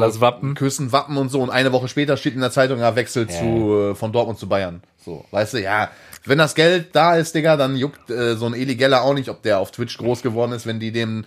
[0.00, 0.56] das Wappen.
[0.56, 1.40] Küssen Wappen und so.
[1.40, 3.38] Und eine Woche später steht in der Zeitung, er wechselt Ja.
[3.38, 4.82] zu, äh, von Dortmund zu Bayern.
[5.04, 5.90] So, weißt du, ja.
[6.26, 9.28] Wenn das Geld da ist, Digga, dann juckt äh, so ein Eli Geller auch nicht,
[9.28, 11.24] ob der auf Twitch groß geworden ist, wenn die dem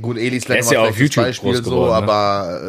[0.00, 2.12] Gut, Eli ist ja mal auf YouTube groß so, geworden, ne?
[2.12, 2.60] aber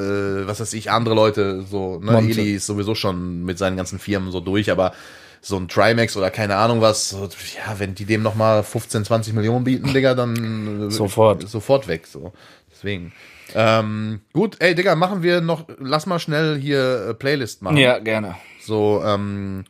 [0.43, 2.39] äh, was weiß ich, andere Leute, so, ne, Monte.
[2.39, 4.93] Eli ist sowieso schon mit seinen ganzen Firmen so durch, aber
[5.41, 9.33] so ein Trimax oder keine Ahnung was, so, ja, wenn die dem nochmal 15, 20
[9.33, 11.47] Millionen bieten, Digga, dann äh, Sofort.
[11.49, 12.31] Sofort weg, so.
[12.71, 13.11] Deswegen.
[13.55, 17.77] Ähm, gut, ey, Digga, machen wir noch, lass mal schnell hier äh, Playlist machen.
[17.77, 18.35] Ja, gerne.
[18.61, 19.65] So, ähm,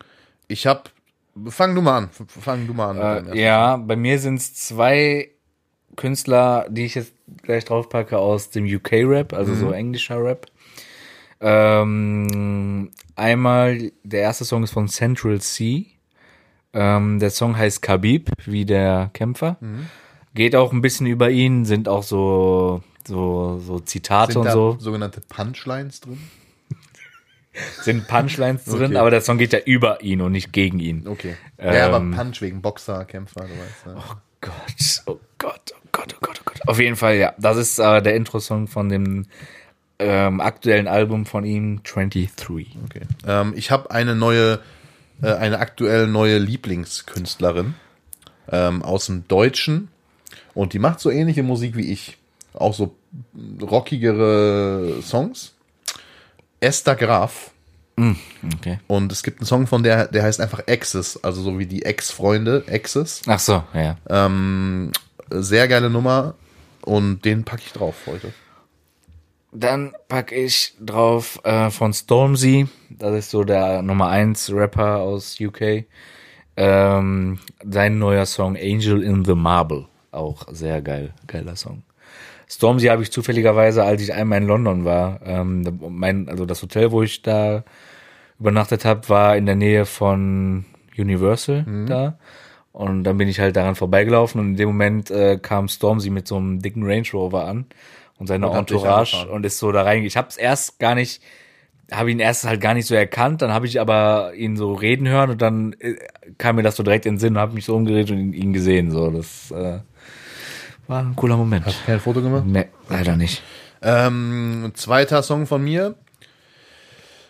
[0.47, 0.89] ich hab,
[1.49, 3.27] fang du mal an, fang du mal an.
[3.27, 5.29] Äh, ja, bei mir sind es zwei
[5.95, 7.13] Künstler, die ich jetzt
[7.43, 10.47] gleich draufpacke aus dem UK-Rap, also so englischer Rap.
[11.41, 15.87] Ähm, einmal, der erste Song ist von Central C.
[16.73, 19.57] Ähm, der Song heißt Khabib, wie der Kämpfer.
[20.33, 24.75] Geht auch ein bisschen über ihn, sind auch so, so, so Zitate Sind und so.
[24.79, 26.19] sogenannte Punchlines drin?
[27.81, 28.97] Sind Punchlines drin, Okay.
[28.97, 31.07] aber der Song geht ja über ihn und nicht gegen ihn.
[31.07, 31.35] Okay.
[31.61, 33.85] ja, aber Ähm, Punch wegen Boxer, Kämpfer, du weißt.
[33.85, 34.21] Ja.
[34.41, 36.67] Gott, oh Gott, oh Gott, oh Gott, oh Gott.
[36.67, 37.33] Auf jeden Fall, ja.
[37.37, 39.25] Das ist äh, der Intro-Song von dem
[39.99, 42.77] ähm, aktuellen Album von ihm, 23.
[42.85, 43.01] Okay.
[43.25, 44.59] Ähm, ich habe eine neue,
[45.21, 47.75] äh, eine aktuell neue Lieblingskünstlerin
[48.51, 49.87] ähm, aus dem Deutschen
[50.53, 52.17] und die macht so ähnliche Musik wie ich.
[52.53, 52.95] Auch so
[53.61, 55.54] rockigere Songs.
[56.65, 57.51] Esther Graf.
[57.97, 58.79] Okay.
[58.87, 61.85] Und es gibt einen Song von der, der heißt einfach Exes, also so wie die
[61.85, 63.21] Ex-Freunde, Exes.
[63.25, 63.97] Ach so, ja.
[64.09, 64.91] Ähm,
[65.29, 66.35] sehr geile Nummer
[66.81, 68.33] und den packe ich drauf heute.
[69.51, 72.67] Dann packe ich drauf äh, von Stormzy.
[72.89, 75.85] Das ist so der Nummer 1 Rapper aus UK.
[76.57, 79.85] Ähm, sein neuer Song Angel in the Marble.
[80.11, 81.83] Auch sehr geil, geiler Song.
[82.47, 86.91] Stormzy habe ich zufälligerweise, als ich einmal in London war, ähm, mein, also das Hotel,
[86.91, 87.63] wo ich da
[88.39, 90.65] übernachtet habe, war in der Nähe von
[90.97, 92.17] Universal da.
[92.71, 96.27] Und dann bin ich halt daran vorbeigelaufen und in dem Moment äh, kam Stormzy mit
[96.27, 97.65] so einem dicken Range Rover an
[98.19, 100.03] und seine Und hat dich Entourage und ist so da rein.
[100.03, 101.21] Ich habe es erst gar nicht,
[101.89, 105.07] habe ihn erst halt gar nicht so erkannt, dann habe ich aber ihn so reden
[105.07, 105.95] hören und dann äh,
[106.37, 108.33] kam mir das so direkt in den Sinn und habe mich so umgedreht und ihn,
[108.33, 108.91] ihn gesehen.
[108.91, 109.79] So, das äh,
[110.87, 111.65] war ein cooler Moment.
[111.65, 112.43] Hast du kein Foto gemacht?
[112.45, 113.41] Nee, leider nicht.
[113.81, 115.95] Ähm, zweiter Song von mir.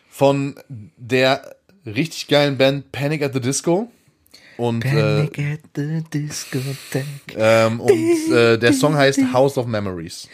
[0.09, 0.55] Von
[0.97, 3.91] der richtig geilen Band Panic at the Disco.
[4.57, 7.35] Und, äh, at the Discotheque.
[7.35, 10.29] ähm, und äh, der Song heißt House of Memories.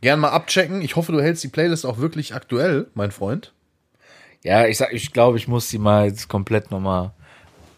[0.00, 0.82] Gern mal abchecken.
[0.82, 3.52] Ich hoffe, du hältst die Playlist auch wirklich aktuell, mein Freund.
[4.42, 7.12] Ja, ich sag, ich glaube, ich muss die mal jetzt komplett nochmal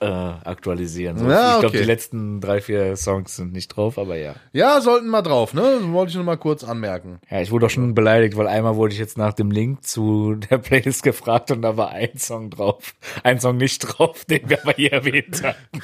[0.03, 1.17] äh, aktualisieren.
[1.19, 1.79] So, Ja, ich glaube, okay.
[1.79, 4.35] die letzten drei, vier Songs sind nicht drauf, aber ja.
[4.53, 5.79] Ja, sollten mal drauf, ne?
[5.93, 7.21] Wollte ich nur mal kurz anmerken.
[7.31, 10.35] Ja, ich wurde auch schon beleidigt, weil einmal wurde ich jetzt nach dem Link zu
[10.51, 12.95] der Playlist gefragt und da war ein Song drauf.
[13.23, 15.83] Ein Song nicht drauf, den wir aber hier erwähnt hatten.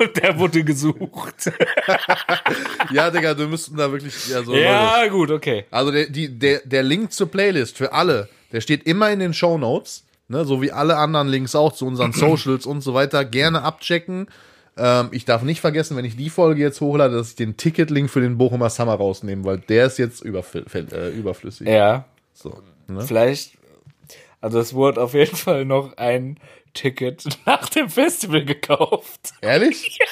[0.00, 1.52] Und der wurde gesucht.
[2.92, 4.64] Ja, Digga, wir müssten da wirklich, ja, so, Leute.
[4.64, 5.64] ja, gut, okay.
[5.70, 9.34] Also der, die, der, der Link zur Playlist für alle, der steht immer in den
[9.34, 13.24] Show Notes, ne, so wie alle anderen Links auch zu unseren Socials und so weiter.
[13.24, 14.28] Gerne abchecken.
[14.76, 18.08] Ähm, ich darf nicht vergessen, wenn ich die Folge jetzt hochlade, dass ich den Ticket-Link
[18.10, 20.28] für den Bochumer Summer rausnehme, weil der ist jetzt äh,
[21.10, 21.66] überflüssig.
[21.66, 23.00] Ja, So, ne?
[23.02, 23.58] vielleicht,
[24.40, 26.38] also es wurde auf jeden Fall noch ein
[26.74, 29.32] Ticket nach dem Festival gekauft.
[29.40, 29.98] Ehrlich?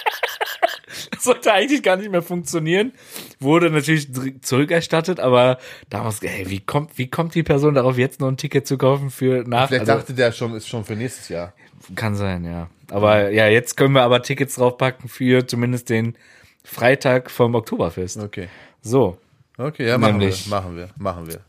[1.11, 2.93] Das sollte eigentlich gar nicht mehr funktionieren.
[3.39, 4.09] Wurde natürlich
[4.43, 5.59] zurückerstattet, aber
[5.91, 9.11] damals, ey, wie kommt, wie kommt die Person darauf, jetzt noch ein Ticket zu kaufen
[9.11, 9.69] für nach?
[9.69, 11.53] Vielleicht Also, dachte der schon, ist schon für nächstes Jahr.
[11.97, 12.71] kann sein, ja.
[12.91, 16.17] Aber ja, jetzt können wir aber Tickets draufpacken für zumindest den
[16.65, 18.19] Freitag vom Oktoberfest.
[18.19, 18.49] Okay.
[18.81, 19.19] So.
[19.59, 21.41] Okay, ja, machen Nämlich- wir, machen wir, machen wir.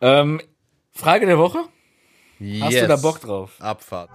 [0.00, 0.40] Ähm,
[0.92, 1.58] Frage der Woche?
[1.60, 2.80] Hast yes.
[2.82, 3.52] du da Bock drauf?
[3.60, 4.10] Abfahrt.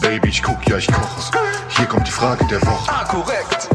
[0.00, 1.38] Baby, ich guck, ja, ich koche.
[1.76, 2.90] Hier kommt die Frage der Woche.
[2.92, 3.68] Ah, korrekt.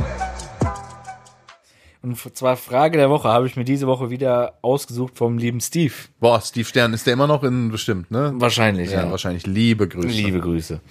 [2.02, 5.94] Und zwar Frage der Woche habe ich mir diese Woche wieder ausgesucht vom lieben Steve.
[6.20, 8.32] Boah, Steve Stern, ist der immer noch in bestimmt, ne?
[8.36, 9.12] Wahrscheinlich, Ja, ja.
[9.12, 9.48] wahrscheinlich.
[9.48, 10.08] Liebe Grüße.
[10.08, 10.82] Liebe Grüße.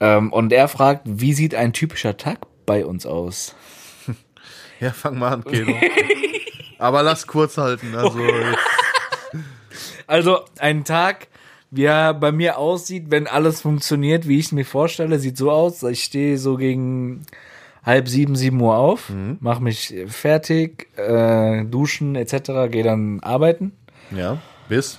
[0.00, 3.54] Ähm, und er fragt, wie sieht ein typischer Tag bei uns aus?
[4.80, 5.74] Ja, fang mal an, Kedo.
[6.78, 7.94] Aber lass kurz halten.
[7.94, 8.18] Also,
[10.06, 11.28] Also ein Tag,
[11.70, 15.50] wie er bei mir aussieht, wenn alles funktioniert, wie ich es mir vorstelle, sieht so
[15.50, 15.82] aus.
[15.84, 17.22] Ich stehe so gegen
[17.84, 19.10] halb sieben, sieben Uhr auf,
[19.40, 23.72] mache mich fertig, äh, duschen etc., gehe dann arbeiten
[24.10, 24.98] ja, bis.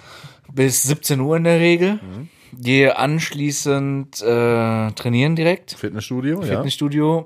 [0.52, 2.00] bis 17 Uhr in der Regel.
[2.54, 5.72] Gehe anschließend äh, trainieren direkt,
[6.42, 6.42] Fitnessstudio,
[7.02, 7.18] ja.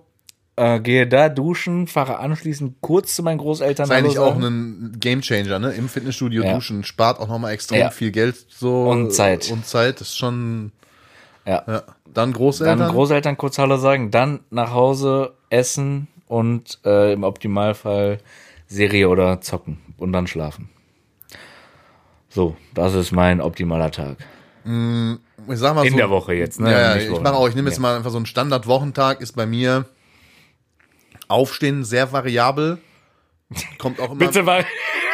[0.58, 3.86] Äh, gehe da duschen, fahre anschließend kurz zu meinen Großeltern.
[3.86, 5.74] ist eigentlich auch ein Gamechanger, ne?
[5.74, 6.53] Im Fitnessstudio Ja.
[6.53, 7.89] duschen spart auch nochmal extrem Ja.
[7.89, 9.49] viel Geld so Und Zeit.
[9.51, 10.72] Und Zeit ist schon
[11.45, 11.64] Ja.
[11.68, 11.84] ja.
[12.14, 12.80] Dann Großeltern.
[12.80, 18.20] Dann Großeltern kurz Hallo sagen, dann nach Hause essen und äh, im Optimalfall
[18.68, 20.70] Serie oder zocken und dann schlafen.
[22.30, 24.18] So, das ist mein optimaler Tag.
[24.66, 26.72] ich sag mal In so, der Woche jetzt, ne?
[26.72, 27.82] Ja, ja, ich mache auch, ich nehme jetzt Ja.
[27.82, 29.86] mal einfach so einen Standardwochentag ist bei mir
[31.28, 32.80] Aufstehen sehr variabel.
[33.78, 34.65] Kommt auch immer Bitte mal,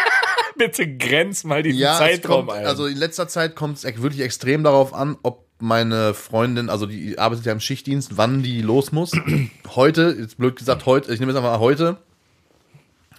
[0.57, 2.65] bitte grenz mal diesen Ja, Zeitraum kommt, ein.
[2.65, 7.17] also in letzter Zeit kommt es wirklich extrem darauf an, ob meine Freundin, also die
[7.19, 9.11] arbeitet ja im Schichtdienst, wann die los muss.
[9.75, 11.97] heute, jetzt blöd gesagt, heute, ich nehme jetzt einfach mal heute,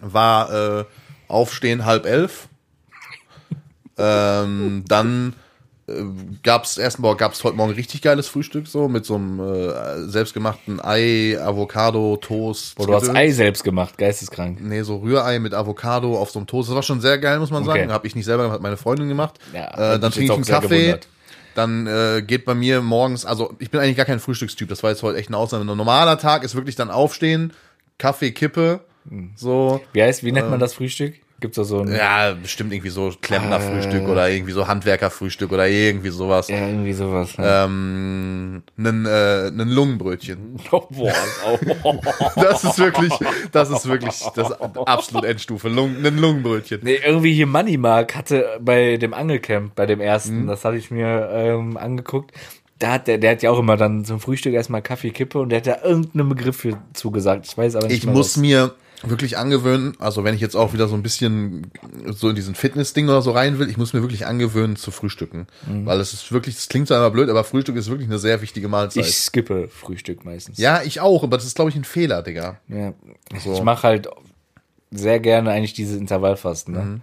[0.00, 0.84] war äh,
[1.28, 2.48] Aufstehen halb elf.
[3.96, 5.34] ähm, dann
[5.88, 5.92] äh,
[6.42, 11.36] gab's erstmal gab's heute Morgen richtig geiles Frühstück so mit so einem äh, selbstgemachten Ei,
[11.40, 12.74] Avocado, Toast.
[12.78, 13.08] oh, du hast.
[13.10, 14.58] Ei selbst gemacht, geisteskrank.
[14.60, 16.68] Nee, so Rührei mit Avocado auf so einem Toast.
[16.68, 17.80] Das war schon sehr geil, muss man Okay.
[17.80, 17.92] sagen.
[17.92, 19.38] Habe ich nicht selber gemacht, hat meine Freundin gemacht.
[19.52, 20.68] Ja, äh, dann trinke ich einen Kaffee.
[20.78, 21.08] gewundert.
[21.54, 24.68] Dann äh, geht bei mir morgens, also ich bin eigentlich gar kein Frühstückstyp.
[24.70, 25.70] Das war jetzt heute echt eine Ausnahme.
[25.70, 27.52] Ein normaler Tag ist wirklich dann aufstehen,
[27.98, 28.80] Kaffee, Kippe,
[29.36, 29.80] so.
[29.92, 31.14] Wie heißt, wie nennt man das Frühstück?
[31.42, 35.68] Gibt's da so ein, ja, Ja, bestimmt irgendwie so Klempnerfrühstück oder irgendwie so Handwerkerfrühstück oder
[35.68, 36.48] irgendwie sowas.
[36.48, 37.36] irgendwie sowas.
[37.36, 37.46] Ne?
[37.46, 40.58] Ähm, nen, äh, nen Lungenbrötchen.
[40.72, 41.12] Oh, boah,
[41.84, 41.96] oh.
[42.36, 43.12] Das ist wirklich,
[43.52, 44.52] das ist wirklich das
[44.86, 45.68] absolut Endstufe.
[45.68, 46.80] Lung, nen Lungenbrötchen.
[46.82, 50.46] Nee, irgendwie hier Money Mark hatte bei dem Angelcamp, bei dem ersten, Mhm.
[50.46, 52.32] das hatte ich mir ähm, angeguckt.
[52.78, 55.50] Da hat der, der hat ja auch immer dann zum Frühstück erstmal Kaffee, Kippe und
[55.50, 57.46] der hat da irgendeinen Begriff für zugesagt.
[57.46, 58.36] Ich weiß aber nicht Ich muss was.
[58.38, 58.72] mir
[59.02, 61.70] wirklich angewöhnen, also wenn ich jetzt auch wieder so ein bisschen
[62.06, 65.46] so in diesen Fitness-Ding oder so rein will, ich muss mir wirklich angewöhnen zu frühstücken.
[65.66, 65.86] Mhm.
[65.86, 68.40] Weil es ist wirklich, das klingt zwar immer blöd, aber Frühstück ist wirklich eine sehr
[68.42, 69.06] wichtige Mahlzeit.
[69.06, 70.58] Ich skippe Frühstück meistens.
[70.58, 72.58] ja, ich auch, aber das ist, glaube ich, ein Fehler, Digga.
[72.68, 72.92] ja.
[73.34, 74.08] Ich mache halt
[74.90, 76.74] sehr gerne eigentlich diese Intervallfasten.
[76.74, 76.80] Ne?
[76.80, 77.00] Mhm.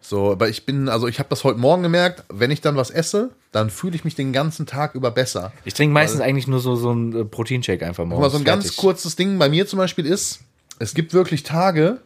[0.00, 2.90] So, aber ich bin, also ich habe das heute Morgen gemerkt, wenn ich dann was
[2.90, 5.52] esse, dann fühle ich mich den ganzen Tag über besser.
[5.64, 8.64] Ich trinke meistens eigentlich nur so, so einen äh, Proteinshake einfach mal, so ein ganz
[8.64, 8.78] Fertig.
[8.78, 10.40] kurzes Ding bei mir zum Beispiel ist,
[10.80, 12.00] es gibt wirklich Tage,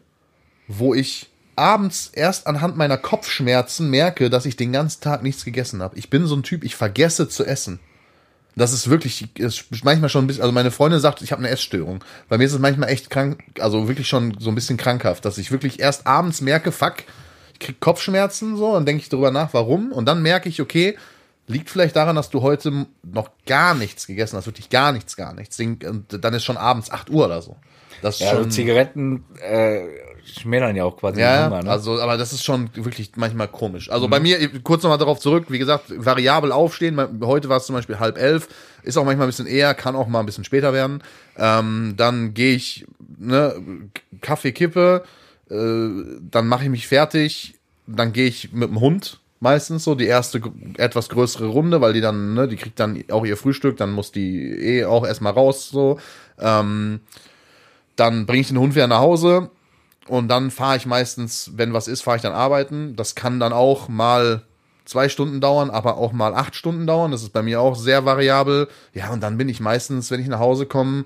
[0.68, 5.80] wo ich abends erst anhand meiner Kopfschmerzen merke, dass ich den ganzen Tag nichts gegessen
[5.80, 5.96] habe.
[5.96, 7.78] Ich bin so ein Typ, ich vergesse zu essen.
[8.56, 11.50] Das ist wirklich, ist manchmal schon ein bisschen, also meine Freundin sagt, ich habe eine
[11.50, 12.04] Essstörung.
[12.28, 15.38] Bei mir ist es manchmal echt krank, also wirklich schon so ein bisschen krankhaft, dass
[15.38, 16.96] ich wirklich erst abends merke, fuck,
[17.52, 20.96] ich krieg Kopfschmerzen so, dann denke ich darüber nach, warum, und dann merke ich, okay,
[21.46, 25.34] liegt vielleicht daran, dass du heute noch gar nichts gegessen hast, wirklich gar nichts, gar
[25.34, 25.60] nichts.
[25.60, 27.56] Und dann ist schon abends 8 Uhr oder so.
[28.04, 29.80] Das Ja, schon, also Zigaretten äh,
[30.24, 31.70] schmälern ja auch quasi ja, Hunger, ne?
[31.70, 33.90] also, aber das ist schon wirklich manchmal komisch.
[33.90, 37.00] Also bei mir, kurz nochmal darauf zurück, wie gesagt, variabel aufstehen.
[37.22, 38.48] Heute war es zum Beispiel halb elf,
[38.82, 41.02] ist auch manchmal ein bisschen eher, kann auch mal ein bisschen später werden.
[41.38, 42.86] Ähm, dann gehe ich,
[43.18, 43.54] ne,
[44.20, 45.04] Kaffee kippe,
[45.50, 45.54] äh,
[46.30, 47.54] dann mache ich mich fertig,
[47.86, 50.42] dann gehe ich mit dem Hund meistens so die erste
[50.76, 54.12] etwas größere Runde, weil die dann, ne, die kriegt dann auch ihr Frühstück, dann muss
[54.12, 55.98] die eh auch erstmal raus so.
[56.38, 57.00] Ähm,
[57.96, 59.50] dann bringe ich den Hund wieder nach Hause
[60.08, 62.96] und dann fahre ich meistens, wenn was ist, fahre ich dann arbeiten.
[62.96, 64.42] Das kann dann auch mal
[64.84, 67.10] zwei Stunden dauern, aber auch mal acht Stunden dauern.
[67.10, 68.68] Das ist bei mir auch sehr variabel.
[68.92, 71.04] Ja, und dann bin ich meistens, wenn ich nach Hause komme,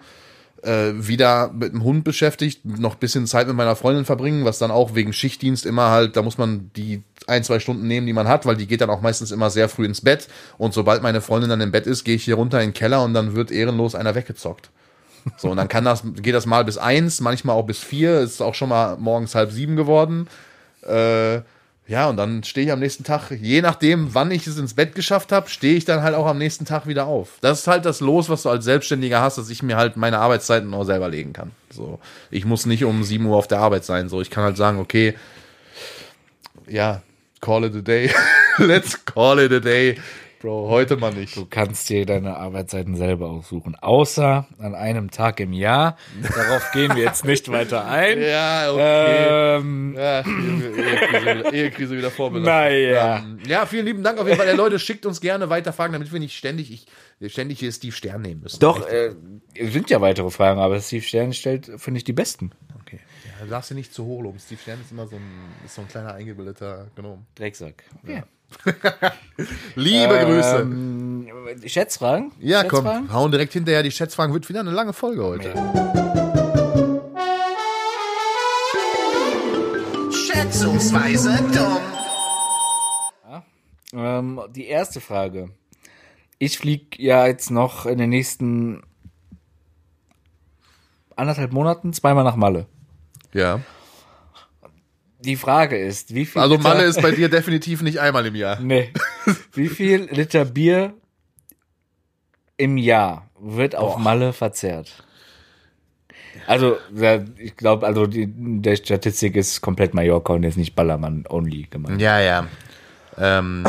[0.62, 4.59] äh, wieder mit dem Hund beschäftigt, noch ein bisschen Zeit mit meiner Freundin verbringen, was
[4.59, 8.12] dann auch wegen Schichtdienst immer halt, da muss man die ein, zwei Stunden nehmen, die
[8.12, 10.26] man hat, weil die geht dann auch meistens immer sehr früh ins Bett.
[10.57, 13.05] Und sobald meine Freundin dann im Bett ist, gehe ich hier runter in den Keller
[13.05, 14.70] und dann wird ehrenlos einer weggezockt.
[15.36, 18.40] So, und dann kann das, geht das mal bis eins, manchmal auch bis vier, ist
[18.40, 20.28] auch schon mal morgens halb sieben geworden.
[20.86, 21.40] Äh,
[21.88, 24.94] ja, und dann stehe ich am nächsten Tag, je nachdem, wann ich es ins Bett
[24.94, 27.38] geschafft habe, stehe ich dann halt auch am nächsten Tag wieder auf.
[27.40, 30.18] Das ist halt das Los, was du als Selbstständiger hast, dass ich mir halt meine
[30.18, 31.52] Arbeitszeiten auch selber legen kann.
[31.70, 31.98] So,
[32.30, 34.10] ich muss nicht um 7 Uhr auf der Arbeit sein.
[34.10, 35.14] So, ich kann halt sagen, okay,
[36.66, 37.00] ja,
[37.40, 38.10] call it a day.
[38.58, 39.98] Let's call it a day.
[40.41, 41.36] Bro, heute mal nicht.
[41.36, 43.74] Du kannst dir deine Arbeitszeiten selber aussuchen.
[43.74, 45.97] Außer an einem Tag im Jahr.
[46.22, 48.18] Darauf gehen wir jetzt nicht weiter ein.
[48.28, 49.57] Ja, okay.
[49.59, 52.55] Ähm, Ja, Ehekrise wieder, Ehekrise wieder vorbelastet.
[52.55, 53.24] Naja.
[53.49, 54.47] Ja, vielen lieben Dank auf jeden Fall.
[54.47, 57.93] Der Leute, schickt uns gerne weiter Fragen, damit wir nicht ständig, ich, ständig hier Steve
[57.93, 58.61] Stern nehmen müssen.
[58.61, 59.14] doch, äh,
[59.55, 62.53] es sind ja weitere Fragen, aber Steve Stern stellt, finde ich, die besten.
[63.39, 63.41] Okay.
[63.41, 64.39] Ja, du darfst ja nicht zu hoch loben.
[64.39, 65.22] Steve Stern ist immer so ein,
[65.64, 67.24] ist so ein kleiner eingebildeter Gnom.
[67.34, 67.84] Drecksack.
[68.05, 68.24] Ja.
[69.74, 70.61] Liebe Grüße.
[70.62, 71.28] Ähm,
[71.66, 72.32] Schätzfragen?
[72.41, 73.12] Ja, komm, Schätzfragen?
[73.12, 74.32] hauen direkt hinterher die Schätzfragen.
[74.34, 75.53] Wird wieder eine lange Folge heute.
[80.12, 81.78] Schätzungsweise dumm.
[83.95, 85.51] Ähm, die erste Frage.
[86.39, 88.82] Ich fliege ja jetzt noch in den nächsten
[91.16, 92.66] anderthalb Monaten zweimal nach Malle.
[93.32, 93.60] Ja.
[95.20, 98.36] Die Frage ist, wie viel Also Liter, Malle ist bei dir definitiv nicht einmal im
[98.36, 98.60] Jahr.
[98.60, 98.92] Nee.
[99.52, 100.94] Wie viel Liter Bier
[102.56, 105.02] im Jahr wird auf Malle verzehrt?
[106.46, 106.76] Also,
[107.36, 112.00] ich glaube, also die, der Statistik ist komplett Mallorca und jetzt nicht Ballermann only gemeint.
[112.00, 112.46] Ja, ja.
[113.20, 113.64] Ähm,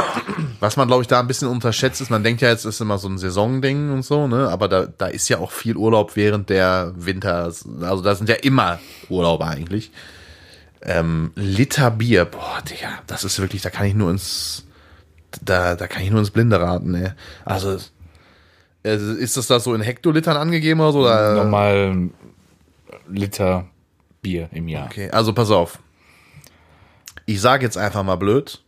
[0.59, 2.97] was man, glaube ich, da ein bisschen unterschätzt ist, man denkt ja, jetzt ist immer
[2.97, 4.49] so ein Saisonding und so, ne?
[4.49, 7.45] Aber da, da ist ja auch viel Urlaub während der Winter.
[7.81, 8.79] Also da sind ja immer
[9.09, 9.91] Urlaube eigentlich.
[10.81, 14.65] Ähm, Liter Bier, boah, Digga, das ist wirklich, da kann ich nur ins,
[15.41, 17.15] da, da kann ich nur ins Blinde raten, ne?
[17.43, 17.77] Also,
[18.83, 20.99] äh, ist das da so in Hektolitern angegeben oder so?
[21.01, 21.33] Oder?
[21.33, 22.09] Normal
[23.09, 23.65] Liter
[24.21, 24.85] Bier im Jahr.
[24.85, 25.79] Okay, also pass auf.
[27.25, 28.61] Ich sage jetzt einfach mal blöd.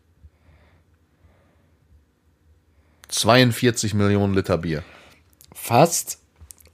[3.12, 4.84] 42 Millionen Liter Bier.
[5.54, 6.20] Fast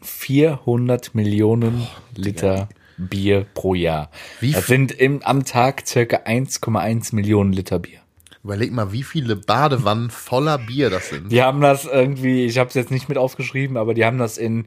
[0.02, 4.12] 400 Millionen Liter Bier pro Jahr.
[4.40, 8.00] Wie das sind im, am Tag circa 1,1 Millionen Liter Bier.
[8.44, 11.32] Überleg mal, wie viele Badewannen voller Bier das sind.
[11.32, 14.38] Die haben das irgendwie, ich habe es jetzt nicht mit aufgeschrieben, aber die haben das
[14.38, 14.66] in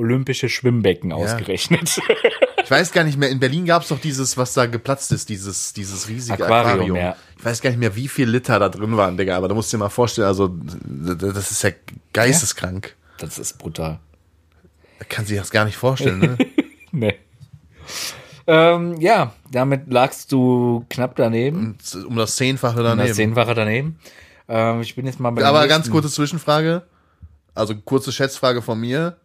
[0.00, 2.00] olympische Schwimmbecken ausgerechnet.
[2.64, 5.28] Ich weiß gar nicht mehr, in Berlin gab es doch dieses, was da geplatzt ist,
[5.28, 6.96] dieses, dieses riesige Aquarium, Aquarium.
[6.96, 7.16] ja.
[7.38, 9.72] Ich weiß gar nicht mehr, wie viel Liter da drin waren, Digga, aber da musst
[9.72, 11.70] du dir mal vorstellen, also das ist ja
[12.12, 12.96] geisteskrank.
[13.18, 13.98] Das ist brutal.
[14.98, 16.38] Da kann sich das gar nicht vorstellen, ne?
[16.92, 17.14] Nee.
[18.46, 21.78] Ähm, ja, damit lagst du knapp daneben.
[22.06, 23.14] um das Zehnfache Das daneben.
[23.14, 23.98] Zehnfache daneben.
[24.48, 26.82] Ähm, ich bin jetzt mal bei Aber ganz kurze Zwischenfrage.
[27.54, 29.16] Also kurze Schätzfrage von mir.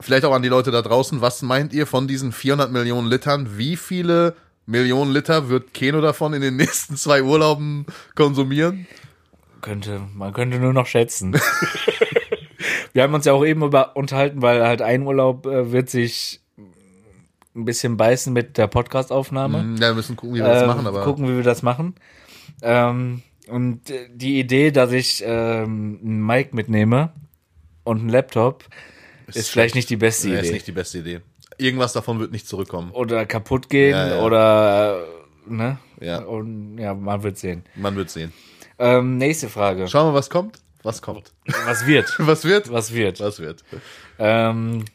[0.00, 1.20] Vielleicht auch an die Leute da draußen.
[1.20, 3.58] Was meint ihr von diesen 400 Millionen Litern?
[3.58, 4.34] Wie viele
[4.66, 8.86] Millionen Liter wird Keno davon in den nächsten zwei Urlauben konsumieren?
[9.60, 11.38] Könnte, man könnte nur noch schätzen.
[12.92, 16.40] Wir haben uns ja auch eben über unterhalten, weil halt ein Urlaub äh, wird sich
[17.54, 19.76] ein bisschen beißen mit der Podcastaufnahme.
[19.80, 21.04] Ja, wir müssen gucken, wie wir das Ähm, machen, aber.
[21.04, 21.94] gucken, wie wir das machen.
[22.62, 27.12] Ähm, und äh, die Idee, dass ich ähm, einen Mic mitnehme
[27.84, 28.64] und einen Laptop,
[29.36, 30.40] ist, vielleicht nicht die beste Idee.
[30.40, 31.20] ist nicht die beste Idee.
[31.58, 32.90] Irgendwas davon wird nicht zurückkommen.
[32.92, 34.22] oder kaputt gehen Ja, ja.
[34.22, 35.04] oder
[35.48, 35.78] äh, ne?
[36.00, 36.18] Ja.
[36.20, 37.64] Und ja, man wird sehen.
[37.74, 38.32] Man wird sehen.
[38.78, 39.86] Ähm, nächste Frage.
[39.88, 40.58] Schauen wir, was kommt.
[40.82, 41.32] Was kommt?
[41.66, 42.14] Was wird?
[42.18, 42.72] Was wird?
[42.72, 43.20] Was wird?
[43.20, 43.62] Was wird?
[44.18, 44.86] Ähm,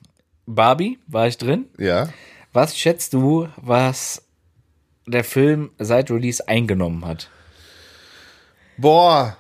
[0.48, 1.66] Barbie, war ich drin.
[1.78, 2.10] Ja.
[2.54, 4.24] Was schätzt du, was
[5.06, 7.30] der Film seit Release eingenommen hat?
[8.78, 9.38] Boah.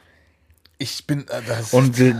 [0.77, 1.25] Ich bin.
[1.29, 1.41] Äh,
[1.71, 2.13] Und äh,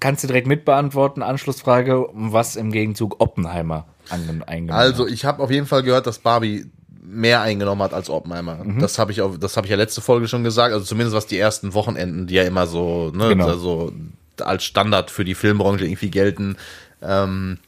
[0.00, 5.12] kannst du direkt mitbeantworten, Anschlussfrage, was im Gegenzug Oppenheimer eingenommen Also, hat.
[5.12, 6.66] ich habe auf jeden Fall gehört, dass Barbie
[7.02, 8.58] mehr eingenommen hat als Oppenheimer.
[8.80, 10.72] Das habe ich auch, das habe ich ja letzte Folge schon gesagt.
[10.72, 13.48] Also zumindest was die ersten Wochenenden, die ja immer so, ne, Genau.
[13.48, 13.92] also
[14.40, 16.56] als Standard für die Filmbranche irgendwie gelten.
[17.02, 17.58] Ähm,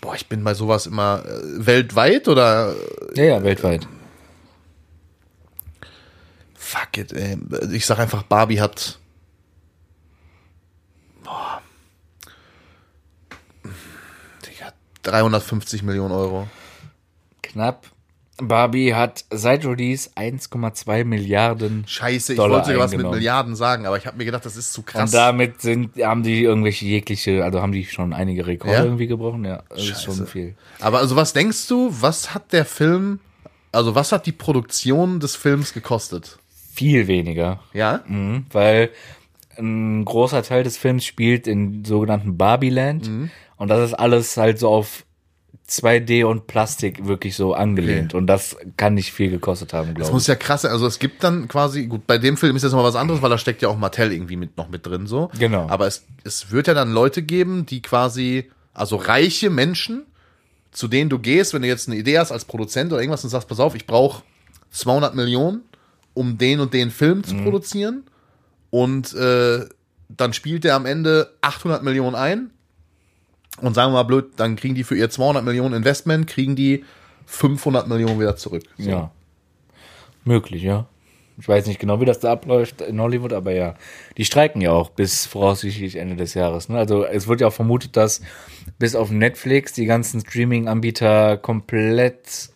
[0.00, 2.74] boah, ich bin bei sowas immer äh, weltweit oder
[3.14, 3.86] Ja, ja, weltweit.
[6.54, 7.36] fuck it, ey.
[7.72, 8.98] Ich sag einfach, Barbie hat.
[11.24, 11.60] Boah.
[14.46, 14.72] Digga,
[15.02, 16.46] 350 Millionen Euro.
[17.42, 17.86] Knapp.
[18.42, 21.84] Barbie hat seit Release 1,2 Milliarden.
[21.86, 23.10] Scheiße, ich Dollar wollte sogar was mit.
[23.10, 25.02] Milliarden sagen, aber ich habe mir gedacht, das ist zu krass.
[25.02, 28.84] Und damit sind, haben die irgendwelche jegliche, also haben die schon einige Rekorde Ja?
[28.84, 29.44] irgendwie gebrochen.
[29.44, 30.54] Ja, das ist schon viel.
[30.80, 33.20] Aber also was denkst du, was hat der Film,
[33.72, 36.38] also was hat die Produktion des Films gekostet?
[36.72, 37.60] Viel weniger.
[37.72, 38.00] Ja?
[38.06, 38.90] Mhm, weil
[39.58, 43.08] ein großer Teil des Films spielt in sogenannten Barbie-Land.
[43.08, 43.30] Mhm.
[43.60, 45.04] Und das ist alles halt so auf
[45.68, 48.12] 2D und Plastik wirklich so angelehnt.
[48.14, 48.16] Okay.
[48.16, 50.28] Und das kann nicht viel gekostet haben, Das glaube muss ich.
[50.28, 50.72] ja krass sein.
[50.72, 53.28] Also es gibt dann quasi, gut, bei dem Film ist jetzt mal was anderes, weil
[53.28, 55.30] da steckt ja auch Mattel irgendwie mit, noch mit drin, so.
[55.38, 55.68] Genau.
[55.68, 60.06] Aber es, es wird ja dann Leute geben, die quasi, also reiche Menschen,
[60.72, 63.30] zu denen du gehst, wenn du jetzt eine Idee hast als Produzent oder irgendwas und
[63.30, 64.22] sagst, pass auf, ich brauche
[64.70, 65.64] 200 Millionen,
[66.14, 68.04] um den und den Film zu produzieren.
[68.70, 69.66] Und äh,
[70.08, 72.50] dann spielt der am Ende 800 Millionen ein.
[73.62, 76.84] Und sagen wir mal blöd, dann kriegen die für ihr 200 Millionen Investment, kriegen die
[77.26, 78.64] 500 Millionen wieder zurück.
[78.78, 78.90] So.
[78.90, 79.10] Ja.
[80.24, 80.86] Möglich, ja.
[81.38, 83.74] Ich weiß nicht genau, wie das da abläuft in Hollywood, aber ja.
[84.18, 86.68] Die streiken ja auch bis voraussichtlich Ende des Jahres.
[86.68, 86.76] Ne?
[86.76, 88.20] Also es wird ja auch vermutet, dass
[88.78, 92.50] bis auf Netflix die ganzen Streaming-Anbieter komplett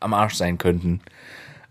[0.00, 1.00] am Arsch sein könnten.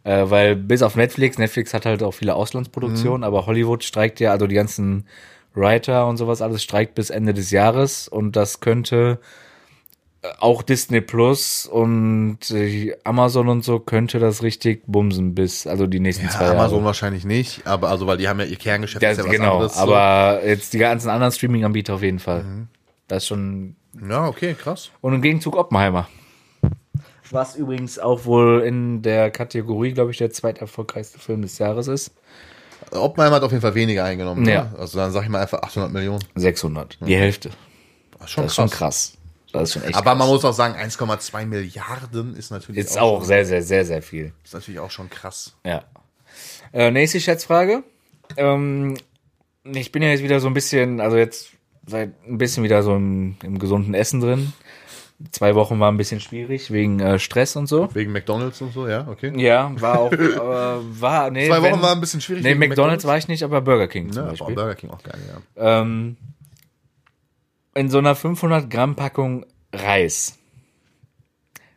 [0.04, 4.32] Äh, weil bis auf Netflix, Netflix hat halt auch viele Auslandsproduktionen, aber Hollywood streikt ja,
[4.32, 5.08] also die ganzen
[5.56, 9.20] Writer und sowas alles streikt bis Ende des Jahres und das könnte
[10.22, 15.86] äh, auch Disney Plus und äh, Amazon und so könnte das richtig bumsen bis, also
[15.88, 16.86] die nächsten zwei Ja, Amazon Jahre.
[16.86, 19.54] wahrscheinlich nicht, aber also weil die haben ja ihr Kerngeschäft Ja, ist ja was genau,
[19.54, 19.78] anderes.
[19.78, 22.68] aber jetzt die ganzen anderen Streaming-Anbieter auf jeden Fall.
[23.08, 23.76] Das ist schon.
[24.00, 24.06] so.
[24.08, 24.90] ja, okay, krass.
[25.02, 26.08] Und im Gegenzug Oppenheimer.
[27.32, 32.12] Was übrigens auch wohl in der Kategorie, glaube ich, der zweiterfolgreichste Film des Jahres ist.
[33.02, 34.48] Oppenheimer hat auf jeden Fall weniger eingenommen.
[34.48, 34.66] Ja.
[34.66, 34.76] Ne?
[34.80, 36.24] Also dann sag ich mal einfach 800 Millionen.
[36.36, 36.98] 600.
[37.06, 37.50] Die Hälfte.
[38.20, 38.70] Das ist schon Das ist krass.
[38.72, 39.14] schon krass.
[39.52, 40.18] Das ist schon echt Aber krass.
[40.18, 44.02] man muss auch sagen, 1,2 Milliarden ist natürlich Ist auch schon, sehr, sehr, sehr, sehr
[44.02, 44.34] viel.
[44.44, 45.56] ist natürlich auch schon krass.
[45.66, 45.84] Ja.
[46.74, 47.84] Äh, nächste Schätzfrage.
[48.38, 48.96] Ähm,
[49.64, 51.50] ich bin ja jetzt wieder so ein bisschen, also jetzt
[51.86, 54.54] seit ein bisschen wieder so im, im gesunden Essen drin.
[55.32, 57.88] Zwei Wochen war ein bisschen schwierig wegen äh, Stress und so.
[57.96, 59.32] Wegen McDonalds und so, ja, okay.
[59.40, 61.48] Ja, war auch, aber war, nee.
[61.48, 62.44] Zwei Wochen wenn- war ein bisschen schwierig.
[62.44, 64.56] Nee, wegen McDonalds, war ich nicht, aber Burger King zum Ja, boah, Beispiel.
[64.56, 65.20] Burger King auch geil,
[65.56, 65.82] ja.
[65.82, 66.18] Ähm,
[67.76, 70.38] in so einer 500 Gramm Packung Reis.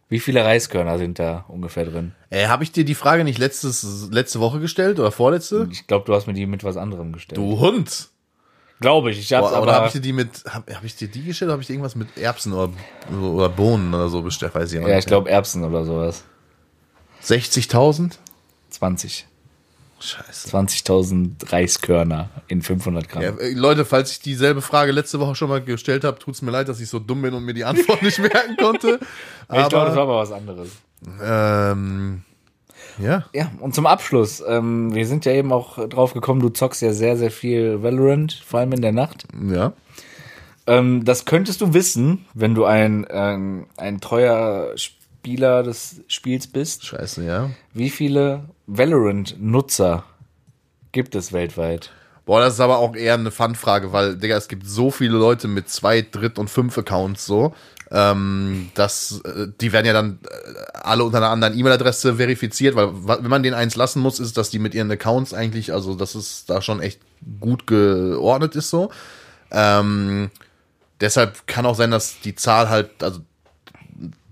[0.09, 2.13] Wie viele Reiskörner sind da ungefähr drin?
[2.31, 5.69] Äh, Habe ich dir die Frage nicht letztes, letzte Woche gestellt oder vorletzte?
[5.73, 7.39] Ich glaube, du hast mir die mit was anderem gestellt.
[7.39, 8.09] Du Hund!
[8.81, 9.19] Glaube ich.
[9.19, 9.63] Ich hab's Boah, aber.
[9.63, 11.67] oder habe ich dir die mit, habe hab ich dir die gestellt oder habe ich
[11.67, 12.73] dir irgendwas mit Erbsen oder,
[13.21, 14.55] oder Bohnen oder so bestellt?
[14.55, 16.25] Weiß ich auch ja, nicht ich glaube Erbsen oder sowas.
[17.25, 18.13] 60.000?
[18.71, 19.27] 20.
[19.99, 20.55] Scheiße.
[20.55, 23.23] 20.000 Reiskörner in 500 Gramm.
[23.23, 26.51] Ja, äh, Leute, falls ich dieselbe Frage letzte Woche schon mal gestellt habe, tut's mir
[26.51, 29.01] leid, dass ich so dumm bin und mir die Antwort nicht merken konnte.
[29.01, 30.69] ich glaube, das war Aber, aber was anderes.
[31.23, 32.23] ähm,
[32.99, 33.25] ja.
[33.33, 34.43] Ja, und zum Abschluss.
[34.47, 38.33] Ähm, wir sind ja eben auch drauf gekommen, du zockst ja sehr, sehr viel Valorant,
[38.33, 39.27] vor allem in der Nacht.
[39.51, 39.73] Ja.
[40.67, 46.85] Ähm, das könntest du wissen, wenn du ein, ein, ein treuer Spieler des Spiels bist.
[46.85, 47.51] Scheiße, ja.
[47.73, 50.05] Wie viele Valorant-Nutzer
[50.93, 51.91] gibt es weltweit?
[52.25, 55.47] Boah, das ist aber auch eher eine Fun-Frage, weil, Digga, es gibt so viele Leute
[55.47, 57.55] mit zwei, Dritt- und fünf Accounts so,
[57.91, 62.89] ähm, dass äh, die werden ja dann äh, alle unter einer anderen E-Mail-Adresse verifiziert, weil
[62.93, 66.15] wenn man den eins lassen muss, ist, dass die mit ihren Accounts eigentlich, also dass
[66.15, 67.01] es da schon echt
[67.41, 68.91] gut geordnet ist so.
[69.53, 70.31] Ähm,
[71.01, 73.21] deshalb kann auch sein, dass die Zahl halt, also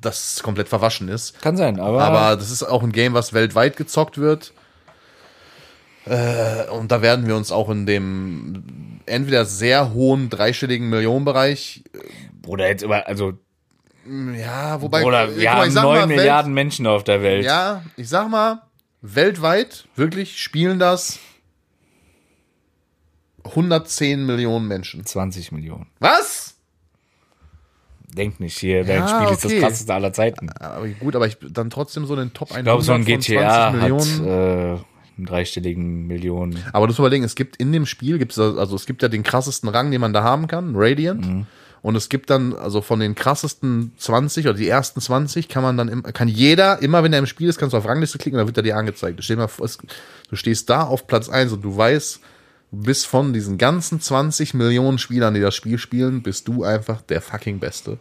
[0.01, 1.40] das komplett verwaschen ist.
[1.40, 4.52] Kann sein, aber, Aber das ist auch ein Game, was weltweit gezockt wird.
[6.06, 11.85] Äh, und da werden wir uns auch in dem entweder sehr hohen dreistelligen Millionenbereich,
[12.44, 13.32] Bruder, jetzt über, also,
[14.39, 17.44] ja, wobei, Bruder, äh, wir mal, haben neun mal, Welt- Milliarden Menschen auf der Welt.
[17.44, 18.62] Ja, ich sag mal,
[19.02, 21.18] weltweit wirklich spielen das
[23.44, 25.05] 110 Millionen Menschen.
[25.05, 25.86] 20 Millionen.
[26.01, 26.55] Was?
[28.14, 29.60] Denk nicht hier, dein Ja, Spiel ist das okay.
[29.60, 30.48] krasseste aller Zeiten.
[30.51, 33.20] Aber gut, aber ich dann trotzdem so den Top 100 Ich glaube, so ein GTA
[33.20, 34.26] 20 hat Millionen.
[34.26, 34.78] äh,
[35.16, 36.62] einen dreistelligen Millionen.
[36.72, 39.24] Aber du musst überlegen, es gibt in dem Spiel, gibt's also es gibt ja den
[39.24, 41.26] krassesten Rang, den man da haben kann, Radiant.
[41.26, 41.47] Mhm.
[41.85, 45.77] Und es gibt dann, also von den krassesten 20 oder die ersten 20 kann man
[45.77, 48.39] dann, im, kann jeder, immer wenn er im Spiel ist, kannst du auf Rangliste klicken
[48.39, 49.23] und dann wird er dir angezeigt.
[49.23, 49.69] Stell mal vor,
[50.31, 52.20] du stehst da auf Platz 1 und du weißt,
[52.70, 57.20] bist von diesen ganzen 20 Millionen Spielern, die das Spiel spielen, bist du einfach der
[57.20, 57.98] fucking Beste.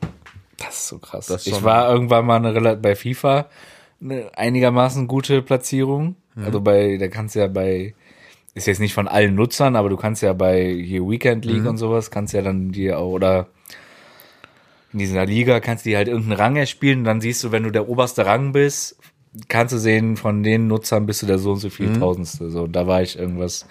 [0.60, 1.28] Das ist so krass.
[1.28, 3.50] Das ist ich war irgendwann mal eine, bei FIFA
[4.02, 6.16] eine einigermaßen gute Platzierung.
[6.36, 6.46] Mhm.
[6.46, 7.96] Also bei, da kannst du ja bei,
[8.54, 11.52] ist jetzt nicht von allen Nutzern, aber du kannst ja bei hier Weekend Mhm.
[11.52, 13.50] League und sowas, kannst ja dann dir auch, oder
[14.94, 17.64] in dieser Liga kannst du dir halt irgendeinen Rang erspielen und dann siehst du, wenn
[17.64, 18.95] du der oberste Rang bist,
[19.48, 21.99] kannst du sehen, von den Nutzern bist du der so und so viel Mhm.
[21.99, 22.49] Tausendste.
[22.52, 23.65] So, da war ich irgendwas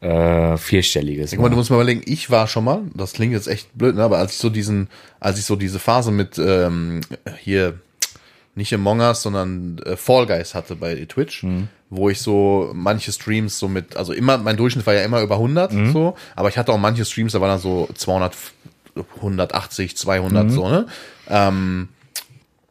[0.00, 1.30] äh, vierstelliges.
[1.32, 3.94] Guck mal, du musst mal überlegen, ich war schon mal, das klingt jetzt echt blöd,
[3.96, 4.88] ne, aber als ich so diesen,
[5.20, 7.00] als ich so diese Phase mit ähm,
[7.40, 7.78] hier
[8.54, 11.44] nicht Among Us, sondern äh, Fall Guys hatte bei Twitch,
[11.90, 15.34] wo ich so manche Streams so mit, also immer, mein Durchschnitt war ja immer über
[15.36, 18.36] 100 so, aber ich hatte auch manche Streams, da waren dann so 200,
[19.16, 20.86] 180, 200 so, ne?
[21.28, 21.88] Ähm,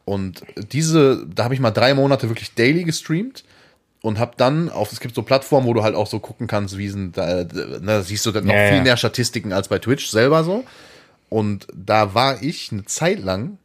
[0.04, 0.42] und
[0.72, 3.44] diese, da habe ich mal drei Monate wirklich daily gestreamt
[4.02, 6.76] und habe dann auf, es gibt so Plattformen, wo du halt auch so gucken kannst,
[6.76, 8.82] wie sind, da, ne, da siehst du dann noch Ja, viel ja.
[8.82, 10.64] mehr Statistiken als bei Twitch selber so.
[11.30, 13.56] Und da war ich eine Zeit lang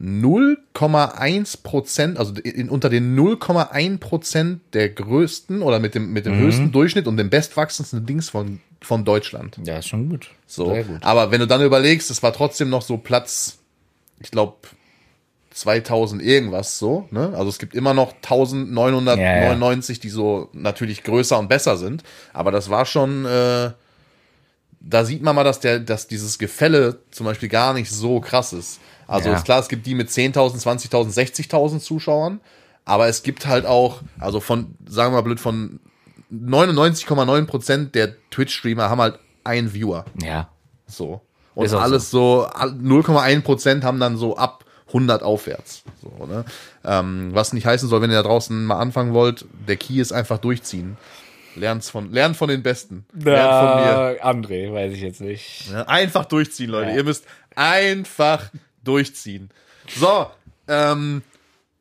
[0.00, 6.34] 0,1 Prozent, also in, unter den 0,1 Prozent der größten oder mit dem, mit dem
[6.36, 6.40] Mhm.
[6.40, 9.58] höchsten Durchschnitt und dem bestwachsendsten Dings von, von Deutschland.
[9.64, 10.30] ja, ist schon gut.
[10.46, 10.72] So.
[10.72, 11.02] Sehr gut.
[11.02, 13.58] Aber wenn du dann überlegst, es war trotzdem noch so Platz,
[14.20, 14.56] ich glaube,
[15.50, 17.32] 2000 irgendwas so, ne?
[17.36, 22.02] Also es gibt immer noch 1999, die so natürlich größer und besser sind.
[22.32, 23.70] Aber das war schon, äh,
[24.80, 28.52] da sieht man mal, dass der, dass dieses Gefälle zum Beispiel gar nicht so krass
[28.52, 28.78] ist.
[29.08, 29.36] Also Ja.
[29.36, 32.40] ist klar, es gibt die mit 10.000, 20.000, 60.000 Zuschauern.
[32.84, 35.80] Aber es gibt halt auch, also von, sagen wir mal blöd, von
[36.32, 40.04] 99,9 Prozent der Twitch-Streamer haben halt einen Viewer.
[40.22, 40.48] Ja.
[40.86, 41.22] So.
[41.54, 45.82] Und Ist alles so, all- 0,1 Prozent haben dann so ab 100 aufwärts.
[46.00, 46.44] So, ne?
[46.84, 50.12] ähm, was nicht heißen soll, wenn ihr da draußen mal anfangen wollt, der Key ist
[50.12, 50.96] einfach durchziehen.
[51.56, 53.04] Lernt's von, lernt von den Besten.
[53.12, 54.24] Lernt von mir.
[54.24, 55.70] André, weiß ich jetzt nicht.
[55.72, 56.90] Ja, einfach durchziehen, Leute.
[56.90, 56.96] Ja.
[56.98, 57.24] Ihr müsst
[57.56, 58.50] einfach
[58.84, 59.50] durchziehen.
[59.96, 60.26] So,
[60.68, 61.22] ähm,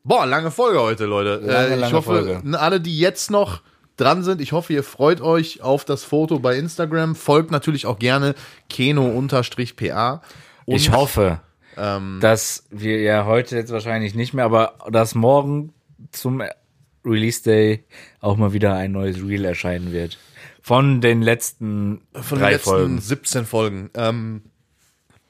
[0.04, 1.36] boah, lange Folge heute, Leute.
[1.36, 2.60] Lange, äh, ich lange hoffe, Folge.
[2.60, 3.62] alle, die jetzt noch
[3.98, 7.16] dran sind, ich hoffe, ihr freut euch auf das Foto bei Instagram.
[7.16, 8.36] Folgt natürlich auch gerne
[8.70, 10.22] keno-pa.
[10.66, 11.42] Ich hoffe,
[11.80, 15.74] Ähm, dass wir ja heute jetzt wahrscheinlich nicht mehr, aber dass morgen
[16.12, 16.42] zum
[17.06, 17.84] Release Day
[18.20, 20.18] auch mal wieder ein neues Reel erscheinen wird.
[20.62, 23.00] Von den letzten von drei den letzten Folgen.
[23.00, 23.90] 17 Folgen.
[23.96, 24.42] Ähm,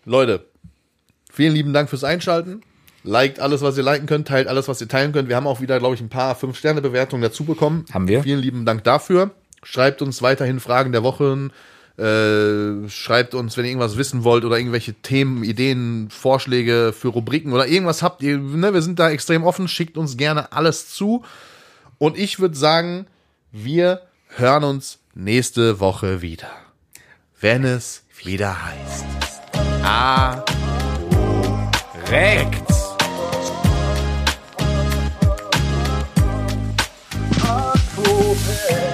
[0.05, 0.45] Leute,
[1.31, 2.61] vielen lieben Dank fürs Einschalten.
[3.07, 5.29] Liked alles, was ihr liken könnt, teilt alles, was ihr teilen könnt.
[5.29, 7.85] Wir haben auch wieder, glaube ich, ein paar 5-Sterne-Bewertungen dazu bekommen.
[7.93, 8.21] Haben wir?
[8.21, 9.31] Vielen lieben Dank dafür.
[9.63, 11.51] Schreibt uns weiterhin Fragen der Wochen.
[11.97, 17.53] Äh, schreibt uns, wenn ihr irgendwas wissen wollt oder irgendwelche Themen, Ideen, Vorschläge für Rubriken
[17.53, 18.21] oder irgendwas habt.
[18.21, 19.67] Ihr, ne, wir sind da extrem offen.
[19.67, 21.23] Schickt uns gerne alles zu.
[21.97, 23.07] Und ich würde sagen,
[23.51, 24.01] wir
[24.35, 26.49] hören uns nächste Woche wieder.
[27.39, 29.05] Wenn es wieder heißt.
[29.81, 30.43] Ah,
[32.07, 32.86] Korrekt.
[38.37, 38.86] Apropos.